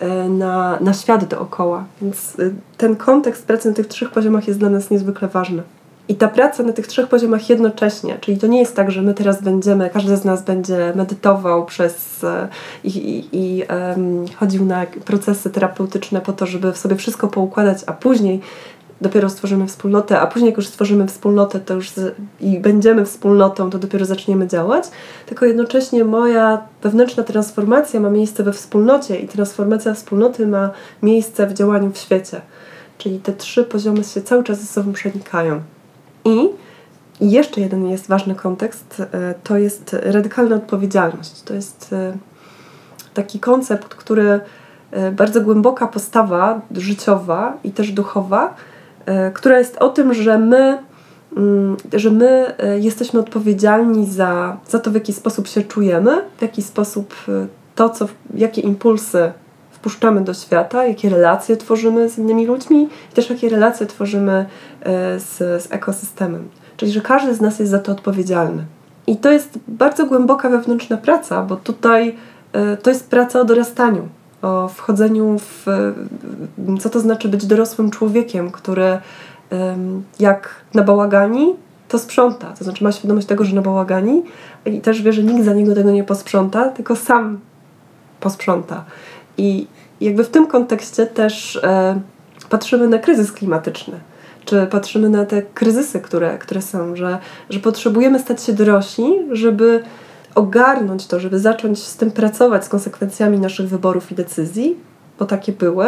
e, 0.00 0.28
na, 0.28 0.78
na 0.80 0.94
świat 0.94 1.24
dookoła? 1.24 1.84
Więc 2.02 2.40
e, 2.40 2.50
ten 2.76 2.96
kontekst 2.96 3.46
pracy 3.46 3.68
na 3.68 3.74
tych 3.74 3.86
trzech 3.86 4.10
poziomach 4.10 4.48
jest 4.48 4.58
dla 4.58 4.68
nas 4.68 4.90
niezwykle 4.90 5.28
ważny. 5.28 5.62
I 6.08 6.14
ta 6.14 6.28
praca 6.28 6.62
na 6.62 6.72
tych 6.72 6.86
trzech 6.86 7.08
poziomach 7.08 7.50
jednocześnie, 7.50 8.18
czyli 8.20 8.38
to 8.38 8.46
nie 8.46 8.60
jest 8.60 8.76
tak, 8.76 8.90
że 8.90 9.02
my 9.02 9.14
teraz 9.14 9.42
będziemy, 9.42 9.90
każdy 9.90 10.16
z 10.16 10.24
nas 10.24 10.42
będzie 10.42 10.92
medytował 10.94 11.66
przez 11.66 12.24
e, 12.24 12.48
i, 12.84 12.88
i, 12.88 13.28
i 13.32 13.64
um, 13.64 14.24
chodził 14.36 14.64
na 14.64 14.86
procesy 15.04 15.50
terapeutyczne 15.50 16.20
po 16.20 16.32
to, 16.32 16.46
żeby 16.46 16.72
w 16.72 16.78
sobie 16.78 16.96
wszystko 16.96 17.28
poukładać, 17.28 17.78
a 17.86 17.92
później 17.92 18.40
dopiero 19.02 19.30
stworzymy 19.30 19.66
wspólnotę, 19.66 20.20
a 20.20 20.26
później 20.26 20.48
jak 20.48 20.56
już 20.56 20.66
stworzymy 20.66 21.06
wspólnotę 21.06 21.60
to 21.60 21.74
już 21.74 21.90
z, 21.90 22.16
i 22.40 22.58
będziemy 22.58 23.04
wspólnotą, 23.04 23.70
to 23.70 23.78
dopiero 23.78 24.04
zaczniemy 24.04 24.46
działać, 24.46 24.84
tylko 25.26 25.46
jednocześnie 25.46 26.04
moja 26.04 26.62
wewnętrzna 26.82 27.22
transformacja 27.22 28.00
ma 28.00 28.10
miejsce 28.10 28.42
we 28.42 28.52
wspólnocie 28.52 29.16
i 29.16 29.28
transformacja 29.28 29.94
wspólnoty 29.94 30.46
ma 30.46 30.70
miejsce 31.02 31.46
w 31.46 31.52
działaniu 31.52 31.90
w 31.92 31.98
świecie. 31.98 32.40
Czyli 32.98 33.18
te 33.18 33.32
trzy 33.32 33.64
poziomy 33.64 34.04
się 34.04 34.22
cały 34.22 34.44
czas 34.44 34.60
ze 34.60 34.66
sobą 34.66 34.92
przenikają. 34.92 35.60
I 36.24 36.48
jeszcze 37.20 37.60
jeden 37.60 37.86
jest 37.86 38.08
ważny 38.08 38.34
kontekst, 38.34 39.02
e, 39.12 39.34
to 39.44 39.58
jest 39.58 39.96
radykalna 40.02 40.56
odpowiedzialność. 40.56 41.42
To 41.42 41.54
jest 41.54 41.92
e, 41.92 42.16
taki 43.14 43.40
koncept, 43.40 43.94
który 43.94 44.40
e, 44.90 45.12
bardzo 45.12 45.40
głęboka 45.40 45.86
postawa 45.86 46.60
życiowa 46.70 47.56
i 47.64 47.70
też 47.70 47.92
duchowa, 47.92 48.54
która 49.34 49.58
jest 49.58 49.76
o 49.76 49.88
tym, 49.88 50.14
że 50.14 50.38
my, 50.38 50.78
mm, 51.36 51.76
że 51.92 52.10
my 52.10 52.54
jesteśmy 52.80 53.20
odpowiedzialni 53.20 54.06
za, 54.06 54.56
za 54.68 54.78
to, 54.78 54.90
w 54.90 54.94
jaki 54.94 55.12
sposób 55.12 55.48
się 55.48 55.62
czujemy, 55.62 56.24
w 56.38 56.42
jaki 56.42 56.62
sposób 56.62 57.14
to, 57.74 57.90
co, 57.90 58.06
jakie 58.34 58.60
impulsy 58.60 59.32
wpuszczamy 59.82 60.20
do 60.20 60.34
świata, 60.34 60.86
jakie 60.86 61.08
relacje 61.08 61.56
tworzymy 61.56 62.08
z 62.08 62.18
innymi 62.18 62.46
ludźmi 62.46 62.88
i 63.12 63.14
też 63.14 63.30
jakie 63.30 63.48
relacje 63.48 63.86
tworzymy 63.86 64.46
z, 65.18 65.38
z 65.38 65.72
ekosystemem. 65.72 66.48
Czyli, 66.76 66.92
że 66.92 67.00
każdy 67.00 67.34
z 67.34 67.40
nas 67.40 67.58
jest 67.58 67.70
za 67.70 67.78
to 67.78 67.92
odpowiedzialny. 67.92 68.64
I 69.06 69.16
to 69.16 69.30
jest 69.30 69.58
bardzo 69.68 70.06
głęboka 70.06 70.48
wewnętrzna 70.48 70.96
praca, 70.96 71.42
bo 71.42 71.56
tutaj 71.56 72.16
to 72.82 72.90
jest 72.90 73.10
praca 73.10 73.40
o 73.40 73.44
dorastaniu 73.44 74.08
o 74.42 74.68
wchodzeniu 74.68 75.38
w 75.38 75.66
co 76.80 76.90
to 76.90 77.00
znaczy 77.00 77.28
być 77.28 77.46
dorosłym 77.46 77.90
człowiekiem, 77.90 78.50
który 78.50 78.98
jak 80.20 80.54
na 80.74 80.82
bałagani, 80.82 81.54
to 81.88 81.98
sprząta. 81.98 82.46
To 82.58 82.64
znaczy 82.64 82.84
ma 82.84 82.92
świadomość 82.92 83.26
tego, 83.26 83.44
że 83.44 83.54
na 83.56 83.62
bałagani 83.62 84.22
i 84.66 84.80
też 84.80 85.02
wie, 85.02 85.12
że 85.12 85.22
nikt 85.22 85.44
za 85.44 85.54
niego 85.54 85.74
tego 85.74 85.90
nie 85.90 86.04
posprząta, 86.04 86.68
tylko 86.68 86.96
sam 86.96 87.38
posprząta. 88.20 88.84
I 89.38 89.66
jakby 90.00 90.24
w 90.24 90.28
tym 90.28 90.46
kontekście 90.46 91.06
też 91.06 91.56
e, 91.56 92.00
patrzymy 92.48 92.88
na 92.88 92.98
kryzys 92.98 93.32
klimatyczny 93.32 94.00
czy 94.44 94.66
patrzymy 94.66 95.08
na 95.08 95.26
te 95.26 95.42
kryzysy, 95.42 96.00
które, 96.00 96.38
które 96.38 96.62
są, 96.62 96.96
że, 96.96 97.18
że 97.50 97.60
potrzebujemy 97.60 98.18
stać 98.18 98.42
się 98.42 98.52
dorośli, 98.52 99.04
żeby 99.32 99.82
ogarnąć 100.34 101.06
to, 101.06 101.20
żeby 101.20 101.38
zacząć 101.38 101.78
z 101.78 101.96
tym 101.96 102.10
pracować, 102.10 102.64
z 102.64 102.68
konsekwencjami 102.68 103.38
naszych 103.38 103.68
wyborów 103.68 104.12
i 104.12 104.14
decyzji, 104.14 104.76
bo 105.18 105.24
takie 105.24 105.52
były, 105.52 105.86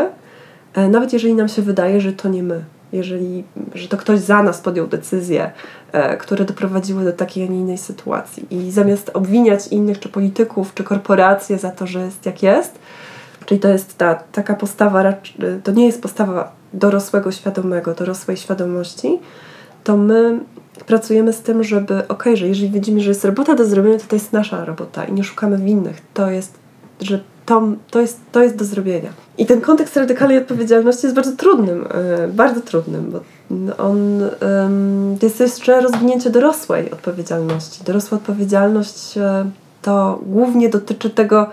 e, 0.74 0.88
nawet 0.88 1.12
jeżeli 1.12 1.34
nam 1.34 1.48
się 1.48 1.62
wydaje, 1.62 2.00
że 2.00 2.12
to 2.12 2.28
nie 2.28 2.42
my, 2.42 2.64
jeżeli, 2.92 3.44
że 3.74 3.88
to 3.88 3.96
ktoś 3.96 4.20
za 4.20 4.42
nas 4.42 4.60
podjął 4.60 4.86
decyzje, 4.86 5.52
e, 5.92 6.16
które 6.16 6.44
doprowadziły 6.44 7.04
do 7.04 7.12
takiej, 7.12 7.44
a 7.44 7.46
nie 7.46 7.60
innej 7.60 7.78
sytuacji. 7.78 8.46
I 8.50 8.70
zamiast 8.70 9.10
obwiniać 9.14 9.68
innych, 9.68 9.98
czy 9.98 10.08
polityków, 10.08 10.74
czy 10.74 10.84
korporacje 10.84 11.58
za 11.58 11.70
to, 11.70 11.86
że 11.86 12.00
jest 12.00 12.26
jak 12.26 12.42
jest, 12.42 12.78
czyli 13.46 13.60
to 13.60 13.68
jest 13.68 13.98
ta 13.98 14.14
taka 14.14 14.54
postawa, 14.54 15.12
to 15.64 15.72
nie 15.72 15.86
jest 15.86 16.02
postawa 16.02 16.52
dorosłego 16.72 17.32
świadomego, 17.32 17.94
dorosłej 17.94 18.36
świadomości, 18.36 19.18
to 19.84 19.96
my 19.96 20.38
pracujemy 20.86 21.32
z 21.32 21.40
tym, 21.40 21.64
żeby, 21.64 22.08
ok, 22.08 22.24
że 22.34 22.48
jeżeli 22.48 22.70
widzimy, 22.70 23.00
że 23.00 23.08
jest 23.08 23.24
robota 23.24 23.54
do 23.54 23.64
zrobienia, 23.64 23.98
to 23.98 24.04
to 24.08 24.16
jest 24.16 24.32
nasza 24.32 24.64
robota 24.64 25.04
i 25.04 25.12
nie 25.12 25.24
szukamy 25.24 25.58
winnych. 25.58 26.02
To 26.14 26.30
jest, 26.30 26.58
że 27.00 27.20
to, 27.46 27.62
to, 27.90 28.00
jest, 28.00 28.20
to 28.32 28.42
jest 28.42 28.56
do 28.56 28.64
zrobienia. 28.64 29.10
I 29.38 29.46
ten 29.46 29.60
kontekst 29.60 29.96
radykalnej 29.96 30.38
odpowiedzialności 30.38 31.06
jest 31.06 31.16
bardzo 31.16 31.32
trudnym, 31.32 31.88
yy, 32.20 32.28
bardzo 32.28 32.60
trudnym, 32.60 33.10
bo 33.10 33.20
on 33.78 34.22
jest 35.22 35.40
jeszcze 35.40 35.80
rozwinięcie 35.80 36.30
dorosłej 36.30 36.90
odpowiedzialności. 36.90 37.84
Dorosła 37.84 38.18
odpowiedzialność 38.18 39.16
yy, 39.16 39.22
to 39.82 40.20
głównie 40.26 40.68
dotyczy 40.68 41.10
tego, 41.10 41.50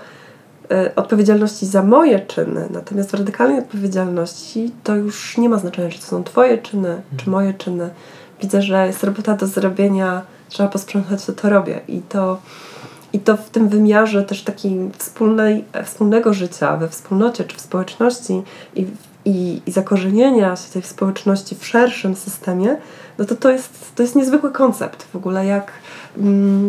odpowiedzialności 0.95 1.65
za 1.65 1.84
moje 1.84 2.19
czyny, 2.19 2.67
natomiast 2.69 3.11
w 3.11 3.13
radykalnej 3.13 3.59
odpowiedzialności 3.59 4.72
to 4.84 4.95
już 4.95 5.38
nie 5.38 5.49
ma 5.49 5.57
znaczenia, 5.57 5.89
czy 5.89 5.99
to 5.99 6.05
są 6.05 6.24
Twoje 6.24 6.57
czyny, 6.57 7.01
czy 7.17 7.30
moje 7.30 7.53
czyny 7.53 7.89
widzę, 8.41 8.61
że 8.61 8.88
jest 8.88 9.03
robota 9.03 9.36
do 9.36 9.47
zrobienia, 9.47 10.22
trzeba 10.49 10.69
posprzątać, 10.69 11.26
to 11.26 11.34
to 11.34 11.49
robię. 11.49 11.82
I 11.88 12.01
to, 12.01 12.41
i 13.13 13.19
to 13.19 13.38
w 13.38 13.49
tym 13.49 13.69
wymiarze 13.69 14.24
też 14.24 14.43
takiej 14.43 14.89
wspólnej, 14.97 15.65
wspólnego 15.86 16.34
życia 16.34 16.78
we 16.78 16.89
wspólnocie 16.89 17.43
czy 17.43 17.57
w 17.57 17.61
społeczności 17.61 18.41
i, 18.76 18.88
i, 19.26 19.61
i 19.65 19.72
zakorzenienia 19.72 20.55
się 20.55 20.72
tej 20.74 20.82
społeczności 20.82 21.55
w 21.55 21.67
szerszym 21.67 22.15
systemie, 22.15 22.78
no 23.17 23.26
to 23.26 23.36
to 23.36 23.49
jest, 23.49 23.95
to 23.95 24.03
jest 24.03 24.15
niezwykły 24.15 24.51
koncept 24.51 25.03
w 25.03 25.15
ogóle, 25.15 25.45
jak 25.45 25.72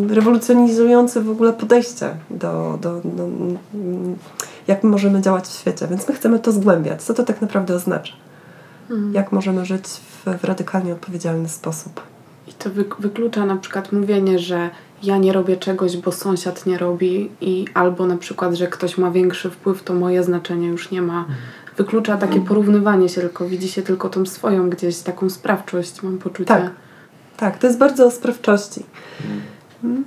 rewolucjonizujący 0.09 1.21
w 1.21 1.29
ogóle 1.29 1.53
podejście 1.53 2.09
do, 2.29 2.79
do, 2.81 3.01
do 3.03 3.23
mm, 3.23 4.15
jak 4.67 4.83
możemy 4.83 5.21
działać 5.21 5.47
w 5.47 5.59
świecie. 5.59 5.87
Więc 5.87 6.07
my 6.07 6.15
chcemy 6.15 6.39
to 6.39 6.51
zgłębiać. 6.51 7.03
Co 7.03 7.13
to 7.13 7.23
tak 7.23 7.41
naprawdę 7.41 7.75
oznacza? 7.75 8.13
Mhm. 8.91 9.13
Jak 9.13 9.31
możemy 9.31 9.65
żyć 9.65 9.83
w, 9.85 10.39
w 10.39 10.43
radykalnie 10.43 10.93
odpowiedzialny 10.93 11.49
sposób. 11.49 12.01
I 12.47 12.53
to 12.53 12.69
wyklucza 12.99 13.45
na 13.45 13.55
przykład 13.55 13.91
mówienie, 13.91 14.39
że 14.39 14.69
ja 15.03 15.17
nie 15.17 15.33
robię 15.33 15.57
czegoś, 15.57 15.97
bo 15.97 16.11
sąsiad 16.11 16.65
nie 16.65 16.77
robi, 16.77 17.31
i 17.41 17.65
albo 17.73 18.07
na 18.07 18.17
przykład, 18.17 18.53
że 18.53 18.67
ktoś 18.67 18.97
ma 18.97 19.11
większy 19.11 19.49
wpływ, 19.49 19.83
to 19.83 19.93
moje 19.93 20.23
znaczenie 20.23 20.67
już 20.67 20.91
nie 20.91 21.01
ma. 21.01 21.19
Mhm. 21.19 21.37
Wyklucza 21.77 22.17
takie 22.17 22.33
mhm. 22.33 22.47
porównywanie 22.47 23.09
się, 23.09 23.21
tylko 23.21 23.45
widzi 23.45 23.67
się 23.67 23.81
tylko 23.81 24.09
tą 24.09 24.25
swoją 24.25 24.69
gdzieś 24.69 24.99
taką 24.99 25.29
sprawczość, 25.29 26.03
mam 26.03 26.17
poczucie. 26.17 26.45
Tak, 26.45 26.71
tak 27.43 27.57
to 27.57 27.67
jest 27.67 27.79
bardzo 27.79 28.05
o 28.05 28.11
sprawczości. 28.11 28.85
Hmm. 29.81 30.05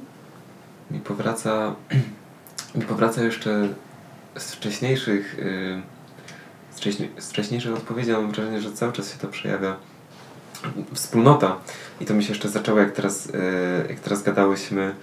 Mi 0.91 1.01
powraca, 1.01 1.75
mi 2.75 2.83
powraca 2.83 3.23
jeszcze 3.23 3.69
z 4.37 4.53
wcześniejszych. 4.53 5.37
Yy 5.39 5.97
z 7.19 7.31
wcześniejszych 7.31 7.75
odpowiedzi 7.75 8.11
mam 8.11 8.33
wrażenie, 8.33 8.61
że 8.61 8.73
cały 8.73 8.93
czas 8.93 9.13
się 9.13 9.19
to 9.19 9.29
przejawia. 9.29 9.77
Wspólnota. 10.93 11.57
I 12.01 12.07
to 12.07 12.15
mi 12.15 12.23
się 12.23 12.29
jeszcze 12.29 12.49
zaczęło, 12.49 12.79
jak 12.79 12.93
teraz, 12.93 13.29
e, 13.35 13.89
jak 13.89 14.01
teraz 14.01 14.23
gadałyśmy, 14.23 14.95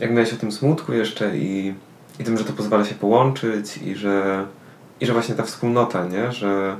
jak 0.00 0.10
miałeś 0.10 0.32
o 0.32 0.36
tym 0.36 0.52
smutku 0.52 0.92
jeszcze 0.92 1.36
i, 1.36 1.74
i 2.20 2.24
tym, 2.24 2.38
że 2.38 2.44
to 2.44 2.52
pozwala 2.52 2.84
się 2.84 2.94
połączyć 2.94 3.76
i 3.76 3.94
że, 3.94 4.46
i 5.00 5.06
że 5.06 5.12
właśnie 5.12 5.34
ta 5.34 5.42
wspólnota, 5.42 6.04
nie? 6.04 6.32
Że, 6.32 6.76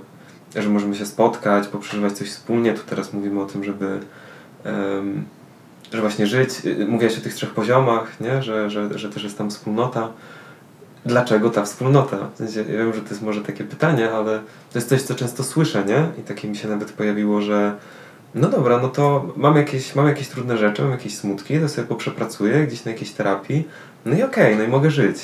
że 0.56 0.68
możemy 0.68 0.96
się 0.96 1.06
spotkać, 1.06 1.68
poprzeżywać 1.68 2.12
coś 2.12 2.30
wspólnie. 2.30 2.74
Tu 2.74 2.82
teraz 2.86 3.12
mówimy 3.12 3.40
o 3.40 3.46
tym, 3.46 3.64
żeby, 3.64 4.00
że 5.92 6.00
właśnie 6.00 6.26
żyć, 6.26 6.50
y, 6.66 6.86
mówiłaś 6.88 7.18
o 7.18 7.20
tych 7.20 7.34
trzech 7.34 7.50
poziomach, 7.50 8.20
nie? 8.20 8.42
Że, 8.42 8.70
że, 8.70 8.98
że 8.98 9.10
też 9.10 9.24
jest 9.24 9.38
tam 9.38 9.50
wspólnota. 9.50 10.08
Dlaczego 11.06 11.50
ta 11.50 11.64
wspólnota? 11.64 12.16
W 12.34 12.38
sensie, 12.38 12.60
ja 12.60 12.78
wiem, 12.78 12.94
że 12.94 13.00
to 13.00 13.08
jest 13.08 13.22
może 13.22 13.40
takie 13.40 13.64
pytanie, 13.64 14.10
ale 14.12 14.38
to 14.72 14.78
jest 14.78 14.88
coś, 14.88 15.02
co 15.02 15.14
często 15.14 15.44
słyszę, 15.44 15.84
nie? 15.84 16.06
I 16.18 16.22
takie 16.22 16.48
mi 16.48 16.56
się 16.56 16.68
nawet 16.68 16.92
pojawiło, 16.92 17.40
że 17.40 17.76
no 18.34 18.48
dobra, 18.48 18.78
no 18.78 18.88
to 18.88 19.32
mam 19.36 19.56
jakieś, 19.56 19.94
mam 19.94 20.06
jakieś 20.06 20.28
trudne 20.28 20.58
rzeczy, 20.58 20.82
mam 20.82 20.90
jakieś 20.90 21.16
smutki, 21.16 21.60
to 21.60 21.68
sobie 21.68 21.88
poprzepracuję 21.88 22.66
gdzieś 22.66 22.84
na 22.84 22.90
jakiejś 22.90 23.10
terapii, 23.10 23.68
no 24.04 24.16
i 24.16 24.22
okej, 24.22 24.44
okay, 24.44 24.56
no 24.56 24.64
i 24.64 24.68
mogę 24.68 24.90
żyć. 24.90 25.16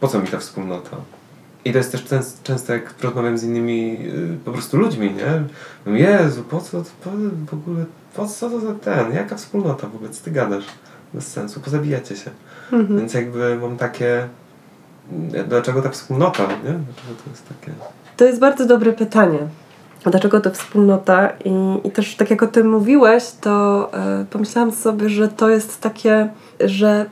Po 0.00 0.08
co 0.08 0.20
mi 0.20 0.26
ta 0.26 0.38
wspólnota? 0.38 0.96
I 1.64 1.72
to 1.72 1.78
jest 1.78 1.92
też 1.92 2.04
często, 2.04 2.38
często 2.42 2.72
jak 2.72 2.94
rozmawiam 3.02 3.38
z 3.38 3.44
innymi 3.44 3.92
yy, 3.92 4.36
po 4.44 4.52
prostu 4.52 4.76
ludźmi, 4.76 5.14
nie? 5.14 5.98
Jezu, 5.98 6.42
po 6.42 6.60
co 6.60 6.84
po, 7.04 7.10
w 7.46 7.54
ogóle, 7.54 7.84
po 8.18 8.26
co 8.26 8.50
to 8.50 8.60
za 8.60 8.74
ten, 8.74 9.12
jaka 9.14 9.36
wspólnota 9.36 9.86
w 9.86 9.94
ogóle, 9.94 10.10
co 10.10 10.24
ty 10.24 10.30
gadasz? 10.30 10.64
Bez 11.14 11.26
sensu, 11.26 11.60
pozabijacie 11.60 12.16
się. 12.16 12.30
Mhm. 12.72 12.98
Więc 12.98 13.14
jakby 13.14 13.58
mam 13.62 13.76
takie, 13.76 14.28
dlaczego 15.48 15.82
ta 15.82 15.88
wspólnota, 15.88 16.42
nie? 16.42 16.72
Dlaczego 16.72 17.14
to 17.24 17.30
jest 17.30 17.48
takie... 17.48 17.72
To 18.16 18.24
jest 18.24 18.40
bardzo 18.40 18.66
dobre 18.66 18.92
pytanie. 18.92 19.38
Dlaczego 20.04 20.40
to 20.40 20.50
wspólnota? 20.50 21.28
I, 21.44 21.50
i 21.84 21.90
też 21.90 22.16
tak 22.16 22.30
jak 22.30 22.42
o 22.42 22.46
tym 22.46 22.70
mówiłeś, 22.70 23.24
to 23.40 23.90
y, 24.22 24.24
pomyślałam 24.24 24.72
sobie, 24.72 25.08
że 25.08 25.28
to 25.28 25.50
jest 25.50 25.80
takie, 25.80 26.28
że 26.60 27.06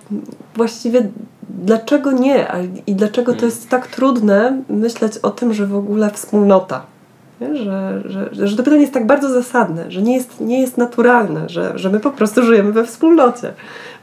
właściwie 0.54 1.08
dlaczego 1.48 2.12
nie? 2.12 2.46
I 2.86 2.94
dlaczego 2.94 3.32
to 3.32 3.38
mm. 3.38 3.50
jest 3.50 3.68
tak 3.68 3.86
trudne 3.86 4.62
myśleć 4.68 5.18
o 5.18 5.30
tym, 5.30 5.54
że 5.54 5.66
w 5.66 5.76
ogóle 5.76 6.10
wspólnota? 6.10 6.95
Nie? 7.40 7.56
Że, 7.56 8.02
że, 8.04 8.46
że 8.46 8.56
to 8.56 8.62
pytanie 8.62 8.82
jest 8.82 8.94
tak 8.94 9.06
bardzo 9.06 9.30
zasadne, 9.30 9.90
że 9.90 10.02
nie 10.02 10.14
jest, 10.14 10.40
nie 10.40 10.60
jest 10.60 10.78
naturalne, 10.78 11.48
że, 11.48 11.72
że 11.78 11.90
my 11.90 12.00
po 12.00 12.10
prostu 12.10 12.42
żyjemy 12.42 12.72
we 12.72 12.84
wspólnocie, 12.84 13.52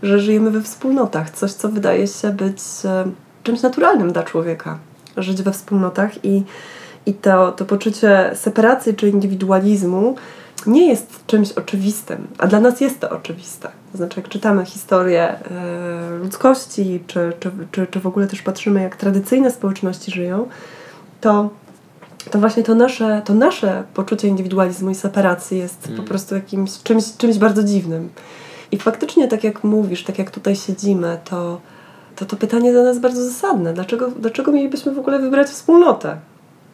że 0.03 0.19
żyjemy 0.19 0.51
we 0.51 0.61
wspólnotach. 0.61 1.29
Coś, 1.29 1.51
co 1.51 1.69
wydaje 1.69 2.07
się 2.07 2.29
być 2.29 2.59
e, 2.85 3.05
czymś 3.43 3.61
naturalnym 3.61 4.13
dla 4.13 4.23
człowieka. 4.23 4.77
Żyć 5.17 5.41
we 5.43 5.51
wspólnotach 5.51 6.25
i, 6.25 6.43
i 7.05 7.13
to, 7.13 7.51
to 7.51 7.65
poczucie 7.65 8.31
separacji 8.33 8.93
czy 8.93 9.09
indywidualizmu 9.09 10.15
nie 10.67 10.87
jest 10.87 11.25
czymś 11.27 11.51
oczywistym, 11.51 12.27
a 12.37 12.47
dla 12.47 12.59
nas 12.59 12.81
jest 12.81 12.99
to 12.99 13.09
oczywiste. 13.09 13.69
To 13.91 13.97
znaczy, 13.97 14.19
jak 14.19 14.29
czytamy 14.29 14.65
historię 14.65 15.35
y, 16.15 16.17
ludzkości, 16.17 17.03
czy, 17.07 17.33
czy, 17.39 17.51
czy, 17.71 17.87
czy 17.87 17.99
w 17.99 18.07
ogóle 18.07 18.27
też 18.27 18.41
patrzymy, 18.41 18.81
jak 18.81 18.95
tradycyjne 18.95 19.51
społeczności 19.51 20.11
żyją, 20.11 20.47
to, 21.21 21.49
to 22.31 22.39
właśnie 22.39 22.63
to 22.63 22.75
nasze, 22.75 23.21
to 23.25 23.33
nasze 23.33 23.83
poczucie 23.93 24.27
indywidualizmu 24.27 24.89
i 24.89 24.95
separacji 24.95 25.57
jest 25.57 25.87
mm. 25.87 25.97
po 25.97 26.03
prostu 26.03 26.35
jakimś 26.35 26.83
czymś, 26.83 27.03
czymś 27.17 27.37
bardzo 27.37 27.63
dziwnym. 27.63 28.09
I 28.71 28.77
faktycznie, 28.77 29.27
tak 29.27 29.43
jak 29.43 29.63
mówisz, 29.63 30.03
tak 30.03 30.19
jak 30.19 30.31
tutaj 30.31 30.55
siedzimy, 30.55 31.17
to 31.25 31.61
to, 32.15 32.25
to 32.25 32.35
pytanie 32.35 32.71
dla 32.71 32.83
nas 32.83 32.99
bardzo 32.99 33.23
zasadne. 33.23 33.73
Dlaczego, 33.73 34.11
dlaczego 34.11 34.51
mielibyśmy 34.51 34.91
w 34.91 34.99
ogóle 34.99 35.19
wybrać 35.19 35.47
wspólnotę? 35.47 36.17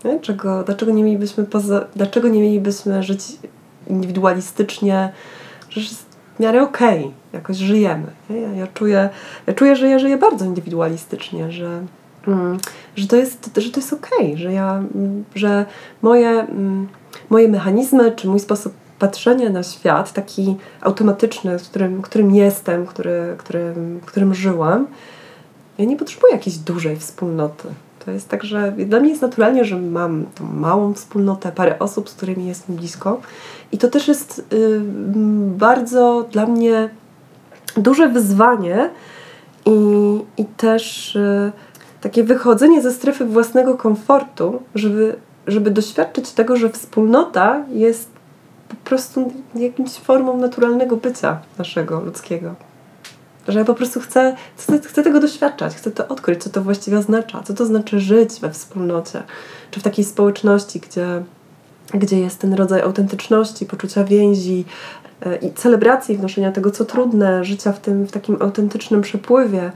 Nie? 0.05 0.19
Czego, 0.19 0.63
dlaczego, 0.63 0.91
nie 0.91 1.03
mielibyśmy 1.03 1.43
poza, 1.43 1.85
dlaczego 1.95 2.27
nie 2.27 2.41
mielibyśmy 2.41 3.03
żyć 3.03 3.23
indywidualistycznie, 3.87 5.11
że 5.69 5.81
jest 5.81 6.05
w 6.35 6.39
miarę 6.39 6.61
okej, 6.61 6.99
okay, 6.99 7.11
jakoś 7.33 7.57
żyjemy. 7.57 8.07
Ja, 8.29 8.53
ja, 8.53 8.67
czuję, 8.67 9.09
ja 9.47 9.53
czuję, 9.53 9.75
że 9.75 9.89
ja 9.89 9.99
żyję 9.99 10.17
bardzo 10.17 10.45
indywidualistycznie, 10.45 11.51
że, 11.51 11.81
że 12.95 13.07
to 13.07 13.15
jest, 13.15 13.49
że 13.57 13.69
to 13.71 13.79
jest 13.79 13.93
okej, 13.93 14.27
okay, 14.27 14.37
że 14.37 14.53
ja, 14.53 14.83
że 15.35 15.65
moje, 16.01 16.29
mm, 16.29 16.87
moje 17.29 17.47
mechanizmy, 17.47 18.11
czy 18.11 18.27
mój 18.27 18.39
sposób 18.39 18.73
patrzenia 18.99 19.49
na 19.49 19.63
świat, 19.63 20.13
taki 20.13 20.55
automatyczny, 20.81 21.59
w 21.59 21.69
którym, 21.69 22.01
którym 22.01 22.35
jestem, 22.35 22.85
który, 22.85 23.35
którym, 23.37 23.99
którym 24.05 24.33
żyłam, 24.33 24.87
ja 25.77 25.85
nie 25.85 25.97
potrzebuję 25.97 26.33
jakiejś 26.33 26.57
dużej 26.57 26.97
wspólnoty. 26.97 27.67
To 28.05 28.11
jest 28.11 28.29
tak, 28.29 28.43
że 28.43 28.71
dla 28.71 28.99
mnie 28.99 29.09
jest 29.09 29.21
naturalnie, 29.21 29.65
że 29.65 29.77
mam 29.77 30.25
tą 30.35 30.45
małą 30.45 30.93
wspólnotę, 30.93 31.51
parę 31.51 31.79
osób, 31.79 32.09
z 32.09 32.13
którymi 32.13 32.47
jestem 32.47 32.75
blisko. 32.75 33.21
I 33.71 33.77
to 33.77 33.87
też 33.87 34.07
jest 34.07 34.39
y, 34.53 34.81
bardzo 35.57 36.25
dla 36.31 36.45
mnie 36.45 36.89
duże 37.77 38.09
wyzwanie 38.09 38.89
i, 39.65 39.71
i 40.37 40.45
też 40.45 41.15
y, 41.15 41.51
takie 42.01 42.23
wychodzenie 42.23 42.81
ze 42.81 42.91
strefy 42.91 43.25
własnego 43.25 43.77
komfortu, 43.77 44.63
żeby, 44.75 45.15
żeby 45.47 45.71
doświadczyć 45.71 46.31
tego, 46.31 46.55
że 46.55 46.69
wspólnota 46.69 47.65
jest 47.69 48.09
po 48.69 48.75
prostu 48.75 49.33
jakimś 49.55 49.91
formą 49.91 50.37
naturalnego 50.37 50.97
bycia 50.97 51.39
naszego 51.57 51.99
ludzkiego. 51.99 52.55
Że 53.47 53.59
ja 53.59 53.65
po 53.65 53.73
prostu 53.73 53.99
chcę, 53.99 54.35
chcę, 54.57 54.79
chcę 54.79 55.03
tego 55.03 55.19
doświadczać, 55.19 55.75
chcę 55.75 55.91
to 55.91 56.07
odkryć, 56.07 56.43
co 56.43 56.49
to 56.49 56.61
właściwie 56.61 56.97
oznacza, 56.97 57.43
co 57.43 57.53
to 57.53 57.65
znaczy 57.65 57.99
żyć 57.99 58.39
we 58.41 58.51
wspólnocie, 58.51 59.23
czy 59.71 59.79
w 59.79 59.83
takiej 59.83 60.05
społeczności, 60.05 60.79
gdzie, 60.79 61.23
gdzie 61.93 62.19
jest 62.19 62.39
ten 62.39 62.53
rodzaj 62.53 62.81
autentyczności, 62.81 63.65
poczucia 63.65 64.03
więzi 64.03 64.65
yy, 65.25 65.35
i 65.35 65.53
celebracji 65.53 66.17
wnoszenia 66.17 66.51
tego, 66.51 66.71
co 66.71 66.85
trudne, 66.85 67.43
życia 67.45 67.71
w 67.71 67.79
tym 67.79 68.07
w 68.07 68.11
takim 68.11 68.37
autentycznym 68.41 69.01
przepływie. 69.01 69.71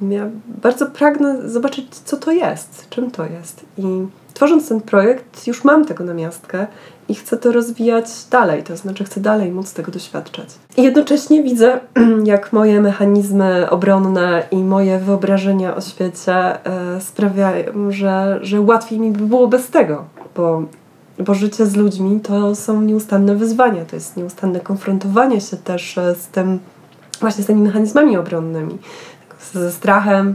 Ja 0.00 0.28
bardzo 0.62 0.86
pragnę 0.86 1.50
zobaczyć, 1.50 1.94
co 1.94 2.16
to 2.16 2.32
jest, 2.32 2.86
czym 2.90 3.10
to 3.10 3.26
jest. 3.26 3.64
I 3.78 4.06
tworząc 4.34 4.68
ten 4.68 4.80
projekt, 4.80 5.46
już 5.46 5.64
mam 5.64 5.84
tego 5.84 6.04
na 6.04 6.14
miastkę 6.14 6.66
i 7.08 7.14
chcę 7.14 7.36
to 7.36 7.52
rozwijać 7.52 8.06
dalej, 8.30 8.62
to 8.62 8.76
znaczy 8.76 9.04
chcę 9.04 9.20
dalej 9.20 9.52
móc 9.52 9.72
tego 9.72 9.92
doświadczać. 9.92 10.48
I 10.76 10.82
jednocześnie 10.82 11.42
widzę, 11.42 11.80
jak 12.24 12.52
moje 12.52 12.80
mechanizmy 12.80 13.70
obronne 13.70 14.42
i 14.50 14.56
moje 14.56 14.98
wyobrażenia 14.98 15.76
o 15.76 15.80
świecie 15.80 16.34
e, 16.34 17.00
sprawiają, 17.00 17.90
że, 17.90 18.38
że 18.42 18.60
łatwiej 18.60 19.00
mi 19.00 19.10
by 19.10 19.26
było 19.26 19.48
bez 19.48 19.68
tego, 19.68 20.04
bo, 20.36 20.62
bo 21.18 21.34
życie 21.34 21.66
z 21.66 21.76
ludźmi 21.76 22.20
to 22.20 22.54
są 22.54 22.82
nieustanne 22.82 23.36
wyzwania, 23.36 23.84
to 23.84 23.96
jest 23.96 24.16
nieustanne 24.16 24.60
konfrontowanie 24.60 25.40
się 25.40 25.56
też 25.56 25.98
e, 25.98 26.14
z 26.14 26.26
tym, 26.26 26.58
właśnie 27.20 27.44
z 27.44 27.46
tymi 27.46 27.62
mechanizmami 27.62 28.16
obronnymi, 28.16 28.78
ze 29.52 29.72
strachem, 29.72 30.34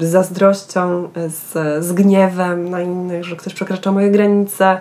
z 0.00 0.04
zazdrością, 0.04 1.08
z, 1.28 1.84
z 1.84 1.92
gniewem 1.92 2.70
na 2.70 2.80
innych, 2.80 3.24
że 3.24 3.36
ktoś 3.36 3.54
przekracza 3.54 3.92
moje 3.92 4.10
granice, 4.10 4.78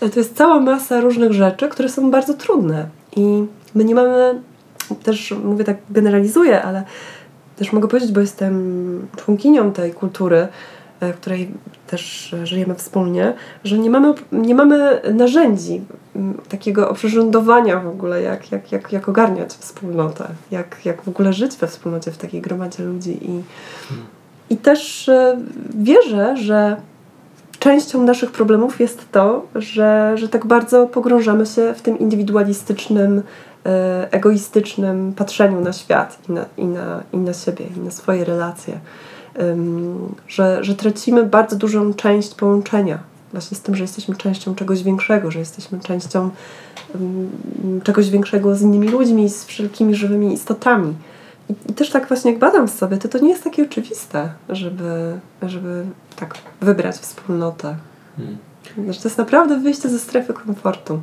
to 0.00 0.20
jest 0.20 0.36
cała 0.36 0.60
masa 0.60 1.00
różnych 1.00 1.32
rzeczy, 1.32 1.68
które 1.68 1.88
są 1.88 2.10
bardzo 2.10 2.34
trudne. 2.34 2.86
I 3.16 3.44
my 3.74 3.84
nie 3.84 3.94
mamy, 3.94 4.40
też 5.02 5.34
mówię 5.44 5.64
tak, 5.64 5.76
generalizuję, 5.90 6.62
ale 6.62 6.84
też 7.56 7.72
mogę 7.72 7.88
powiedzieć, 7.88 8.12
bo 8.12 8.20
jestem 8.20 9.06
członkinią 9.16 9.72
tej 9.72 9.92
kultury, 9.92 10.36
e, 10.36 10.48
w 11.00 11.14
której 11.16 11.50
też 11.86 12.34
żyjemy 12.44 12.74
wspólnie, 12.74 13.34
że 13.64 13.78
nie 13.78 13.90
mamy, 13.90 14.14
nie 14.32 14.54
mamy 14.54 15.00
narzędzi 15.14 15.80
takiego 16.48 16.90
oprzyrządowania 16.90 17.80
w 17.80 17.88
ogóle, 17.88 18.22
jak, 18.22 18.52
jak, 18.52 18.72
jak, 18.72 18.92
jak 18.92 19.08
ogarniać 19.08 19.52
wspólnotę, 19.52 20.28
jak, 20.50 20.76
jak 20.84 21.02
w 21.02 21.08
ogóle 21.08 21.32
żyć 21.32 21.56
we 21.56 21.66
wspólnocie 21.66 22.10
w 22.10 22.18
takiej 22.18 22.40
gromadzie 22.40 22.82
ludzi. 22.82 23.18
I, 23.22 23.42
i 24.50 24.56
też 24.56 25.08
e, 25.08 25.38
wierzę, 25.74 26.36
że 26.36 26.76
częścią 27.58 28.02
naszych 28.02 28.30
problemów 28.30 28.80
jest 28.80 29.12
to, 29.12 29.46
że, 29.54 30.12
że 30.14 30.28
tak 30.28 30.46
bardzo 30.46 30.86
pogrążamy 30.86 31.46
się 31.46 31.74
w 31.74 31.82
tym 31.82 31.98
indywidualistycznym, 31.98 33.22
e, 33.66 34.08
egoistycznym 34.12 35.12
patrzeniu 35.12 35.60
na 35.60 35.72
świat 35.72 36.18
i 36.28 36.32
na, 36.32 36.44
i 36.56 36.64
na, 36.64 37.02
i 37.12 37.16
na 37.16 37.32
siebie, 37.32 37.64
i 37.76 37.80
na 37.80 37.90
swoje 37.90 38.24
relacje. 38.24 38.80
Że, 40.28 40.64
że 40.64 40.74
tracimy 40.74 41.24
bardzo 41.24 41.56
dużą 41.56 41.94
część 41.94 42.34
połączenia 42.34 42.98
właśnie 43.32 43.56
z 43.56 43.60
tym, 43.60 43.76
że 43.76 43.84
jesteśmy 43.84 44.16
częścią 44.16 44.54
czegoś 44.54 44.82
większego, 44.82 45.30
że 45.30 45.38
jesteśmy 45.38 45.80
częścią 45.80 46.30
czegoś 47.82 48.10
większego 48.10 48.56
z 48.56 48.62
innymi 48.62 48.88
ludźmi, 48.88 49.28
z 49.28 49.44
wszelkimi 49.44 49.94
żywymi 49.94 50.32
istotami. 50.32 50.94
I, 51.48 51.72
też 51.74 51.90
tak 51.90 52.08
właśnie 52.08 52.30
jak 52.30 52.40
badam 52.40 52.68
sobie, 52.68 52.96
to 52.96 53.08
to 53.08 53.18
nie 53.18 53.28
jest 53.28 53.44
takie 53.44 53.62
oczywiste, 53.62 54.32
żeby, 54.48 55.20
żeby 55.42 55.84
tak 56.16 56.34
wybrać 56.60 56.96
wspólnotę. 56.96 57.76
Hmm. 58.16 58.38
Znaczy, 58.84 59.02
to 59.02 59.08
jest 59.08 59.18
naprawdę 59.18 59.60
wyjście 59.60 59.88
ze 59.88 59.98
strefy 59.98 60.32
komfortu. 60.32 61.00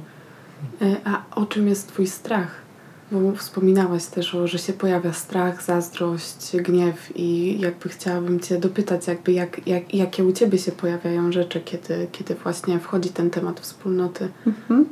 E, 0.81 0.95
a 1.05 1.39
o 1.41 1.45
czym 1.45 1.67
jest 1.67 1.87
Twój 1.87 2.07
strach? 2.07 2.66
Bo 3.11 3.35
wspominałaś 3.35 4.05
też, 4.05 4.35
że 4.45 4.57
się 4.57 4.73
pojawia 4.73 5.13
strach, 5.13 5.63
zazdrość, 5.63 6.57
gniew 6.57 7.11
i 7.15 7.59
jakby 7.59 7.89
chciałabym 7.89 8.39
Cię 8.39 8.59
dopytać, 8.59 9.07
jakby 9.07 9.31
jak, 9.31 9.67
jak, 9.67 9.93
jakie 9.93 10.25
u 10.25 10.31
Ciebie 10.31 10.57
się 10.57 10.71
pojawiają 10.71 11.31
rzeczy, 11.31 11.61
kiedy, 11.61 12.07
kiedy 12.11 12.35
właśnie 12.35 12.79
wchodzi 12.79 13.09
ten 13.09 13.29
temat 13.29 13.59
wspólnoty. 13.59 14.29
Mhm. 14.47 14.85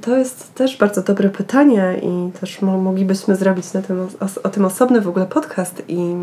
To 0.00 0.16
jest 0.16 0.54
też 0.54 0.78
bardzo 0.78 1.02
dobre 1.02 1.28
pytanie 1.28 2.00
i 2.02 2.32
też 2.40 2.62
moglibyśmy 2.62 3.36
zrobić 3.36 3.72
na 3.72 3.82
tym, 3.82 4.00
o, 4.00 4.42
o 4.42 4.48
tym 4.48 4.64
osobny 4.64 5.00
w 5.00 5.08
ogóle 5.08 5.26
podcast 5.26 5.82
i 5.88 6.14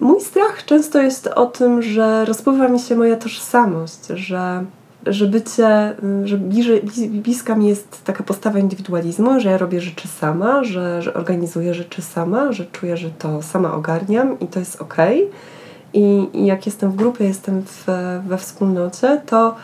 mój 0.00 0.20
strach 0.20 0.64
często 0.64 1.02
jest 1.02 1.26
o 1.26 1.46
tym, 1.46 1.82
że 1.82 2.24
rozpływa 2.24 2.68
mi 2.68 2.78
się 2.78 2.96
moja 2.96 3.16
tożsamość, 3.16 4.06
że 4.06 4.64
że 5.06 5.26
bycie, 5.26 5.96
że 6.24 6.38
bliżej, 6.38 6.82
bliska 7.10 7.54
mi 7.54 7.68
jest 7.68 8.04
taka 8.04 8.22
postawa 8.22 8.58
indywidualizmu, 8.58 9.40
że 9.40 9.50
ja 9.50 9.58
robię 9.58 9.80
rzeczy 9.80 10.08
sama, 10.08 10.64
że, 10.64 11.02
że 11.02 11.14
organizuję 11.14 11.74
rzeczy 11.74 12.02
sama, 12.02 12.52
że 12.52 12.66
czuję, 12.66 12.96
że 12.96 13.10
to 13.10 13.42
sama 13.42 13.74
ogarniam 13.74 14.40
i 14.40 14.46
to 14.46 14.58
jest 14.58 14.82
ok. 14.82 14.96
I, 15.92 16.28
i 16.32 16.46
jak 16.46 16.66
jestem 16.66 16.90
w 16.90 16.96
grupie, 16.96 17.24
jestem 17.24 17.62
w, 17.62 17.86
we 18.26 18.38
wspólnocie, 18.38 19.20
to, 19.26 19.54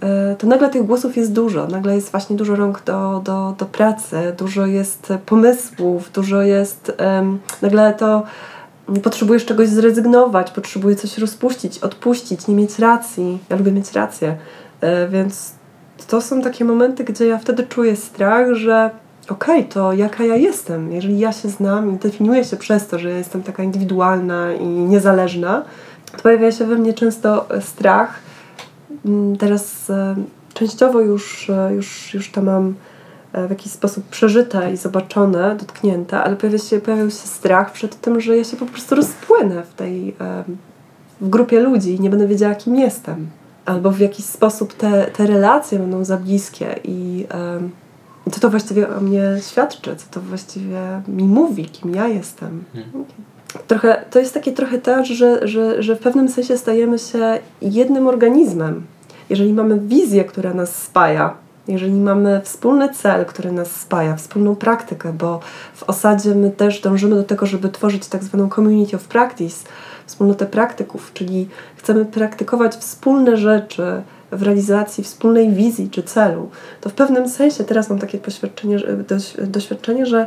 e, 0.00 0.36
to 0.38 0.46
nagle 0.46 0.68
tych 0.68 0.86
głosów 0.86 1.16
jest 1.16 1.32
dużo. 1.32 1.66
Nagle 1.66 1.94
jest 1.94 2.10
właśnie 2.10 2.36
dużo 2.36 2.56
rąk 2.56 2.82
do, 2.84 3.20
do, 3.24 3.54
do 3.58 3.66
pracy, 3.66 4.16
dużo 4.38 4.66
jest 4.66 5.12
pomysłów, 5.26 6.12
dużo 6.12 6.42
jest. 6.42 6.96
Um, 7.00 7.38
nagle 7.62 7.94
to 7.94 8.22
potrzebujesz 9.02 9.44
czegoś 9.44 9.68
zrezygnować, 9.68 10.50
potrzebujesz 10.50 11.00
coś 11.00 11.18
rozpuścić, 11.18 11.78
odpuścić, 11.78 12.48
nie 12.48 12.54
mieć 12.54 12.78
racji. 12.78 13.38
Ja 13.50 13.56
lubię 13.56 13.72
mieć 13.72 13.92
rację. 13.92 14.36
E, 14.80 15.08
więc 15.08 15.52
to 16.06 16.20
są 16.20 16.42
takie 16.42 16.64
momenty, 16.64 17.04
gdzie 17.04 17.26
ja 17.26 17.38
wtedy 17.38 17.66
czuję 17.66 17.96
strach, 17.96 18.54
że 18.54 18.90
okej, 19.28 19.58
okay, 19.60 19.72
to 19.72 19.92
jaka 19.92 20.24
ja 20.24 20.36
jestem? 20.36 20.92
Jeżeli 20.92 21.18
ja 21.18 21.32
się 21.32 21.48
znam 21.48 21.94
i 21.94 21.98
definiuję 21.98 22.44
się 22.44 22.56
przez 22.56 22.86
to, 22.86 22.98
że 22.98 23.10
jestem 23.10 23.42
taka 23.42 23.62
indywidualna 23.62 24.52
i 24.52 24.66
niezależna, 24.66 25.62
to 26.12 26.22
pojawia 26.22 26.52
się 26.52 26.64
we 26.64 26.76
mnie 26.76 26.92
często 26.92 27.46
strach. 27.60 28.18
Mm, 29.04 29.36
teraz 29.36 29.90
e, 29.90 30.14
częściowo 30.54 31.00
już, 31.00 31.50
e, 31.50 31.74
już, 31.74 32.14
już 32.14 32.30
to 32.30 32.42
mam 32.42 32.74
w 33.46 33.50
jakiś 33.50 33.72
sposób 33.72 34.04
przeżyte 34.04 34.72
i 34.72 34.76
zobaczone, 34.76 35.56
dotknięte, 35.56 36.20
ale 36.20 36.36
pojawia 36.36 36.58
się, 36.58 36.80
pojawił 36.80 37.10
się 37.10 37.16
strach 37.16 37.72
przed 37.72 38.00
tym, 38.00 38.20
że 38.20 38.36
ja 38.36 38.44
się 38.44 38.56
po 38.56 38.66
prostu 38.66 38.94
rozpłynę 38.94 39.62
w 39.62 39.74
tej 39.74 40.14
w 41.20 41.28
grupie 41.28 41.60
ludzi 41.60 41.94
i 41.94 42.00
nie 42.00 42.10
będę 42.10 42.26
wiedziała, 42.26 42.54
kim 42.54 42.76
jestem 42.76 43.26
albo 43.64 43.90
w 43.90 44.00
jakiś 44.00 44.24
sposób 44.24 44.72
te, 44.72 45.06
te 45.06 45.26
relacje 45.26 45.78
będą 45.78 46.04
za 46.04 46.16
bliskie 46.16 46.80
i 46.84 47.26
um, 47.34 47.70
co 48.30 48.40
to 48.40 48.50
właściwie 48.50 48.96
o 48.96 49.00
mnie 49.00 49.22
świadczy, 49.50 49.96
co 49.96 50.06
to 50.10 50.20
właściwie 50.20 50.80
mi 51.08 51.24
mówi, 51.24 51.64
kim 51.64 51.94
ja 51.94 52.08
jestem. 52.08 52.64
Hmm. 52.72 53.04
Trochę, 53.66 54.04
to 54.10 54.18
jest 54.18 54.34
takie 54.34 54.52
trochę 54.52 54.78
też, 54.78 55.08
że, 55.08 55.48
że, 55.48 55.82
że 55.82 55.96
w 55.96 55.98
pewnym 55.98 56.28
sensie 56.28 56.58
stajemy 56.58 56.98
się 56.98 57.38
jednym 57.62 58.06
organizmem. 58.06 58.82
Jeżeli 59.30 59.52
mamy 59.52 59.80
wizję, 59.80 60.24
która 60.24 60.54
nas 60.54 60.82
spaja, 60.82 61.34
jeżeli 61.68 62.00
mamy 62.00 62.40
wspólny 62.44 62.88
cel, 62.88 63.26
który 63.26 63.52
nas 63.52 63.70
spaja, 63.70 64.16
wspólną 64.16 64.56
praktykę, 64.56 65.12
bo 65.12 65.40
w 65.74 65.82
osadzie 65.82 66.34
my 66.34 66.50
też 66.50 66.80
dążymy 66.80 67.16
do 67.16 67.24
tego, 67.24 67.46
żeby 67.46 67.68
tworzyć 67.68 68.06
tak 68.06 68.24
zwaną 68.24 68.48
community 68.50 68.96
of 68.96 69.04
practice, 69.04 69.68
wspólnotę 70.06 70.46
praktyków, 70.46 71.10
czyli 71.14 71.48
chcemy 71.76 72.04
praktykować 72.04 72.76
wspólne 72.76 73.36
rzeczy 73.36 74.02
w 74.32 74.42
realizacji 74.42 75.04
wspólnej 75.04 75.52
wizji 75.52 75.90
czy 75.90 76.02
celu, 76.02 76.48
to 76.80 76.90
w 76.90 76.94
pewnym 76.94 77.28
sensie 77.28 77.64
teraz 77.64 77.90
mam 77.90 77.98
takie 77.98 78.18
doświadczenie, 78.18 78.78
doświadczenie 79.46 80.06
że 80.06 80.26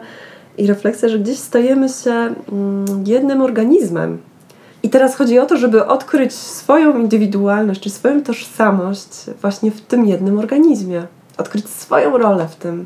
i 0.57 0.67
refleksja, 0.67 1.09
że 1.09 1.19
gdzieś 1.19 1.39
stajemy 1.39 1.89
się 1.89 2.11
mm, 2.11 2.36
jednym 3.05 3.41
organizmem. 3.41 4.17
I 4.84 4.89
teraz 4.89 5.15
chodzi 5.15 5.39
o 5.39 5.45
to, 5.45 5.57
żeby 5.57 5.86
odkryć 5.86 6.34
swoją 6.34 6.97
indywidualność, 6.97 7.82
czy 7.82 7.89
swoją 7.89 8.23
tożsamość 8.23 9.09
właśnie 9.41 9.71
w 9.71 9.82
tym 9.82 10.05
jednym 10.05 10.39
organizmie. 10.39 11.03
Odkryć 11.38 11.69
swoją 11.69 12.17
rolę 12.17 12.47
w 12.47 12.55
tym. 12.55 12.86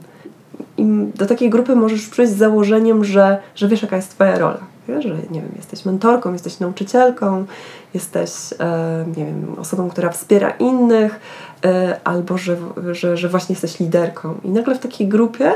I 0.77 0.85
do 1.15 1.25
takiej 1.25 1.49
grupy 1.49 1.75
możesz 1.75 2.07
przyjść 2.07 2.33
z 2.33 2.37
założeniem, 2.37 3.03
że, 3.03 3.37
że 3.55 3.67
wiesz, 3.67 3.81
jaka 3.81 3.95
jest 3.95 4.09
Twoja 4.09 4.37
rola 4.37 4.70
że 4.99 5.09
nie 5.09 5.41
wiem, 5.41 5.51
jesteś 5.55 5.85
mentorką, 5.85 6.33
jesteś 6.33 6.59
nauczycielką, 6.59 7.45
jesteś 7.93 8.31
e, 8.59 9.05
nie 9.17 9.25
wiem, 9.25 9.55
osobą, 9.59 9.89
która 9.89 10.09
wspiera 10.09 10.49
innych, 10.49 11.19
e, 11.65 11.99
albo 12.03 12.37
że, 12.37 12.57
że, 12.91 13.17
że 13.17 13.29
właśnie 13.29 13.53
jesteś 13.53 13.79
liderką. 13.79 14.35
I 14.43 14.49
nagle 14.49 14.75
w 14.75 14.79
takiej 14.79 15.07
grupie 15.07 15.51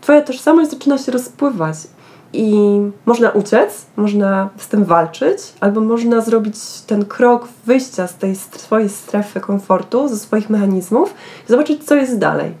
twoja 0.00 0.22
tożsamość 0.22 0.70
zaczyna 0.70 0.98
się 0.98 1.12
rozpływać. 1.12 1.76
I 2.32 2.56
można 3.06 3.30
uciec, 3.30 3.86
można 3.96 4.48
z 4.56 4.68
tym 4.68 4.84
walczyć, 4.84 5.38
albo 5.60 5.80
można 5.80 6.20
zrobić 6.20 6.56
ten 6.86 7.04
krok 7.04 7.48
wyjścia 7.66 8.06
z 8.06 8.14
tej 8.14 8.36
swojej 8.36 8.88
strefy 8.88 9.40
komfortu, 9.40 10.08
ze 10.08 10.16
swoich 10.16 10.50
mechanizmów 10.50 11.14
i 11.48 11.52
zobaczyć, 11.52 11.84
co 11.84 11.94
jest 11.94 12.18
dalej. 12.18 12.54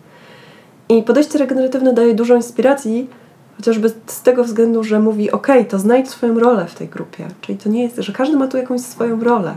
I 0.88 1.02
podejście 1.02 1.38
regeneratywne 1.38 1.92
daje 1.92 2.14
dużo 2.14 2.34
inspiracji, 2.34 3.10
Chociażby 3.58 3.92
z 4.06 4.22
tego 4.22 4.44
względu, 4.44 4.84
że 4.84 5.00
mówi, 5.00 5.30
ok, 5.30 5.46
to 5.68 5.78
znajdź 5.78 6.08
swoją 6.08 6.38
rolę 6.38 6.66
w 6.66 6.74
tej 6.74 6.88
grupie. 6.88 7.28
Czyli 7.40 7.58
to 7.58 7.68
nie 7.68 7.82
jest, 7.82 7.96
że 7.96 8.12
każdy 8.12 8.36
ma 8.36 8.48
tu 8.48 8.56
jakąś 8.56 8.80
swoją 8.80 9.24
rolę. 9.24 9.54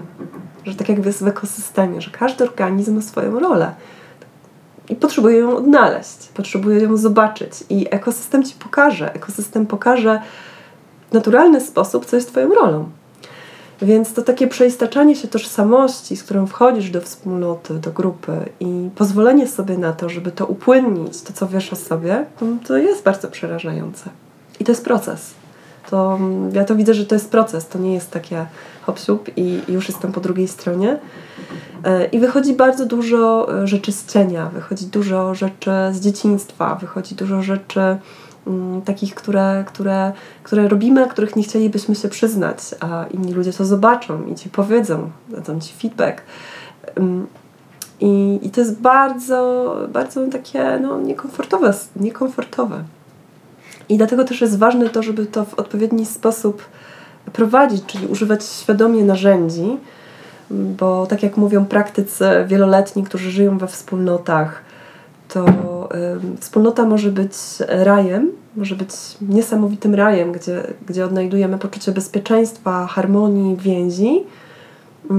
Że 0.66 0.76
tak 0.76 0.90
jakby 0.90 1.10
jest 1.10 1.24
w 1.24 1.28
ekosystemie, 1.28 2.02
że 2.02 2.12
każdy 2.12 2.44
organizm 2.44 2.96
ma 2.96 3.02
swoją 3.02 3.40
rolę. 3.40 3.74
I 4.90 4.96
potrzebuje 4.96 5.38
ją 5.38 5.56
odnaleźć, 5.56 6.30
potrzebuje 6.34 6.80
ją 6.80 6.98
zobaczyć. 6.98 7.52
I 7.70 7.88
ekosystem 7.92 8.44
ci 8.44 8.56
pokaże. 8.60 9.14
Ekosystem 9.14 9.66
pokaże 9.66 10.22
w 11.10 11.14
naturalny 11.14 11.62
sposób, 11.62 12.06
co 12.06 12.16
jest 12.16 12.30
twoją 12.30 12.50
rolą. 12.50 12.90
Więc 13.82 14.14
to 14.14 14.22
takie 14.22 14.48
przeistaczanie 14.48 15.16
się 15.16 15.28
tożsamości, 15.28 16.18
z 16.18 16.24
którą 16.24 16.48
wchodzisz 16.48 16.90
do 16.90 17.02
wspólnoty, 17.02 17.74
do 17.74 17.92
grupy 17.92 18.32
i 18.60 18.90
pozwolenie 18.96 19.48
sobie 19.48 19.78
na 19.78 19.94
to, 19.94 20.10
żeby 20.10 20.32
to 20.32 20.46
upłynnić, 20.46 21.22
to 21.22 21.34
co 21.34 21.48
wiesz 21.48 21.74
o 21.74 21.76
sobie, 21.76 22.26
to, 22.68 22.78
jest 22.78 23.04
bardzo 23.04 23.28
przerażające. 23.28 24.10
I 24.60 24.64
to 24.64 24.72
jest 24.72 24.86
proces. 24.86 25.34
To, 25.90 26.20
ja 26.54 26.66
to 26.66 26.76
widzę, 26.76 26.94
że 26.94 27.06
to 27.06 27.16
jest 27.16 27.32
proces, 27.32 27.68
to 27.68 27.80
nie 27.80 27.94
jest 27.94 28.12
takie 28.12 28.46
hop 28.82 29.00
i, 29.36 29.60
i 29.68 29.74
już 29.74 29.90
jestem 29.90 30.12
po 30.12 30.20
drugiej 30.20 30.48
stronie. 30.48 31.00
E, 31.84 32.06
I 32.06 32.20
wychodzi 32.20 32.54
bardzo 32.54 32.86
dużo 32.86 33.48
e, 33.64 33.68
rzeczy 33.68 33.92
z 33.92 34.06
cienia, 34.06 34.50
wychodzi 34.54 34.86
dużo 34.86 35.36
rzeczy 35.36 35.72
z 35.92 36.00
dzieciństwa, 36.00 36.76
wychodzi 36.76 37.16
dużo 37.16 37.42
rzeczy 37.42 37.98
takich, 38.86 39.16
które, 39.16 39.64
które, 39.68 40.12
które 40.44 40.68
robimy, 40.68 41.08
których 41.08 41.36
nie 41.36 41.44
chcielibyśmy 41.44 41.96
się 41.96 42.10
przyznać, 42.10 42.58
a 42.80 43.06
inni 43.12 43.34
ludzie 43.34 43.54
to 43.54 43.66
zobaczą 43.66 44.26
i 44.26 44.36
ci 44.36 44.50
powiedzą, 44.50 45.12
dadzą 45.30 45.60
ci 45.60 45.74
feedback. 45.74 46.22
Mm, 46.96 47.28
I, 48.00 48.40
i 48.44 48.50
to 48.50 48.62
jest 48.62 48.80
bardzo, 48.80 49.76
bardzo 49.94 50.28
takie 50.28 50.80
no, 50.82 51.02
niekomfortowe, 51.02 51.74
niekomfortowe. 51.96 52.84
I 53.90 53.98
dlatego 53.98 54.24
też 54.24 54.42
jest 54.42 54.58
ważne 54.58 54.90
to, 54.90 55.04
żeby 55.04 55.26
to 55.26 55.46
w 55.46 55.54
odpowiedni 55.54 56.06
sposób 56.06 56.64
prowadzić, 57.34 57.86
czyli 57.86 58.08
używać 58.08 58.46
świadomie 58.46 59.04
narzędzi, 59.04 59.78
bo 60.52 61.08
tak 61.08 61.24
jak 61.24 61.38
mówią 61.38 61.66
praktycy 61.66 62.26
wieloletni, 62.48 63.04
którzy 63.04 63.32
żyją 63.32 63.58
we 63.58 63.68
wspólnotach, 63.68 64.62
to 65.28 65.46
y, 66.36 66.38
wspólnota 66.40 66.86
może 66.86 67.12
być 67.12 67.34
rajem, 67.68 68.32
może 68.56 68.76
być 68.76 68.90
niesamowitym 69.22 69.96
rajem, 69.96 70.32
gdzie, 70.32 70.64
gdzie 70.88 71.06
odnajdujemy 71.06 71.58
poczucie 71.58 71.92
bezpieczeństwa, 71.92 72.88
harmonii, 72.88 73.56
więzi 73.56 74.24
y, 75.12 75.14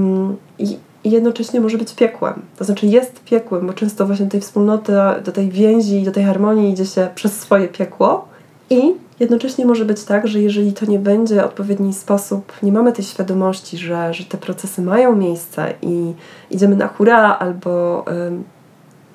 i, 0.59 0.77
i 1.03 1.11
jednocześnie 1.11 1.61
może 1.61 1.77
być 1.77 1.93
piekłem. 1.93 2.41
To 2.57 2.63
znaczy 2.63 2.87
jest 2.87 3.23
piekłem, 3.23 3.67
bo 3.67 3.73
często 3.73 4.05
właśnie 4.05 4.25
do 4.25 4.31
tej 4.31 4.41
wspólnoty, 4.41 4.93
do 5.25 5.31
tej 5.31 5.49
więzi, 5.49 6.03
do 6.03 6.11
tej 6.11 6.23
harmonii 6.23 6.71
idzie 6.71 6.85
się 6.85 7.07
przez 7.15 7.39
swoje 7.39 7.67
piekło 7.67 8.27
i 8.69 8.93
jednocześnie 9.19 9.65
może 9.65 9.85
być 9.85 10.03
tak, 10.03 10.27
że 10.27 10.41
jeżeli 10.41 10.73
to 10.73 10.85
nie 10.85 10.99
będzie 10.99 11.45
odpowiedni 11.45 11.93
sposób, 11.93 12.51
nie 12.63 12.71
mamy 12.71 12.93
tej 12.93 13.05
świadomości, 13.05 13.77
że, 13.77 14.13
że 14.13 14.23
te 14.23 14.37
procesy 14.37 14.81
mają 14.81 15.15
miejsce 15.15 15.73
i 15.81 16.13
idziemy 16.51 16.75
na 16.75 16.87
hura 16.87 17.37
albo 17.39 18.05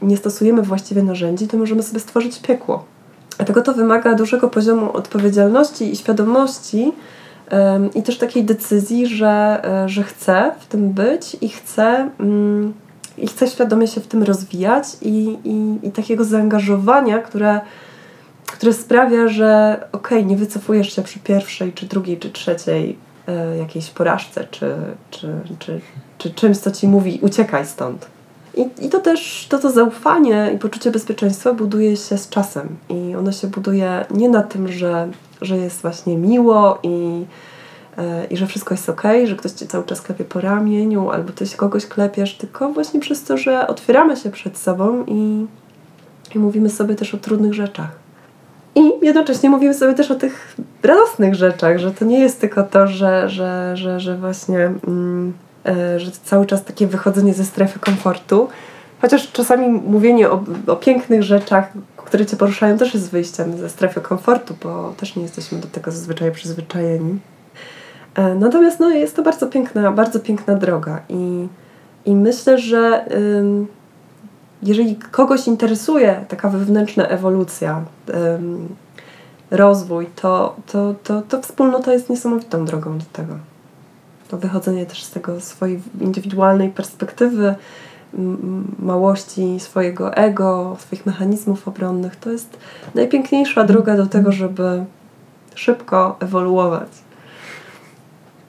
nie 0.03 0.17
stosujemy 0.17 0.63
właściwie 0.63 1.03
narzędzi, 1.03 1.49
to 1.49 1.57
możemy 1.57 1.83
sobie 1.83 2.01
stworzyć 2.01 2.41
piekło. 2.41 2.85
Dlatego 3.39 3.63
to 3.63 3.75
wymaga 3.75 4.15
dużego 4.15 4.49
poziomu 4.49 4.93
odpowiedzialności 4.93 5.93
i 5.93 5.97
świadomości 5.97 6.93
i 7.95 8.03
też 8.03 8.19
takiej 8.19 8.45
decyzji, 8.45 9.07
że, 9.07 9.61
e, 9.65 9.89
że 9.89 10.03
chcę 10.03 10.53
w 10.61 10.67
tym 10.67 10.91
być 10.91 11.37
i 11.41 11.49
chcę, 11.49 12.11
um, 12.21 12.75
i 13.19 13.27
chcę 13.27 13.49
świadomie 13.49 13.87
się 13.87 14.01
w 14.01 14.07
tym 14.07 14.23
rozwijać 14.23 14.85
i, 15.03 15.39
i, 15.45 15.87
i 15.87 15.93
takiego 15.93 16.25
zaangażowania, 16.25 17.19
które, 17.19 17.61
które 18.47 18.73
sprawia, 18.73 19.29
że 19.29 19.81
okej, 19.93 20.19
okay, 20.19 20.31
nie 20.31 20.37
wycofujesz 20.37 20.93
się 20.93 21.03
przy 21.03 21.19
pierwszej, 21.19 21.73
czy 21.73 21.87
drugiej, 21.87 22.19
czy 22.19 22.31
trzeciej 22.31 22.99
e, 23.29 23.57
jakiejś 23.57 23.91
porażce, 23.91 24.47
czy, 24.51 24.75
czy, 25.11 25.33
czy, 25.59 25.81
czy 26.19 26.31
czymś, 26.31 26.59
co 26.59 26.71
ci 26.71 26.89
mówi 26.89 27.19
uciekaj 27.23 27.67
stąd 27.67 28.18
i, 28.59 28.85
I 28.87 28.89
to 28.89 29.01
też, 29.01 29.47
to 29.49 29.59
to 29.59 29.71
zaufanie 29.71 30.51
i 30.55 30.59
poczucie 30.59 30.91
bezpieczeństwa 30.91 31.53
buduje 31.53 31.97
się 31.97 32.19
z 32.19 32.29
czasem. 32.29 32.77
I 32.89 33.17
ono 33.17 33.33
się 33.33 33.47
buduje 33.47 34.05
nie 34.11 34.29
na 34.29 34.43
tym, 34.43 34.73
że, 34.73 35.09
że 35.43 35.57
jest 35.57 35.83
właśnie 35.83 36.17
miło 36.17 36.79
i, 36.83 37.25
e, 37.99 38.25
i 38.25 38.37
że 38.37 38.47
wszystko 38.47 38.75
jest 38.75 38.89
ok, 38.89 39.03
że 39.25 39.37
ktoś 39.37 39.53
cię 39.53 39.67
cały 39.67 39.85
czas 39.85 40.03
klepie 40.03 40.25
po 40.25 40.41
ramieniu 40.41 41.11
albo 41.11 41.33
ty 41.33 41.47
się 41.47 41.57
kogoś 41.57 41.87
klepiesz, 41.87 42.37
tylko 42.37 42.73
właśnie 42.73 43.01
przez 43.01 43.25
to, 43.25 43.37
że 43.37 43.67
otwieramy 43.67 44.17
się 44.17 44.31
przed 44.31 44.59
sobą 44.59 45.05
i, 45.07 45.47
i 46.35 46.39
mówimy 46.39 46.71
sobie 46.71 46.95
też 46.95 47.15
o 47.15 47.19
trudnych 47.19 47.55
rzeczach. 47.55 47.91
I 48.75 48.93
jednocześnie 49.03 49.51
mówimy 49.51 49.75
sobie 49.75 49.95
też 49.95 50.11
o 50.11 50.15
tych 50.15 50.57
radosnych 50.83 51.35
rzeczach, 51.35 51.79
że 51.79 51.91
to 51.91 52.05
nie 52.05 52.21
jest 52.21 52.41
tylko 52.41 52.63
to, 52.63 52.87
że, 52.87 53.29
że, 53.29 53.77
że, 53.77 54.01
że 54.01 54.17
właśnie... 54.17 54.59
Mm, 54.87 55.33
że 55.97 56.11
cały 56.25 56.47
czas 56.47 56.65
takie 56.65 56.87
wychodzenie 56.87 57.35
ze 57.35 57.45
strefy 57.45 57.79
komfortu, 57.79 58.49
Chociaż 59.01 59.33
czasami 59.33 59.69
mówienie 59.69 60.31
o, 60.31 60.45
o 60.67 60.77
pięknych 60.77 61.23
rzeczach, 61.23 61.73
które 61.97 62.27
cię 62.27 62.37
poruszają, 62.37 62.79
też 62.79 62.95
jest 62.95 63.11
wyjściem 63.11 63.59
ze 63.59 63.69
strefy 63.69 64.01
komfortu, 64.01 64.55
bo 64.63 64.95
też 64.97 65.17
nie 65.17 65.23
jesteśmy 65.23 65.59
do 65.59 65.69
tego 65.69 65.91
zazwyczaj 65.91 66.33
przyzwyczajeni. 66.33 67.19
E, 68.15 68.35
natomiast 68.35 68.81
no, 68.81 68.91
jest 68.91 69.17
to 69.17 69.23
bardzo 69.23 69.47
piękna, 69.47 69.93
bardzo 69.93 70.21
piękna 70.21 70.55
droga 70.55 71.01
i, 71.09 71.49
i 72.05 72.15
myślę, 72.15 72.59
że 72.59 73.05
ym, 73.39 73.67
jeżeli 74.63 74.97
kogoś 74.97 75.47
interesuje 75.47 76.25
taka 76.29 76.49
wewnętrzna 76.49 77.07
ewolucja, 77.07 77.85
ym, 78.35 78.69
rozwój, 79.51 80.07
to, 80.17 80.57
to, 80.73 80.95
to, 81.05 81.23
to 81.23 81.43
wspólnota 81.43 81.93
jest 81.93 82.11
niesamowitą 82.11 82.65
drogą 82.65 82.99
do 82.99 83.05
tego. 83.13 83.35
To 84.29 84.39
wychodzenie 84.39 84.87
też 84.87 85.05
z 85.05 85.11
tego 85.11 85.41
swojej 85.41 85.81
indywidualnej 86.01 86.69
perspektywy, 86.69 87.55
małości 88.79 89.61
swojego 89.61 90.15
ego, 90.15 90.77
swoich 90.81 91.07
mechanizmów 91.07 91.69
obronnych, 91.69 92.17
to 92.17 92.31
jest 92.31 92.59
najpiękniejsza 92.95 93.65
droga 93.65 93.97
do 93.97 94.07
tego, 94.07 94.33
żeby 94.33 94.85
szybko 95.55 96.17
ewoluować. 96.21 96.89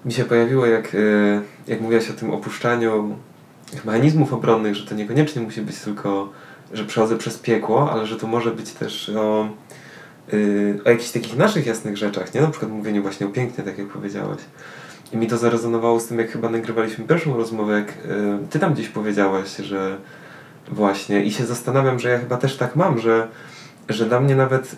Mi 0.06 0.12
się 0.14 0.26
pojawiło, 0.26 0.66
jak, 0.66 0.96
e, 0.96 1.42
jak 1.68 1.82
mówiłaś 1.82 2.10
o 2.10 2.14
tym 2.14 2.32
opuszczaniu 2.32 3.16
mechanizmów 3.86 4.34
obronnych, 4.34 4.76
że 4.76 4.88
to 4.88 4.96
niekoniecznie 4.96 5.42
musi 5.42 5.62
być 5.62 5.80
tylko, 5.80 6.30
że 6.74 6.86
przechodzę 6.86 7.18
przez 7.18 7.38
piekło, 7.38 7.92
ale 7.92 8.06
że 8.06 8.16
to 8.16 8.28
może 8.28 8.52
być 8.52 8.72
też 8.72 9.10
o, 9.10 9.50
e, 10.34 10.84
o 10.86 10.90
jakichś 10.90 11.12
takich 11.12 11.38
naszych 11.38 11.66
jasnych 11.66 11.98
rzeczach, 11.98 12.34
nie? 12.34 12.42
Na 12.42 12.48
przykład 12.48 12.72
mówieniu 12.72 13.02
właśnie 13.02 13.28
o 13.28 13.30
pięknie, 13.30 13.64
tak 13.64 13.78
jak 13.78 13.88
powiedziałaś. 13.88 14.40
I 15.14 15.18
mi 15.18 15.28
to 15.28 15.38
zarezonowało 15.38 16.00
z 16.00 16.08
tym, 16.08 16.20
jak 16.20 16.32
chyba 16.32 16.50
nagrywaliśmy 16.50 17.06
pierwszą 17.06 17.38
rozmowę, 17.38 17.80
jak 17.80 17.90
y, 17.90 17.94
ty 18.50 18.60
tam 18.60 18.74
gdzieś 18.74 18.90
powiedziałaś, 18.90 19.56
że 19.56 19.98
właśnie 20.72 21.24
i 21.24 21.32
się 21.32 21.46
zastanawiam, 21.46 22.00
że 22.00 22.10
ja 22.10 22.20
chyba 22.20 22.38
też 22.38 22.58
tak 22.58 22.76
mam, 22.76 23.00
że, 23.00 23.28
że 23.90 24.06
dla 24.06 24.20
mnie 24.20 24.36
nawet 24.36 24.76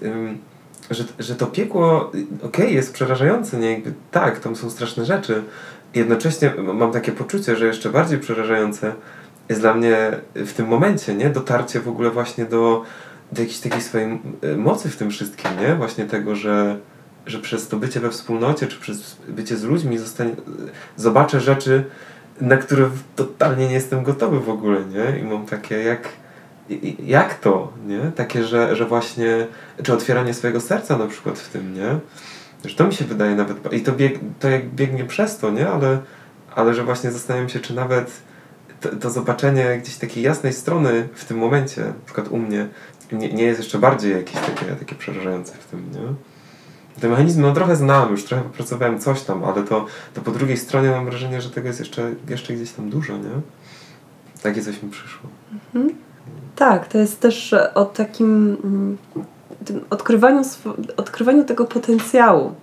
że, 0.91 1.03
że 1.19 1.35
to 1.35 1.47
piekło 1.47 2.07
okej, 2.07 2.25
okay, 2.43 2.71
jest 2.71 2.93
przerażające, 2.93 3.57
nie? 3.57 3.71
Jakby, 3.71 3.93
tak, 4.11 4.39
tam 4.39 4.55
są 4.55 4.69
straszne 4.69 5.05
rzeczy. 5.05 5.43
Jednocześnie 5.95 6.53
mam 6.73 6.91
takie 6.91 7.11
poczucie, 7.11 7.55
że 7.55 7.67
jeszcze 7.67 7.89
bardziej 7.89 8.19
przerażające 8.19 8.93
jest 9.49 9.61
dla 9.61 9.73
mnie 9.73 10.11
w 10.35 10.53
tym 10.53 10.67
momencie, 10.67 11.15
nie? 11.15 11.29
Dotarcie 11.29 11.79
w 11.79 11.87
ogóle 11.87 12.09
właśnie 12.09 12.45
do, 12.45 12.83
do 13.31 13.41
jakiejś 13.41 13.59
takiej 13.59 13.81
swojej 13.81 14.19
y, 14.43 14.57
mocy 14.57 14.89
w 14.89 14.97
tym 14.97 15.09
wszystkim, 15.11 15.51
nie? 15.61 15.75
Właśnie 15.75 16.05
tego, 16.05 16.35
że 16.35 16.77
że 17.25 17.39
przez 17.39 17.67
to 17.67 17.77
bycie 17.77 17.99
we 17.99 18.09
wspólnocie, 18.09 18.67
czy 18.67 18.79
przez 18.79 19.17
bycie 19.27 19.57
z 19.57 19.63
ludźmi 19.63 19.97
zostanie, 19.97 20.31
zobaczę 20.97 21.39
rzeczy, 21.39 21.83
na 22.41 22.57
które 22.57 22.89
totalnie 23.15 23.67
nie 23.67 23.73
jestem 23.73 24.03
gotowy 24.03 24.39
w 24.39 24.49
ogóle, 24.49 24.85
nie? 24.85 25.19
I 25.19 25.23
mam 25.23 25.45
takie, 25.45 25.83
jak, 25.83 26.09
jak 27.05 27.39
to, 27.39 27.73
nie? 27.87 28.11
Takie, 28.15 28.43
że, 28.43 28.75
że 28.75 28.85
właśnie, 28.85 29.47
czy 29.83 29.93
otwieranie 29.93 30.33
swojego 30.33 30.61
serca 30.61 30.97
na 30.97 31.07
przykład 31.07 31.39
w 31.39 31.49
tym, 31.49 31.73
nie? 31.73 31.99
Że 32.65 32.75
to 32.75 32.87
mi 32.87 32.93
się 32.93 33.05
wydaje 33.05 33.35
nawet, 33.35 33.73
i 33.73 33.81
to, 33.81 33.91
bieg, 33.91 34.19
to 34.39 34.49
jak 34.49 34.69
biegnie 34.69 35.05
przez 35.05 35.37
to, 35.37 35.51
nie? 35.51 35.69
Ale, 35.69 35.99
ale 36.55 36.73
że 36.73 36.83
właśnie 36.83 37.11
zastanawiam 37.11 37.49
się, 37.49 37.59
czy 37.59 37.75
nawet 37.75 38.11
to, 38.81 38.89
to 38.89 39.09
zobaczenie 39.09 39.79
gdzieś 39.81 39.95
takiej 39.95 40.23
jasnej 40.23 40.53
strony 40.53 41.07
w 41.13 41.25
tym 41.25 41.37
momencie, 41.37 41.81
na 41.81 42.05
przykład 42.05 42.27
u 42.27 42.37
mnie, 42.37 42.67
nie, 43.11 43.33
nie 43.33 43.43
jest 43.43 43.59
jeszcze 43.59 43.79
bardziej 43.79 44.11
jakieś 44.11 44.35
takie, 44.35 44.65
takie 44.65 44.95
przerażające 44.95 45.53
w 45.53 45.65
tym, 45.65 45.91
nie? 45.91 46.30
Te 46.99 47.09
mechanizmy 47.09 47.41
no 47.41 47.53
trochę 47.53 47.75
znam, 47.75 48.11
już 48.11 48.23
trochę 48.23 48.43
pracowałem 48.43 48.99
coś 48.99 49.21
tam, 49.21 49.43
ale 49.43 49.63
to, 49.63 49.85
to 50.13 50.21
po 50.21 50.31
drugiej 50.31 50.57
stronie 50.57 50.89
mam 50.89 51.05
wrażenie, 51.05 51.41
że 51.41 51.49
tego 51.49 51.67
jest 51.67 51.79
jeszcze, 51.79 52.11
jeszcze 52.29 52.53
gdzieś 52.53 52.71
tam 52.71 52.89
dużo, 52.89 53.17
nie? 53.17 53.29
Takie 54.43 54.61
coś 54.61 54.83
mi 54.83 54.89
przyszło. 54.89 55.29
Mhm. 55.75 55.95
Tak, 56.55 56.87
to 56.87 56.97
jest 56.97 57.19
też 57.19 57.55
o 57.73 57.85
takim 57.85 58.57
mm, 58.63 58.97
odkrywaniu, 59.89 60.41
odkrywaniu 60.97 61.45
tego 61.45 61.65
potencjału, 61.65 62.55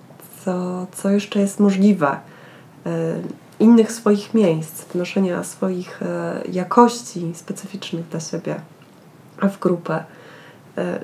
co, 0.45 0.87
co 0.93 1.11
jeszcze 1.11 1.41
jest 1.41 1.61
możliwe, 1.61 2.17
e, 2.87 3.21
innych 3.61 3.93
swoich 3.93 4.35
miejsc, 4.35 4.85
wnoszenia 4.85 5.45
swoich 5.45 6.03
e, 6.03 6.43
jakości 6.53 7.33
specyficznych 7.35 8.09
dla 8.09 8.21
siebie 8.21 8.61
w 9.43 9.59
grupę. 9.59 10.05
E, 10.79 11.01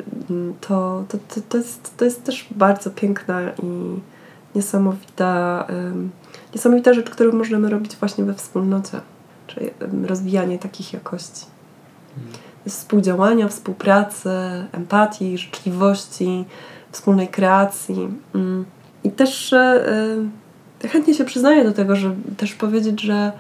to, 0.61 1.05
to, 1.09 1.19
to, 1.19 1.41
to, 1.49 1.59
jest, 1.59 1.97
to 1.97 2.05
jest 2.05 2.25
też 2.25 2.47
bardzo 2.51 2.91
piękna 2.91 3.41
i 3.63 4.01
niesamowita, 4.55 5.67
niesamowita 6.55 6.95
rzecz, 6.95 7.11
którą 7.11 7.33
możemy 7.33 7.71
robić 7.71 7.97
właśnie 7.97 8.25
we 8.25 8.35
wspólnocie, 8.35 9.01
czyli 9.47 9.71
rozwijanie 10.07 10.59
takich 10.59 10.93
jakości. 10.93 11.47
Hmm. 12.15 12.33
Współdziałania, 12.69 13.49
współpracy, 13.49 14.31
empatii, 14.73 15.39
życzliwości, 15.39 16.45
wspólnej 16.93 17.29
kreacji. 17.29 18.09
Mm. 18.35 18.65
I 19.05 19.11
też 19.11 19.53
e, 19.53 19.85
chętnie 20.89 21.15
się 21.15 21.25
przyznaję 21.25 21.65
do 21.65 21.73
tego, 21.73 21.97
że 21.97 22.15
też 22.37 22.55
powiedzieć, 22.55 23.01
że 23.01 23.33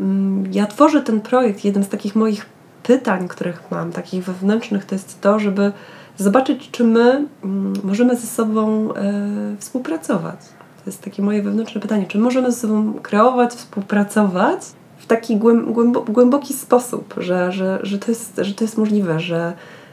mm, 0.00 0.52
ja 0.52 0.66
tworzę 0.66 1.02
ten 1.02 1.20
projekt, 1.20 1.64
jeden 1.64 1.84
z 1.84 1.88
takich 1.88 2.16
moich 2.16 2.46
pytań, 2.82 3.28
których 3.28 3.62
mam, 3.70 3.92
takich 3.92 4.24
wewnętrznych, 4.24 4.84
to 4.84 4.94
jest 4.94 5.20
to, 5.20 5.38
żeby 5.38 5.72
zobaczyć, 6.16 6.70
czy 6.70 6.84
my 6.84 7.26
mm, 7.44 7.72
możemy 7.84 8.16
ze 8.16 8.26
sobą 8.26 8.94
e, 8.94 9.22
współpracować. 9.58 10.40
To 10.84 10.90
jest 10.90 11.02
takie 11.02 11.22
moje 11.22 11.42
wewnętrzne 11.42 11.80
pytanie, 11.80 12.06
czy 12.06 12.18
możemy 12.18 12.52
ze 12.52 12.58
sobą 12.58 12.94
kreować, 13.02 13.52
współpracować 13.52 14.60
w 14.98 15.06
taki 15.06 15.36
głębo, 15.36 16.00
głęboki 16.02 16.54
sposób, 16.54 17.14
że, 17.16 17.52
że, 17.52 17.78
że, 17.82 17.98
to 17.98 18.10
jest, 18.10 18.40
że 18.42 18.54
to 18.54 18.64
jest 18.64 18.78
możliwe, 18.78 19.20
że, 19.20 19.52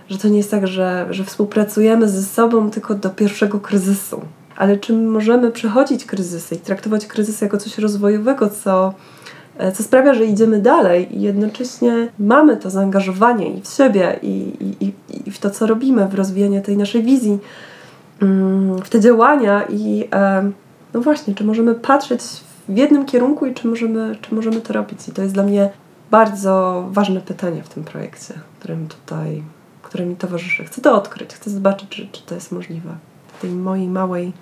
że 0.09 0.17
to 0.17 0.27
nie 0.27 0.37
jest 0.37 0.51
tak, 0.51 0.67
że, 0.67 1.07
że 1.09 1.23
współpracujemy 1.23 2.09
ze 2.09 2.23
sobą 2.23 2.71
tylko 2.71 2.95
do 2.95 3.09
pierwszego 3.09 3.59
kryzysu. 3.59 4.21
Ale 4.57 4.77
czy 4.77 4.93
możemy 4.93 5.51
przechodzić 5.51 6.05
kryzysy 6.05 6.55
i 6.55 6.59
traktować 6.59 7.05
kryzys 7.05 7.41
jako 7.41 7.57
coś 7.57 7.77
rozwojowego, 7.77 8.49
co 8.49 8.93
co 9.75 9.83
sprawia, 9.83 10.13
że 10.13 10.25
idziemy 10.25 10.61
dalej 10.61 11.17
i 11.17 11.21
jednocześnie 11.21 12.07
mamy 12.19 12.57
to 12.57 12.69
zaangażowanie 12.69 13.49
i 13.49 13.61
w 13.61 13.67
siebie, 13.67 14.19
i, 14.21 14.53
i, 14.79 14.93
i 15.27 15.31
w 15.31 15.39
to, 15.39 15.49
co 15.49 15.67
robimy, 15.67 16.07
w 16.07 16.13
rozwijanie 16.13 16.61
tej 16.61 16.77
naszej 16.77 17.03
wizji, 17.03 17.39
mm, 18.21 18.81
w 18.81 18.89
te 18.89 18.99
działania 18.99 19.63
i 19.69 20.07
e, 20.13 20.51
no 20.93 21.01
właśnie, 21.01 21.35
czy 21.35 21.43
możemy 21.43 21.75
patrzeć 21.75 22.21
w 22.69 22.77
jednym 22.77 23.05
kierunku 23.05 23.45
i 23.45 23.53
czy 23.53 23.67
możemy, 23.67 24.15
czy 24.21 24.35
możemy 24.35 24.61
to 24.61 24.73
robić. 24.73 25.07
I 25.07 25.11
to 25.11 25.21
jest 25.21 25.33
dla 25.33 25.43
mnie 25.43 25.69
bardzo 26.11 26.85
ważne 26.91 27.21
pytanie 27.21 27.63
w 27.63 27.69
tym 27.69 27.83
projekcie, 27.83 28.33
którym 28.59 28.87
tutaj, 28.87 29.43
które 29.81 30.05
mi 30.05 30.15
towarzyszy. 30.15 30.65
Chcę 30.65 30.81
to 30.81 30.95
odkryć, 30.95 31.33
chcę 31.33 31.49
zobaczyć, 31.49 31.89
czy, 31.89 32.07
czy 32.11 32.21
to 32.25 32.35
jest 32.35 32.51
możliwe 32.51 32.89
w 33.37 33.41
tej 33.41 33.49
mojej 33.49 33.87
małej, 33.87 34.33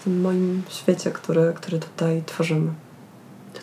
w 0.00 0.04
tym 0.04 0.20
moim 0.20 0.62
świecie, 0.68 1.10
który, 1.10 1.52
który 1.56 1.78
tutaj 1.78 2.22
tworzymy. 2.26 2.70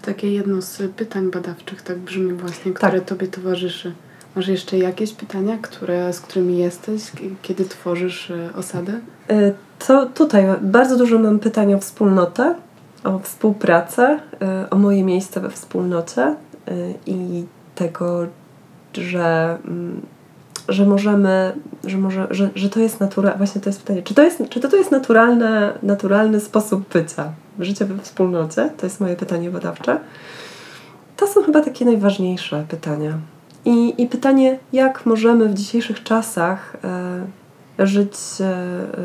Takie 0.02 0.34
jedno 0.34 0.62
z 0.62 0.82
pytań 0.96 1.32
badawczych, 1.32 1.82
tak 1.82 1.98
brzmi 1.98 2.34
właśnie, 2.34 2.74
które 2.74 2.92
tak. 3.00 3.10
Tobie 3.10 3.28
towarzyszy. 3.28 3.94
Masz 4.36 4.48
jeszcze 4.48 4.78
jakieś 4.78 5.14
pytania, 5.14 5.58
które, 5.62 6.14
z 6.14 6.22
którymi 6.22 6.58
jesteś, 6.58 7.02
kiedy 7.42 7.66
tworzysz 7.66 8.32
e, 8.32 8.50
osadę? 8.56 9.00
E, 9.30 9.54
to 9.88 10.06
tutaj 10.06 10.46
bardzo 10.62 10.98
dużo 10.98 11.20
mam 11.20 11.40
pytań 11.40 11.74
o 11.74 11.80
wspólnotę, 11.80 12.56
o 13.04 13.20
współpracę, 13.20 14.20
e, 14.42 14.70
o 14.70 14.76
moje 14.76 15.04
miejsce 15.04 15.40
we 15.40 15.50
wspólnocie 15.50 16.36
i 17.06 17.46
tego, 17.76 18.28
że 18.94 19.58
mm, 19.66 20.02
że 20.72 20.86
możemy, 20.86 21.54
że, 21.84 21.98
może, 21.98 22.28
że, 22.30 22.50
że 22.56 22.70
to 22.70 22.80
jest 22.80 23.00
naturalne, 23.00 23.38
właśnie 23.38 23.62
to 23.62 23.70
jest 23.70 23.82
pytanie, 23.82 24.04
czy 24.04 24.14
to, 24.14 24.24
jest, 24.24 24.44
czy 24.50 24.60
to, 24.60 24.68
to 24.68 24.78
jest 24.78 24.92
naturalne, 24.92 25.74
naturalny 25.84 26.40
sposób 26.40 26.94
bycia, 26.94 27.32
życia 27.60 27.86
we 27.86 27.98
wspólnocie? 27.98 28.70
To 28.78 28.86
jest 28.86 29.00
moje 29.00 29.16
pytanie 29.16 29.50
badawcze. 29.50 30.00
To 31.18 31.28
są 31.28 31.44
chyba 31.44 31.62
takie 31.62 31.86
najważniejsze 31.86 32.66
pytania. 32.70 33.18
I, 33.66 34.02
i 34.02 34.08
pytanie, 34.08 34.60
jak 34.74 35.06
możemy 35.06 35.50
w 35.50 35.54
dzisiejszych 35.54 36.04
czasach 36.04 36.78
e, 37.80 37.88
żyć 37.88 38.14
e, 38.14 38.54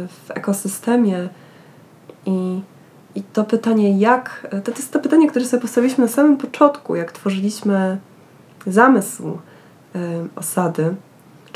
w 0.09 0.31
ekosystemie 0.31 1.29
i, 2.27 2.61
i 3.14 3.23
to 3.23 3.45
pytanie, 3.45 3.99
jak, 3.99 4.47
to, 4.51 4.73
to 4.73 4.79
jest 4.79 4.93
to 4.93 5.01
pytanie, 5.01 5.29
które 5.29 5.45
sobie 5.45 5.61
postawiliśmy 5.61 6.05
na 6.05 6.11
samym 6.11 6.37
początku, 6.37 6.97
jak 6.97 7.12
tworzyliśmy 7.12 7.99
zamysł 8.67 9.39
e, 9.95 9.99
osady, 10.37 10.95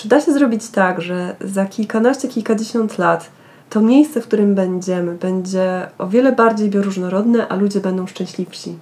czy 0.00 0.08
da 0.08 0.20
się 0.20 0.32
zrobić 0.32 0.68
tak, 0.68 1.00
że 1.00 1.36
za 1.40 1.66
kilkanaście, 1.66 2.28
kilkadziesiąt 2.28 2.98
lat 2.98 3.30
to 3.70 3.80
miejsce, 3.80 4.20
w 4.20 4.26
którym 4.26 4.54
będziemy, 4.54 5.14
będzie 5.14 5.88
o 5.98 6.08
wiele 6.08 6.32
bardziej 6.32 6.70
bioróżnorodne, 6.70 7.48
a 7.48 7.56
ludzie 7.56 7.80
będą 7.80 8.06
szczęśliwsi? 8.06 8.78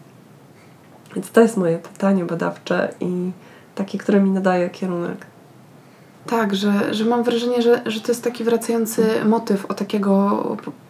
Więc 1.15 1.31
to 1.31 1.41
jest 1.41 1.57
moje 1.57 1.79
pytanie 1.79 2.25
badawcze 2.25 2.95
i 3.01 3.31
takie, 3.75 3.99
które 3.99 4.21
mi 4.21 4.31
nadaje 4.31 4.71
kierunek. 4.71 5.27
Tak, 6.27 6.55
że, 6.55 6.95
że 6.95 7.05
mam 7.05 7.23
wrażenie, 7.23 7.63
że, 7.63 7.83
że 7.87 8.01
to 8.01 8.13
jest 8.13 8.25
taki 8.25 8.45
wracający 8.45 9.07
motyw 9.25 9.67
o 9.67 9.75
takiego 9.75 10.43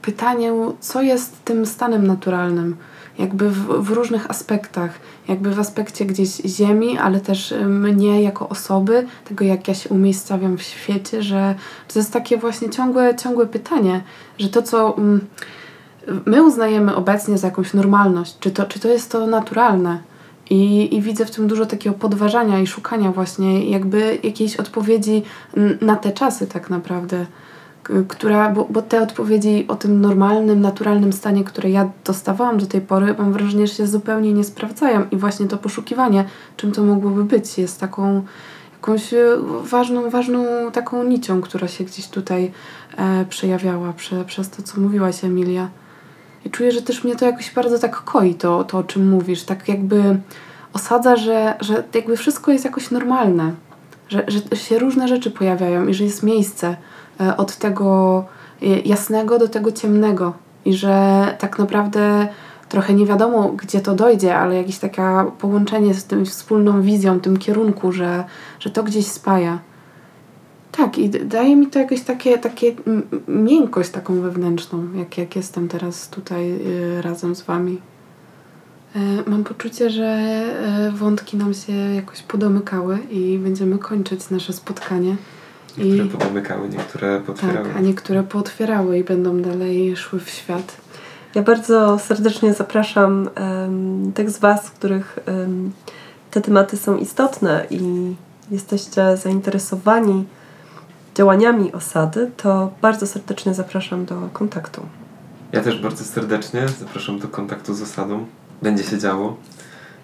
pytaniu, 0.03 0.77
co 0.81 1.03
jest 1.03 1.45
tym 1.45 1.67
stanem 1.67 2.07
naturalnym 2.07 2.77
jakby 3.19 3.51
w, 3.51 3.67
w 3.67 3.91
różnych 3.91 4.31
aspektach. 4.31 4.91
Jakby 5.29 5.51
w 5.51 5.61
aspekcie 5.61 6.05
gdzieś 6.05 6.29
ziemi, 6.37 6.99
ale 6.99 7.21
też 7.21 7.53
y, 7.53 7.67
mnie 7.67 8.23
jako 8.23 8.49
osoby, 8.49 9.07
tego 9.25 9.45
jak 9.45 9.69
ja 9.69 9.75
się 9.75 9.89
umiejscawiam 9.89 10.59
w 10.59 10.63
świecie, 10.63 11.23
że 11.23 11.55
to 11.93 11.99
jest 11.99 12.13
takie 12.13 12.37
właśnie 12.37 12.71
ciągłe, 12.71 13.17
ciągłe 13.17 13.47
pytanie, 13.47 14.03
że 14.39 14.49
to 14.49 14.63
co 14.63 14.97
mm, 14.99 15.21
my 16.27 16.43
uznajemy 16.43 16.95
obecnie 16.95 17.39
za 17.39 17.47
jakąś 17.47 17.75
normalność, 17.75 18.37
czy 18.41 18.51
to, 18.51 18.65
czy 18.65 18.81
to 18.81 18.89
jest 18.89 19.13
to 19.13 19.27
naturalne? 19.27 19.99
I, 20.51 20.97
I 20.97 21.03
widzę 21.03 21.27
w 21.27 21.31
tym 21.31 21.47
dużo 21.47 21.67
takiego 21.67 21.97
podważania 21.97 22.61
i 22.61 22.67
szukania 22.67 23.13
właśnie 23.13 23.71
jakby 23.71 24.19
jakiejś 24.23 24.57
odpowiedzi 24.57 25.23
na 25.81 25.97
te 25.97 26.13
czasy 26.13 26.47
tak 26.47 26.71
naprawdę 26.71 27.27
która, 28.09 28.51
bo, 28.51 28.67
bo 28.71 28.83
te 28.83 29.03
odpowiedzi 29.03 29.65
o 29.69 29.77
tym 29.77 30.01
normalnym, 30.01 30.61
naturalnym 30.61 31.13
stanie, 31.13 31.45
które 31.45 31.71
ja 31.71 31.91
dostawałam 32.05 32.59
do 32.59 32.67
tej 32.67 32.81
pory, 32.81 33.15
mam 33.19 33.33
wrażenie, 33.33 33.67
że 33.67 33.75
się 33.75 33.87
zupełnie 33.87 34.33
nie 34.33 34.45
sprawdzają. 34.45 35.07
I 35.11 35.17
właśnie 35.17 35.47
to 35.47 35.57
poszukiwanie, 35.57 36.25
czym 36.57 36.73
to 36.73 36.83
mogłoby 36.83 37.25
być, 37.25 37.59
jest 37.59 37.81
taką 37.81 38.23
jakąś 38.73 39.15
e, 39.15 39.37
ważną, 39.63 40.11
ważną 40.11 40.45
taką 40.73 41.05
nicią, 41.05 41.41
która 41.41 41.69
się 41.69 41.85
gdzieś 41.85 42.09
tutaj 42.09 42.53
e, 42.97 43.25
przejawiała 43.29 43.93
prze, 43.93 44.25
przez 44.25 44.51
to, 44.51 44.63
co 44.63 44.81
mówiłaś 44.81 45.25
Emilia. 45.25 45.69
I 46.45 46.51
czuję, 46.51 46.73
że 46.73 46.83
też 46.83 47.05
mnie 47.05 47.17
to 47.17 47.25
jakoś 47.25 47.55
bardzo 47.55 47.79
tak 47.79 47.97
koi, 48.05 48.35
to, 48.35 48.65
to 48.65 48.79
o 48.79 48.83
czym 48.83 49.09
mówisz, 49.09 49.43
tak 49.43 49.69
jakby 49.69 50.21
osadza, 50.73 51.17
że, 51.17 51.55
że 51.61 51.85
jakby 51.95 52.17
wszystko 52.17 52.53
jest 52.53 52.65
jakoś 52.65 52.91
normalne, 52.91 53.53
że, 54.09 54.25
że 54.29 54.57
się 54.57 54.79
różne 54.79 55.09
rzeczy 55.09 55.31
pojawiają 55.31 55.87
i 55.87 55.95
że 55.95 56.05
jest 56.05 56.23
miejsce, 56.23 56.77
od 57.37 57.57
tego 57.57 58.25
e, 58.63 58.67
jasnego 58.67 59.39
do 59.39 59.49
tego 59.49 59.73
ciemnego 59.73 60.33
i 60.65 60.75
że 60.75 61.27
tak 61.39 61.59
naprawdę 61.59 62.29
trochę 62.69 62.95
nie 62.95 63.07
wiadomo, 63.07 63.49
gdzie 63.49 63.81
to 63.81 63.95
dojdzie, 63.95 64.37
ale 64.37 64.57
jakieś 64.57 64.79
takie 64.79 65.03
połączenie 65.39 65.95
z 65.95 66.05
tym 66.05 66.27
wspólną 66.27 66.83
wizją, 66.83 67.21
tym 67.21 67.37
kierunku, 67.37 67.93
że, 67.93 68.25
że 68.61 68.71
to 68.71 68.83
gdzieś 68.83 69.07
spaja. 69.07 69.59
Tak, 70.73 70.99
i 70.99 71.11
daje 71.11 71.57
mi 71.57 71.67
to 71.67 71.79
jakieś 71.79 72.03
takie, 72.03 72.39
takie 72.39 72.75
miękkość 73.29 73.91
taką 73.91 74.21
wewnętrzną, 74.21 74.89
jak, 74.95 75.19
jak 75.19 75.37
jestem 75.37 75.69
teraz 75.69 76.09
tutaj 76.09 76.53
e, 76.53 77.03
razem 77.03 77.35
z 77.35 77.43
Wami. 77.43 77.79
Mam 79.27 79.45
poczucie, 79.45 79.91
że 79.91 80.43
wątki 80.95 81.37
nam 81.37 81.55
się 81.55 81.73
jakoś 81.73 82.23
podomykały 82.23 82.99
i 83.11 83.39
będziemy 83.39 83.79
kończyć 83.79 84.31
nasze 84.31 84.53
spotkanie. 84.53 85.17
Niektóre 85.79 86.05
I, 86.05 86.09
podomykały, 86.09 86.69
niektóre 86.69 87.21
potwierały. 87.21 87.69
Tak, 87.69 87.77
a 87.77 87.81
niektóre 87.81 88.23
pootwierały 88.23 88.99
i 88.99 89.05
będą 89.05 89.43
dalej 89.43 89.97
szły 89.97 90.21
w 90.21 90.31
świat. 90.31 90.77
Ja 91.35 91.43
bardzo 91.43 91.99
serdecznie 91.99 92.55
zapraszam 92.55 93.29
um, 93.41 94.13
tych 94.13 94.31
z 94.31 94.39
Was, 94.39 94.71
których 94.71 95.19
um, 95.27 95.73
te 96.31 96.41
tematy 96.41 96.77
są 96.77 96.97
istotne 96.97 97.67
i 97.71 97.81
jesteście 98.51 99.17
zainteresowani 99.17 100.25
działaniami 101.15 101.73
osady, 101.73 102.31
to 102.37 102.73
bardzo 102.83 103.07
serdecznie 103.07 103.55
zapraszam 103.55 104.05
do 104.05 104.29
kontaktu. 104.33 104.83
Ja 105.53 105.61
też 105.61 105.83
bardzo 105.83 106.05
serdecznie 106.05 106.69
zapraszam 106.69 107.19
do 107.19 107.29
kontaktu 107.29 107.75
z 107.75 107.83
osadą. 107.83 108.27
Będzie 108.63 108.85
się 108.85 108.99
działo 108.99 109.37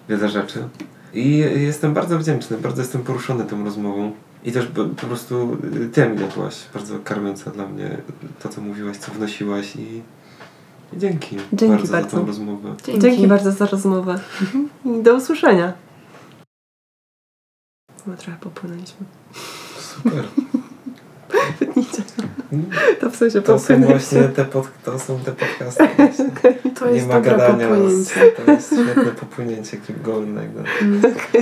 wiele 0.09 0.29
rzeczy. 0.29 0.67
I 1.13 1.37
jestem 1.37 1.93
bardzo 1.93 2.19
wdzięczny, 2.19 2.57
bardzo 2.57 2.81
jestem 2.81 3.03
poruszony 3.03 3.45
tą 3.45 3.63
rozmową. 3.63 4.11
I 4.45 4.51
też 4.51 4.65
po, 4.65 4.85
po 4.85 5.07
prostu 5.07 5.57
y, 5.83 5.89
ty, 5.89 6.03
Emilia, 6.03 6.27
byłaś 6.27 6.55
bardzo 6.73 6.99
karmiąca 6.99 7.51
dla 7.51 7.67
mnie 7.67 7.97
to, 8.43 8.49
co 8.49 8.61
mówiłaś, 8.61 8.97
co 8.97 9.11
wnosiłaś 9.11 9.75
i, 9.75 10.01
i 10.93 10.97
dzięki, 10.97 11.37
dzięki 11.53 11.77
bardzo, 11.77 11.91
bardzo, 11.91 12.09
za 12.09 12.17
tę 12.17 12.27
rozmowę. 12.27 12.75
Dzięki. 12.85 13.01
dzięki 13.01 13.27
bardzo 13.27 13.51
za 13.51 13.65
rozmowę. 13.65 14.19
I 14.85 15.03
do 15.03 15.15
usłyszenia. 15.15 15.73
No 18.07 18.17
trochę 18.17 18.37
popłynęliśmy. 18.39 19.05
Super. 19.79 20.23
Wytnijcie. 21.59 22.03
To 22.99 23.09
w 23.09 23.15
sensie 23.15 23.41
to 23.41 23.59
są 23.59 23.81
właśnie 23.81 24.23
te, 24.23 24.45
pod, 24.45 24.67
to 24.83 24.99
są 24.99 25.19
te 25.19 25.31
podcasty. 25.31 25.83
Okay. 26.37 26.71
To 26.75 26.89
jest 26.89 27.07
Nie 27.07 27.13
ma 27.13 27.21
gadania. 27.21 27.67
To 28.45 28.51
jest 28.51 28.73
świetne 28.73 29.11
popłynięcie. 29.19 29.77
Mm. 30.81 31.01